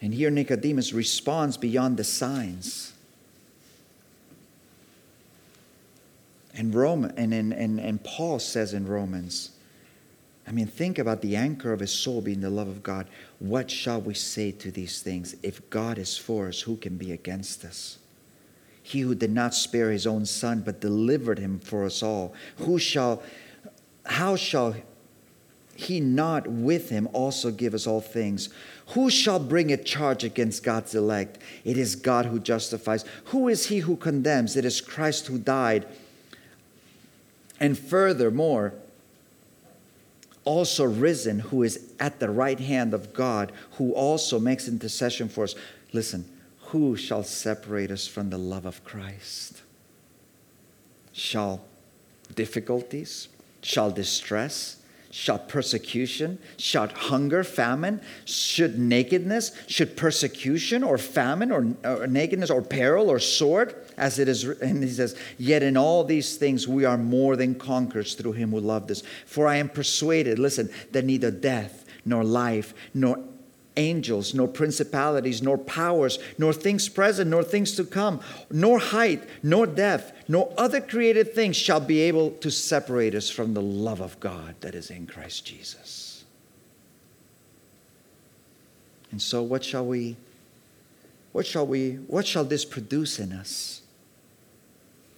And 0.00 0.14
here 0.14 0.30
Nicodemus 0.30 0.92
responds 0.92 1.56
beyond 1.56 1.96
the 1.96 2.04
signs. 2.04 2.92
And, 6.56 6.74
Rome, 6.74 7.04
and, 7.16 7.34
and, 7.34 7.52
and, 7.52 7.78
and 7.78 8.02
Paul 8.02 8.38
says 8.38 8.72
in 8.72 8.86
Romans, 8.86 9.50
I 10.48 10.52
mean, 10.52 10.66
think 10.66 10.98
about 10.98 11.20
the 11.20 11.36
anchor 11.36 11.72
of 11.72 11.80
his 11.80 11.92
soul 11.92 12.22
being 12.22 12.40
the 12.40 12.50
love 12.50 12.68
of 12.68 12.82
God. 12.82 13.08
What 13.40 13.70
shall 13.70 14.00
we 14.00 14.14
say 14.14 14.52
to 14.52 14.70
these 14.70 15.02
things? 15.02 15.36
If 15.42 15.68
God 15.70 15.98
is 15.98 16.16
for 16.16 16.48
us, 16.48 16.62
who 16.62 16.76
can 16.76 16.96
be 16.96 17.12
against 17.12 17.64
us? 17.64 17.98
He 18.82 19.00
who 19.00 19.14
did 19.14 19.32
not 19.32 19.54
spare 19.54 19.90
his 19.90 20.06
own 20.06 20.24
son, 20.24 20.62
but 20.64 20.80
delivered 20.80 21.38
him 21.38 21.58
for 21.58 21.84
us 21.84 22.02
all, 22.02 22.32
who 22.58 22.78
shall, 22.78 23.22
how 24.06 24.36
shall 24.36 24.76
he 25.74 26.00
not 26.00 26.46
with 26.46 26.88
him 26.88 27.08
also 27.12 27.50
give 27.50 27.74
us 27.74 27.86
all 27.86 28.00
things? 28.00 28.48
Who 28.90 29.10
shall 29.10 29.40
bring 29.40 29.72
a 29.72 29.76
charge 29.76 30.22
against 30.22 30.62
God's 30.62 30.94
elect? 30.94 31.38
It 31.64 31.76
is 31.76 31.96
God 31.96 32.26
who 32.26 32.38
justifies. 32.38 33.04
Who 33.26 33.48
is 33.48 33.66
he 33.66 33.80
who 33.80 33.96
condemns? 33.96 34.56
It 34.56 34.64
is 34.64 34.80
Christ 34.80 35.26
who 35.26 35.38
died 35.38 35.86
and 37.60 37.78
furthermore, 37.78 38.74
also 40.44 40.84
risen, 40.84 41.40
who 41.40 41.62
is 41.62 41.92
at 41.98 42.20
the 42.20 42.30
right 42.30 42.60
hand 42.60 42.94
of 42.94 43.12
God, 43.12 43.52
who 43.72 43.92
also 43.92 44.38
makes 44.38 44.68
intercession 44.68 45.28
for 45.28 45.44
us. 45.44 45.54
Listen, 45.92 46.24
who 46.66 46.96
shall 46.96 47.22
separate 47.22 47.90
us 47.90 48.06
from 48.06 48.30
the 48.30 48.38
love 48.38 48.64
of 48.64 48.84
Christ? 48.84 49.62
Shall 51.12 51.64
difficulties, 52.34 53.28
shall 53.62 53.90
distress, 53.90 54.76
shall 55.16 55.38
persecution, 55.38 56.38
shall 56.58 56.88
hunger, 56.88 57.42
famine, 57.42 57.98
should 58.26 58.78
nakedness, 58.78 59.50
should 59.66 59.96
persecution 59.96 60.84
or 60.84 60.98
famine 60.98 61.50
or, 61.50 61.74
or, 61.84 62.06
nakedness 62.06 62.50
or 62.50 62.60
peril 62.60 63.08
or 63.08 63.18
sword, 63.18 63.74
as 63.96 64.18
it 64.18 64.28
is, 64.28 64.44
and 64.44 64.82
he 64.82 64.90
says, 64.90 65.16
yet 65.38 65.62
in 65.62 65.74
all 65.74 66.04
these 66.04 66.36
things 66.36 66.68
we 66.68 66.84
are 66.84 66.98
more 66.98 67.34
than 67.34 67.54
conquerors 67.54 68.12
through 68.12 68.32
him 68.32 68.50
who 68.50 68.60
loved 68.60 68.90
us. 68.90 69.02
For 69.24 69.48
I 69.48 69.56
am 69.56 69.70
persuaded, 69.70 70.38
listen, 70.38 70.68
that 70.92 71.06
neither 71.06 71.30
death 71.30 71.86
nor 72.04 72.22
life 72.22 72.74
nor 72.92 73.18
angels, 73.76 74.34
nor 74.34 74.48
principalities, 74.48 75.42
nor 75.42 75.58
powers, 75.58 76.18
nor 76.38 76.52
things 76.52 76.88
present, 76.88 77.30
nor 77.30 77.42
things 77.42 77.76
to 77.76 77.84
come, 77.84 78.20
nor 78.50 78.78
height, 78.78 79.22
nor 79.42 79.66
depth, 79.66 80.12
nor 80.28 80.52
other 80.56 80.80
created 80.80 81.34
things 81.34 81.56
shall 81.56 81.80
be 81.80 82.00
able 82.00 82.30
to 82.32 82.50
separate 82.50 83.14
us 83.14 83.30
from 83.30 83.54
the 83.54 83.62
love 83.62 84.00
of 84.00 84.18
God 84.20 84.54
that 84.60 84.74
is 84.74 84.90
in 84.90 85.06
Christ 85.06 85.44
Jesus. 85.44 86.24
And 89.10 89.22
so, 89.22 89.42
what 89.42 89.64
shall 89.64 89.86
we, 89.86 90.16
what 91.32 91.46
shall 91.46 91.66
we, 91.66 91.92
what 92.06 92.26
shall 92.26 92.44
this 92.44 92.64
produce 92.64 93.18
in 93.18 93.32
us? 93.32 93.82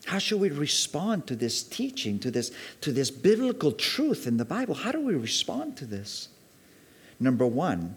How 0.04 0.18
should 0.18 0.40
we 0.40 0.48
respond 0.48 1.26
to 1.26 1.36
this 1.36 1.62
teaching, 1.62 2.18
to 2.20 2.30
this, 2.30 2.50
to 2.80 2.92
this 2.92 3.10
biblical 3.10 3.72
truth 3.72 4.26
in 4.26 4.38
the 4.38 4.44
Bible? 4.44 4.74
How 4.74 4.90
do 4.90 5.00
we 5.00 5.14
respond 5.14 5.76
to 5.78 5.84
this? 5.84 6.28
Number 7.20 7.46
one, 7.46 7.96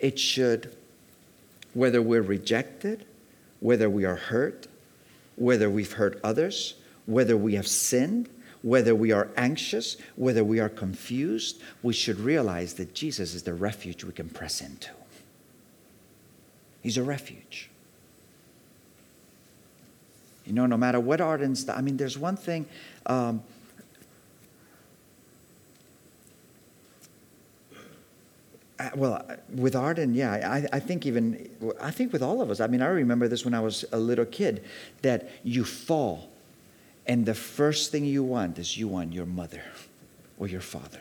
it 0.00 0.18
should 0.18 0.74
whether 1.74 2.00
we're 2.00 2.22
rejected, 2.22 3.04
whether 3.60 3.90
we 3.90 4.04
are 4.06 4.16
hurt, 4.16 4.66
whether 5.36 5.68
we've 5.68 5.92
hurt 5.92 6.18
others, 6.24 6.74
whether 7.04 7.36
we 7.36 7.54
have 7.54 7.68
sinned, 7.68 8.28
whether 8.62 8.94
we 8.94 9.12
are 9.12 9.28
anxious, 9.36 9.98
whether 10.16 10.42
we 10.42 10.58
are 10.58 10.70
confused, 10.70 11.60
we 11.82 11.92
should 11.92 12.18
realize 12.18 12.74
that 12.74 12.94
Jesus 12.94 13.34
is 13.34 13.42
the 13.42 13.52
refuge 13.52 14.04
we 14.04 14.12
can 14.12 14.28
press 14.30 14.62
into. 14.62 14.90
He's 16.82 16.96
a 16.96 17.02
refuge. 17.02 17.68
You 20.46 20.52
know, 20.52 20.66
no 20.66 20.76
matter 20.76 20.98
what 20.98 21.20
Arden's, 21.20 21.68
I 21.68 21.80
mean, 21.80 21.96
there's 21.96 22.16
one 22.16 22.36
thing. 22.36 22.66
Um, 23.04 23.42
well, 28.94 29.24
with 29.54 29.74
Arden, 29.74 30.14
yeah, 30.14 30.32
I, 30.32 30.76
I 30.76 30.80
think 30.80 31.06
even, 31.06 31.48
I 31.80 31.90
think 31.90 32.12
with 32.12 32.22
all 32.22 32.42
of 32.42 32.50
us. 32.50 32.60
I 32.60 32.66
mean, 32.66 32.82
I 32.82 32.88
remember 32.88 33.28
this 33.28 33.44
when 33.44 33.54
I 33.54 33.60
was 33.60 33.84
a 33.92 33.98
little 33.98 34.26
kid 34.26 34.64
that 35.02 35.30
you 35.44 35.64
fall, 35.64 36.28
and 37.06 37.24
the 37.24 37.34
first 37.34 37.90
thing 37.90 38.04
you 38.04 38.22
want 38.22 38.58
is 38.58 38.76
you 38.76 38.88
want 38.88 39.12
your 39.12 39.26
mother 39.26 39.62
or 40.38 40.46
your 40.46 40.60
father. 40.60 41.00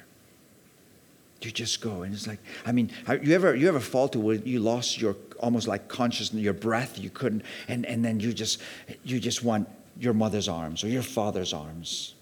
You 1.42 1.52
just 1.52 1.82
go, 1.82 2.02
and 2.02 2.14
it's 2.14 2.26
like, 2.26 2.40
I 2.66 2.72
mean, 2.72 2.90
you 3.22 3.36
ever 3.36 3.56
you 3.56 3.68
ever 3.68 3.80
fall 3.80 4.08
to 4.10 4.20
where 4.20 4.36
you 4.36 4.60
lost 4.60 5.00
your 5.00 5.16
almost 5.40 5.68
like 5.68 5.88
consciousness, 5.88 6.42
your 6.42 6.54
breath, 6.54 6.98
you 6.98 7.12
couldn't, 7.12 7.44
and 7.68 7.86
and 7.86 8.04
then 8.04 8.20
you 8.20 8.34
just 8.34 8.60
you 9.04 9.20
just 9.20 9.44
want 9.44 9.70
your 10.00 10.14
mother's 10.14 10.48
arms 10.48 10.84
or 10.84 10.88
your 10.88 11.04
father's 11.04 11.54
arms. 11.54 12.15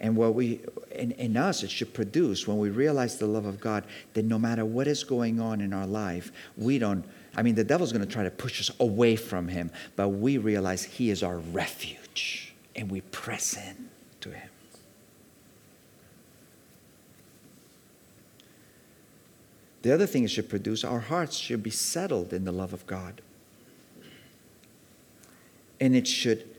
And 0.00 0.16
what 0.16 0.34
we, 0.34 0.60
in, 0.92 1.12
in 1.12 1.36
us, 1.36 1.62
it 1.62 1.70
should 1.70 1.92
produce 1.92 2.48
when 2.48 2.58
we 2.58 2.70
realize 2.70 3.18
the 3.18 3.26
love 3.26 3.44
of 3.44 3.60
God 3.60 3.84
that 4.14 4.24
no 4.24 4.38
matter 4.38 4.64
what 4.64 4.86
is 4.86 5.04
going 5.04 5.40
on 5.40 5.60
in 5.60 5.74
our 5.74 5.86
life, 5.86 6.32
we 6.56 6.78
don't, 6.78 7.04
I 7.36 7.42
mean, 7.42 7.54
the 7.54 7.64
devil's 7.64 7.92
going 7.92 8.04
to 8.04 8.10
try 8.10 8.24
to 8.24 8.30
push 8.30 8.60
us 8.60 8.74
away 8.80 9.16
from 9.16 9.48
him, 9.48 9.70
but 9.96 10.08
we 10.08 10.38
realize 10.38 10.84
he 10.84 11.10
is 11.10 11.22
our 11.22 11.38
refuge 11.38 12.54
and 12.74 12.90
we 12.90 13.02
press 13.02 13.56
in 13.56 13.90
to 14.22 14.30
him. 14.30 14.48
The 19.82 19.92
other 19.92 20.06
thing 20.06 20.24
it 20.24 20.30
should 20.30 20.48
produce, 20.48 20.82
our 20.82 21.00
hearts 21.00 21.36
should 21.36 21.62
be 21.62 21.70
settled 21.70 22.32
in 22.32 22.44
the 22.44 22.52
love 22.52 22.72
of 22.72 22.86
God. 22.86 23.20
And 25.78 25.94
it 25.94 26.06
should 26.06 26.49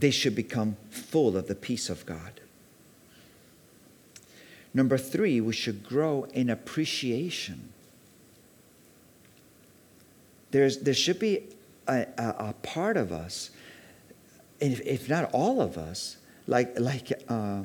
they 0.00 0.10
should 0.10 0.34
become 0.34 0.76
full 0.90 1.36
of 1.36 1.46
the 1.46 1.54
peace 1.54 1.90
of 1.90 2.06
God. 2.06 2.40
Number 4.72 4.96
three, 4.96 5.40
we 5.40 5.52
should 5.52 5.84
grow 5.84 6.24
in 6.32 6.48
appreciation. 6.48 7.72
There's, 10.52 10.78
there 10.78 10.94
should 10.94 11.18
be 11.18 11.48
a, 11.86 12.06
a, 12.16 12.34
a 12.38 12.54
part 12.62 12.96
of 12.96 13.12
us, 13.12 13.50
if, 14.58 14.80
if, 14.86 15.08
not 15.08 15.30
all 15.32 15.60
of 15.60 15.76
us, 15.76 16.16
like, 16.46 16.78
like 16.78 17.12
uh, 17.28 17.62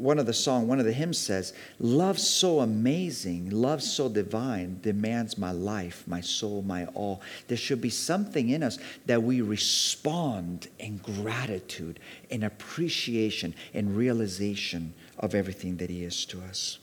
one 0.00 0.18
of 0.18 0.26
the 0.26 0.32
song, 0.32 0.68
one 0.68 0.78
of 0.78 0.84
the 0.84 0.92
hymns 0.92 1.18
says, 1.18 1.52
Love 1.78 2.18
so 2.18 2.60
amazing, 2.60 3.50
love 3.50 3.82
so 3.82 4.08
divine 4.08 4.78
demands 4.82 5.38
my 5.38 5.52
life, 5.52 6.04
my 6.06 6.20
soul, 6.20 6.62
my 6.62 6.86
all. 6.86 7.20
There 7.48 7.56
should 7.56 7.80
be 7.80 7.90
something 7.90 8.50
in 8.50 8.62
us 8.62 8.78
that 9.06 9.22
we 9.22 9.40
respond 9.40 10.68
in 10.78 10.98
gratitude, 10.98 12.00
in 12.30 12.42
appreciation, 12.42 13.54
in 13.74 13.94
realization 13.94 14.94
of 15.18 15.34
everything 15.34 15.76
that 15.78 15.90
He 15.90 16.04
is 16.04 16.24
to 16.26 16.40
us. 16.42 16.78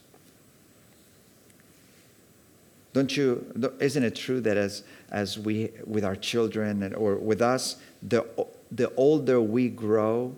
Don't 2.93 3.17
you, 3.17 3.45
isn't 3.79 4.03
it 4.03 4.15
true 4.15 4.39
that 4.41 4.55
as, 4.55 4.83
as 5.11 5.37
we, 5.37 5.71
with 5.85 6.05
our 6.05 6.15
children 6.15 6.81
and, 6.83 6.95
or 6.95 7.15
with 7.15 7.41
us, 7.41 7.75
the, 8.01 8.25
the 8.71 8.93
older 8.95 9.41
we 9.41 9.67
grow 9.67 10.33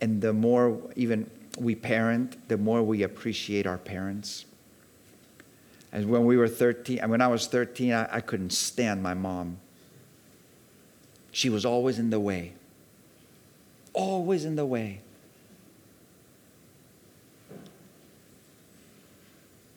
and 0.00 0.22
the 0.22 0.32
more 0.32 0.80
even 0.96 1.30
we 1.60 1.74
parent, 1.74 2.48
the 2.48 2.56
more 2.56 2.82
we 2.82 3.02
appreciate 3.02 3.66
our 3.66 3.78
parents. 3.78 4.46
And 5.92 6.08
when 6.08 6.24
we 6.24 6.36
were 6.36 6.48
13, 6.48 6.98
and 7.00 7.10
when 7.10 7.20
I 7.20 7.28
was 7.28 7.46
13, 7.46 7.92
I, 7.92 8.16
I 8.16 8.20
couldn't 8.20 8.50
stand 8.50 9.02
my 9.02 9.12
mom. 9.12 9.58
She 11.32 11.50
was 11.50 11.64
always 11.64 11.98
in 11.98 12.10
the 12.10 12.18
way. 12.18 12.54
Always 13.92 14.44
in 14.44 14.56
the 14.56 14.64
way. 14.64 15.00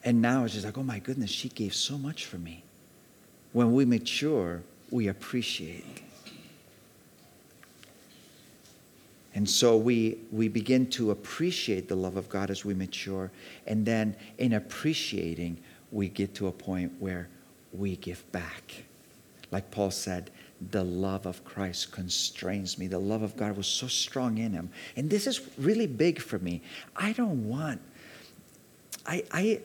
And 0.04 0.22
now 0.22 0.44
it's 0.44 0.54
just 0.54 0.66
like, 0.66 0.78
oh 0.78 0.82
my 0.82 0.98
goodness, 0.98 1.30
she 1.30 1.48
gave 1.48 1.74
so 1.74 1.98
much 1.98 2.24
for 2.24 2.38
me. 2.38 2.62
When 3.52 3.72
we 3.72 3.84
mature, 3.84 4.62
we 4.90 5.08
appreciate. 5.08 6.02
And 9.34 9.48
so 9.48 9.76
we, 9.76 10.18
we 10.30 10.48
begin 10.48 10.86
to 10.90 11.10
appreciate 11.10 11.88
the 11.88 11.96
love 11.96 12.16
of 12.16 12.28
God 12.28 12.50
as 12.50 12.64
we 12.64 12.72
mature. 12.72 13.32
And 13.66 13.84
then 13.84 14.16
in 14.38 14.52
appreciating, 14.52 15.58
we 15.90 16.08
get 16.08 16.34
to 16.36 16.46
a 16.46 16.52
point 16.52 16.92
where 17.00 17.28
we 17.72 17.96
give 17.96 18.30
back. 18.30 18.84
Like 19.50 19.70
Paul 19.70 19.90
said, 19.90 20.30
the 20.70 20.84
love 20.84 21.26
of 21.26 21.44
Christ 21.44 21.90
constrains 21.90 22.78
me. 22.78 22.86
The 22.86 22.98
love 22.98 23.22
of 23.22 23.36
God 23.36 23.56
was 23.56 23.66
so 23.66 23.88
strong 23.88 24.38
in 24.38 24.52
him. 24.52 24.70
And 24.96 25.10
this 25.10 25.26
is 25.26 25.40
really 25.58 25.88
big 25.88 26.20
for 26.20 26.38
me. 26.38 26.62
I 26.96 27.12
don't 27.12 27.48
want, 27.48 27.80
I, 29.04 29.24
I, 29.32 29.60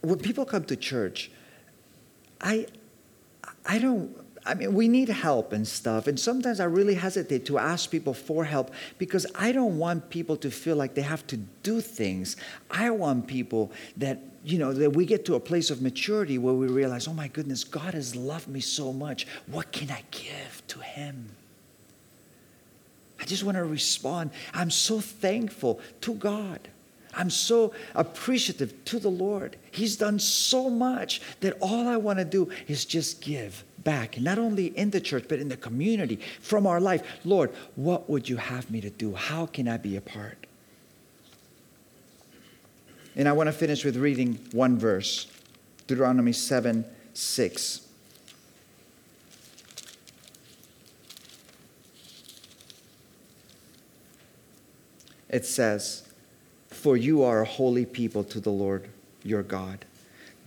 when 0.00 0.18
people 0.18 0.44
come 0.44 0.64
to 0.64 0.76
church, 0.76 1.30
I, 2.40 2.66
I 3.66 3.78
don't, 3.78 4.16
I 4.48 4.54
mean, 4.54 4.72
we 4.72 4.88
need 4.88 5.10
help 5.10 5.52
and 5.52 5.68
stuff. 5.68 6.06
And 6.06 6.18
sometimes 6.18 6.58
I 6.58 6.64
really 6.64 6.94
hesitate 6.94 7.44
to 7.46 7.58
ask 7.58 7.90
people 7.90 8.14
for 8.14 8.46
help 8.46 8.70
because 8.96 9.26
I 9.34 9.52
don't 9.52 9.76
want 9.76 10.08
people 10.08 10.38
to 10.38 10.50
feel 10.50 10.74
like 10.74 10.94
they 10.94 11.02
have 11.02 11.26
to 11.26 11.36
do 11.36 11.82
things. 11.82 12.36
I 12.70 12.90
want 12.90 13.26
people 13.26 13.70
that, 13.98 14.20
you 14.44 14.58
know, 14.58 14.72
that 14.72 14.94
we 14.94 15.04
get 15.04 15.26
to 15.26 15.34
a 15.34 15.40
place 15.40 15.68
of 15.68 15.82
maturity 15.82 16.38
where 16.38 16.54
we 16.54 16.66
realize, 16.66 17.06
oh 17.06 17.12
my 17.12 17.28
goodness, 17.28 17.62
God 17.62 17.92
has 17.92 18.16
loved 18.16 18.48
me 18.48 18.60
so 18.60 18.90
much. 18.90 19.26
What 19.48 19.70
can 19.70 19.90
I 19.90 20.02
give 20.10 20.62
to 20.68 20.78
Him? 20.78 21.28
I 23.20 23.26
just 23.26 23.44
want 23.44 23.58
to 23.58 23.64
respond. 23.64 24.30
I'm 24.54 24.70
so 24.70 24.98
thankful 24.98 25.78
to 26.00 26.14
God. 26.14 26.68
I'm 27.14 27.28
so 27.28 27.74
appreciative 27.94 28.82
to 28.86 28.98
the 28.98 29.10
Lord. 29.10 29.56
He's 29.72 29.96
done 29.96 30.18
so 30.18 30.70
much 30.70 31.20
that 31.40 31.58
all 31.60 31.86
I 31.86 31.98
want 31.98 32.18
to 32.18 32.24
do 32.24 32.50
is 32.66 32.86
just 32.86 33.20
give 33.20 33.64
back, 33.88 34.20
not 34.20 34.38
only 34.38 34.66
in 34.66 34.90
the 34.90 35.00
church, 35.00 35.24
but 35.30 35.38
in 35.38 35.48
the 35.48 35.56
community, 35.56 36.20
from 36.42 36.66
our 36.66 36.78
life. 36.78 37.02
Lord, 37.24 37.50
what 37.74 38.10
would 38.10 38.28
you 38.28 38.36
have 38.36 38.70
me 38.70 38.82
to 38.82 38.90
do? 38.90 39.14
How 39.14 39.46
can 39.46 39.66
I 39.66 39.78
be 39.78 39.96
a 39.96 40.02
part? 40.02 40.46
And 43.16 43.26
I 43.26 43.32
want 43.32 43.46
to 43.46 43.52
finish 43.52 43.86
with 43.86 43.96
reading 43.96 44.46
one 44.52 44.78
verse 44.78 45.26
Deuteronomy 45.86 46.34
7 46.34 46.84
6. 47.14 47.80
It 55.30 55.46
says, 55.46 56.06
For 56.68 56.94
you 56.98 57.22
are 57.22 57.40
a 57.40 57.46
holy 57.46 57.86
people 57.86 58.22
to 58.24 58.38
the 58.38 58.50
Lord 58.50 58.90
your 59.22 59.42
God. 59.42 59.86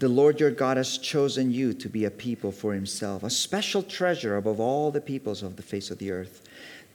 The 0.01 0.09
Lord 0.09 0.39
your 0.39 0.49
God 0.49 0.77
has 0.77 0.97
chosen 0.97 1.51
you 1.51 1.75
to 1.75 1.87
be 1.87 2.05
a 2.05 2.09
people 2.09 2.51
for 2.51 2.73
himself, 2.73 3.21
a 3.21 3.29
special 3.29 3.83
treasure 3.83 4.35
above 4.35 4.59
all 4.59 4.89
the 4.89 4.99
peoples 4.99 5.43
of 5.43 5.57
the 5.57 5.61
face 5.61 5.91
of 5.91 5.99
the 5.99 6.09
earth. 6.09 6.41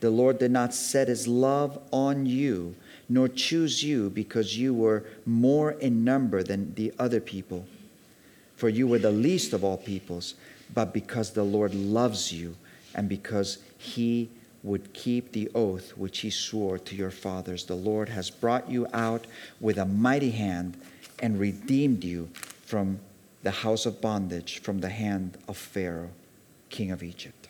The 0.01 0.11
Lord 0.11 0.41
did 0.41 0.51
not 0.51 0.75
set 0.75 1.07
his 1.07 1.29
love 1.29 1.79
on 1.93 2.27
you, 2.27 2.75
nor 3.09 3.29
choose 3.29 3.85
you 3.85 4.11
because 4.11 4.59
you 4.59 4.75
were 4.75 5.05
more 5.25 5.71
in 5.71 6.03
number 6.03 6.43
than 6.43 6.75
the 6.75 6.93
other 6.99 7.21
people, 7.21 7.65
for 8.57 8.69
you 8.69 8.89
were 8.89 8.99
the 8.99 9.13
least 9.13 9.53
of 9.53 9.63
all 9.63 9.77
peoples, 9.77 10.35
but 10.75 10.93
because 10.93 11.31
the 11.31 11.45
Lord 11.45 11.77
loves 11.77 12.33
you 12.33 12.57
and 12.93 13.09
because 13.09 13.59
he 13.79 14.29
would 14.65 14.93
keep 14.95 15.31
the 15.31 15.49
oath 15.55 15.97
which 15.97 16.19
he 16.19 16.31
swore 16.31 16.77
to 16.81 16.97
your 16.97 17.13
fathers. 17.13 17.67
The 17.67 17.77
Lord 17.77 18.09
has 18.09 18.31
brought 18.31 18.69
you 18.69 18.89
out 18.93 19.29
with 19.61 19.79
a 19.79 19.87
mighty 19.87 20.33
hand 20.33 20.77
and 21.21 21.39
redeemed 21.39 22.03
you 22.03 22.31
from 22.67 22.99
the 23.43 23.51
house 23.51 23.87
of 23.87 24.01
bondage, 24.01 24.59
from 24.59 24.81
the 24.81 24.89
hand 24.89 25.39
of 25.49 25.57
Pharaoh, 25.57 26.11
king 26.69 26.91
of 26.91 27.03
Egypt. 27.03 27.49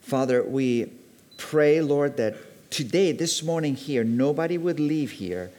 Father, 0.00 0.42
we 0.42 0.92
pray, 1.36 1.80
Lord, 1.80 2.16
that 2.16 2.36
today, 2.70 3.10
this 3.12 3.42
morning 3.42 3.74
here, 3.74 4.04
nobody 4.04 4.56
would 4.56 4.78
leave 4.78 5.12
here 5.12 5.50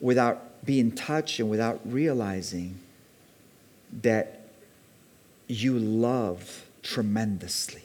without 0.00 0.64
being 0.64 0.92
touched 0.92 1.40
and 1.40 1.48
without 1.48 1.80
realizing 1.84 2.78
that 4.02 4.40
you 5.48 5.78
love 5.78 6.66
tremendously. 6.82 7.82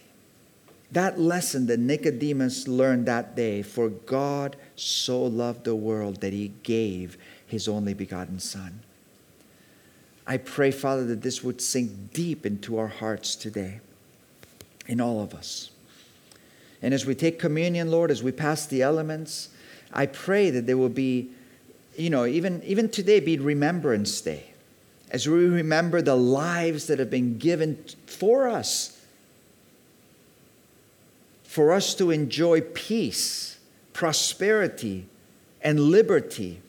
That 0.91 1.19
lesson 1.19 1.67
that 1.67 1.79
Nicodemus 1.79 2.67
learned 2.67 3.05
that 3.07 3.35
day 3.35 3.61
for 3.61 3.89
God 3.89 4.55
so 4.75 5.23
loved 5.23 5.63
the 5.63 5.75
world 5.75 6.21
that 6.21 6.33
he 6.33 6.51
gave 6.63 7.17
his 7.55 7.69
only 7.69 7.93
begotten 7.93 8.37
Son. 8.37 8.81
I 10.27 10.35
pray, 10.35 10.71
Father, 10.71 11.05
that 11.05 11.21
this 11.21 11.41
would 11.41 11.61
sink 11.61 12.11
deep 12.11 12.45
into 12.45 12.77
our 12.77 12.89
hearts 12.89 13.33
today, 13.33 13.79
in 14.87 14.99
all 14.99 15.21
of 15.21 15.33
us. 15.33 15.71
And 16.81 16.93
as 16.93 17.05
we 17.05 17.15
take 17.15 17.39
communion, 17.39 17.89
Lord, 17.89 18.11
as 18.11 18.21
we 18.21 18.33
pass 18.33 18.65
the 18.65 18.81
elements, 18.81 19.49
I 19.93 20.05
pray 20.05 20.49
that 20.49 20.65
there 20.67 20.77
will 20.77 20.89
be, 20.89 21.29
you 21.95 22.09
know, 22.09 22.25
even, 22.25 22.61
even 22.63 22.89
today 22.89 23.21
be 23.21 23.37
Remembrance 23.37 24.19
Day. 24.19 24.47
As 25.09 25.29
we 25.29 25.45
remember 25.45 26.01
the 26.01 26.17
lives 26.17 26.87
that 26.87 26.99
have 26.99 27.09
been 27.09 27.37
given 27.37 27.85
for 28.05 28.49
us, 28.49 28.99
for 31.43 31.71
us 31.71 31.95
to 31.95 32.11
enjoy 32.11 32.59
peace, 32.59 33.57
prosperity, 33.93 35.07
and 35.61 35.79
liberty 35.79 36.59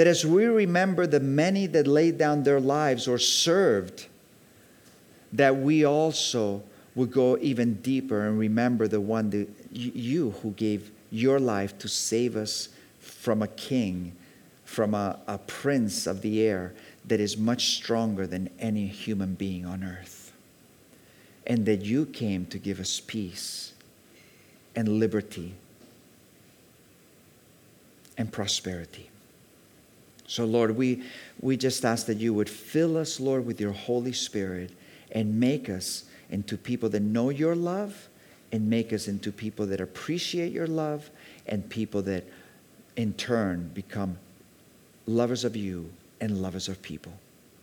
that 0.00 0.06
as 0.06 0.24
we 0.24 0.46
remember 0.46 1.06
the 1.06 1.20
many 1.20 1.66
that 1.66 1.86
laid 1.86 2.16
down 2.16 2.42
their 2.42 2.58
lives 2.58 3.06
or 3.06 3.18
served, 3.18 4.06
that 5.30 5.54
we 5.54 5.84
also 5.84 6.62
would 6.94 7.12
go 7.12 7.36
even 7.42 7.74
deeper 7.82 8.26
and 8.26 8.38
remember 8.38 8.88
the 8.88 8.98
one 8.98 9.28
that 9.28 9.46
you 9.70 10.30
who 10.40 10.52
gave 10.52 10.90
your 11.10 11.38
life 11.38 11.76
to 11.78 11.86
save 11.86 12.34
us 12.34 12.70
from 12.98 13.42
a 13.42 13.48
king, 13.48 14.16
from 14.64 14.94
a, 14.94 15.18
a 15.26 15.36
prince 15.36 16.06
of 16.06 16.22
the 16.22 16.40
air 16.40 16.72
that 17.04 17.20
is 17.20 17.36
much 17.36 17.76
stronger 17.76 18.26
than 18.26 18.48
any 18.58 18.86
human 18.86 19.34
being 19.34 19.66
on 19.66 19.84
earth. 19.84 20.32
And 21.46 21.66
that 21.66 21.84
you 21.84 22.06
came 22.06 22.46
to 22.46 22.58
give 22.58 22.80
us 22.80 23.00
peace 23.00 23.74
and 24.74 24.98
liberty 24.98 25.52
and 28.16 28.32
prosperity. 28.32 29.09
So, 30.30 30.44
Lord, 30.44 30.76
we, 30.76 31.02
we 31.40 31.56
just 31.56 31.84
ask 31.84 32.06
that 32.06 32.18
you 32.18 32.32
would 32.34 32.48
fill 32.48 32.96
us, 32.96 33.18
Lord, 33.18 33.44
with 33.44 33.60
your 33.60 33.72
Holy 33.72 34.12
Spirit 34.12 34.70
and 35.10 35.40
make 35.40 35.68
us 35.68 36.04
into 36.30 36.56
people 36.56 36.88
that 36.90 37.00
know 37.00 37.30
your 37.30 37.56
love 37.56 38.08
and 38.52 38.70
make 38.70 38.92
us 38.92 39.08
into 39.08 39.32
people 39.32 39.66
that 39.66 39.80
appreciate 39.80 40.52
your 40.52 40.68
love 40.68 41.10
and 41.48 41.68
people 41.68 42.00
that 42.02 42.22
in 42.94 43.12
turn 43.14 43.72
become 43.74 44.18
lovers 45.04 45.44
of 45.44 45.56
you 45.56 45.90
and 46.20 46.40
lovers 46.40 46.68
of 46.68 46.80
people. 46.80 47.12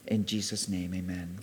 In 0.07 0.25
Jesus' 0.25 0.67
name, 0.67 0.93
amen. 0.93 1.37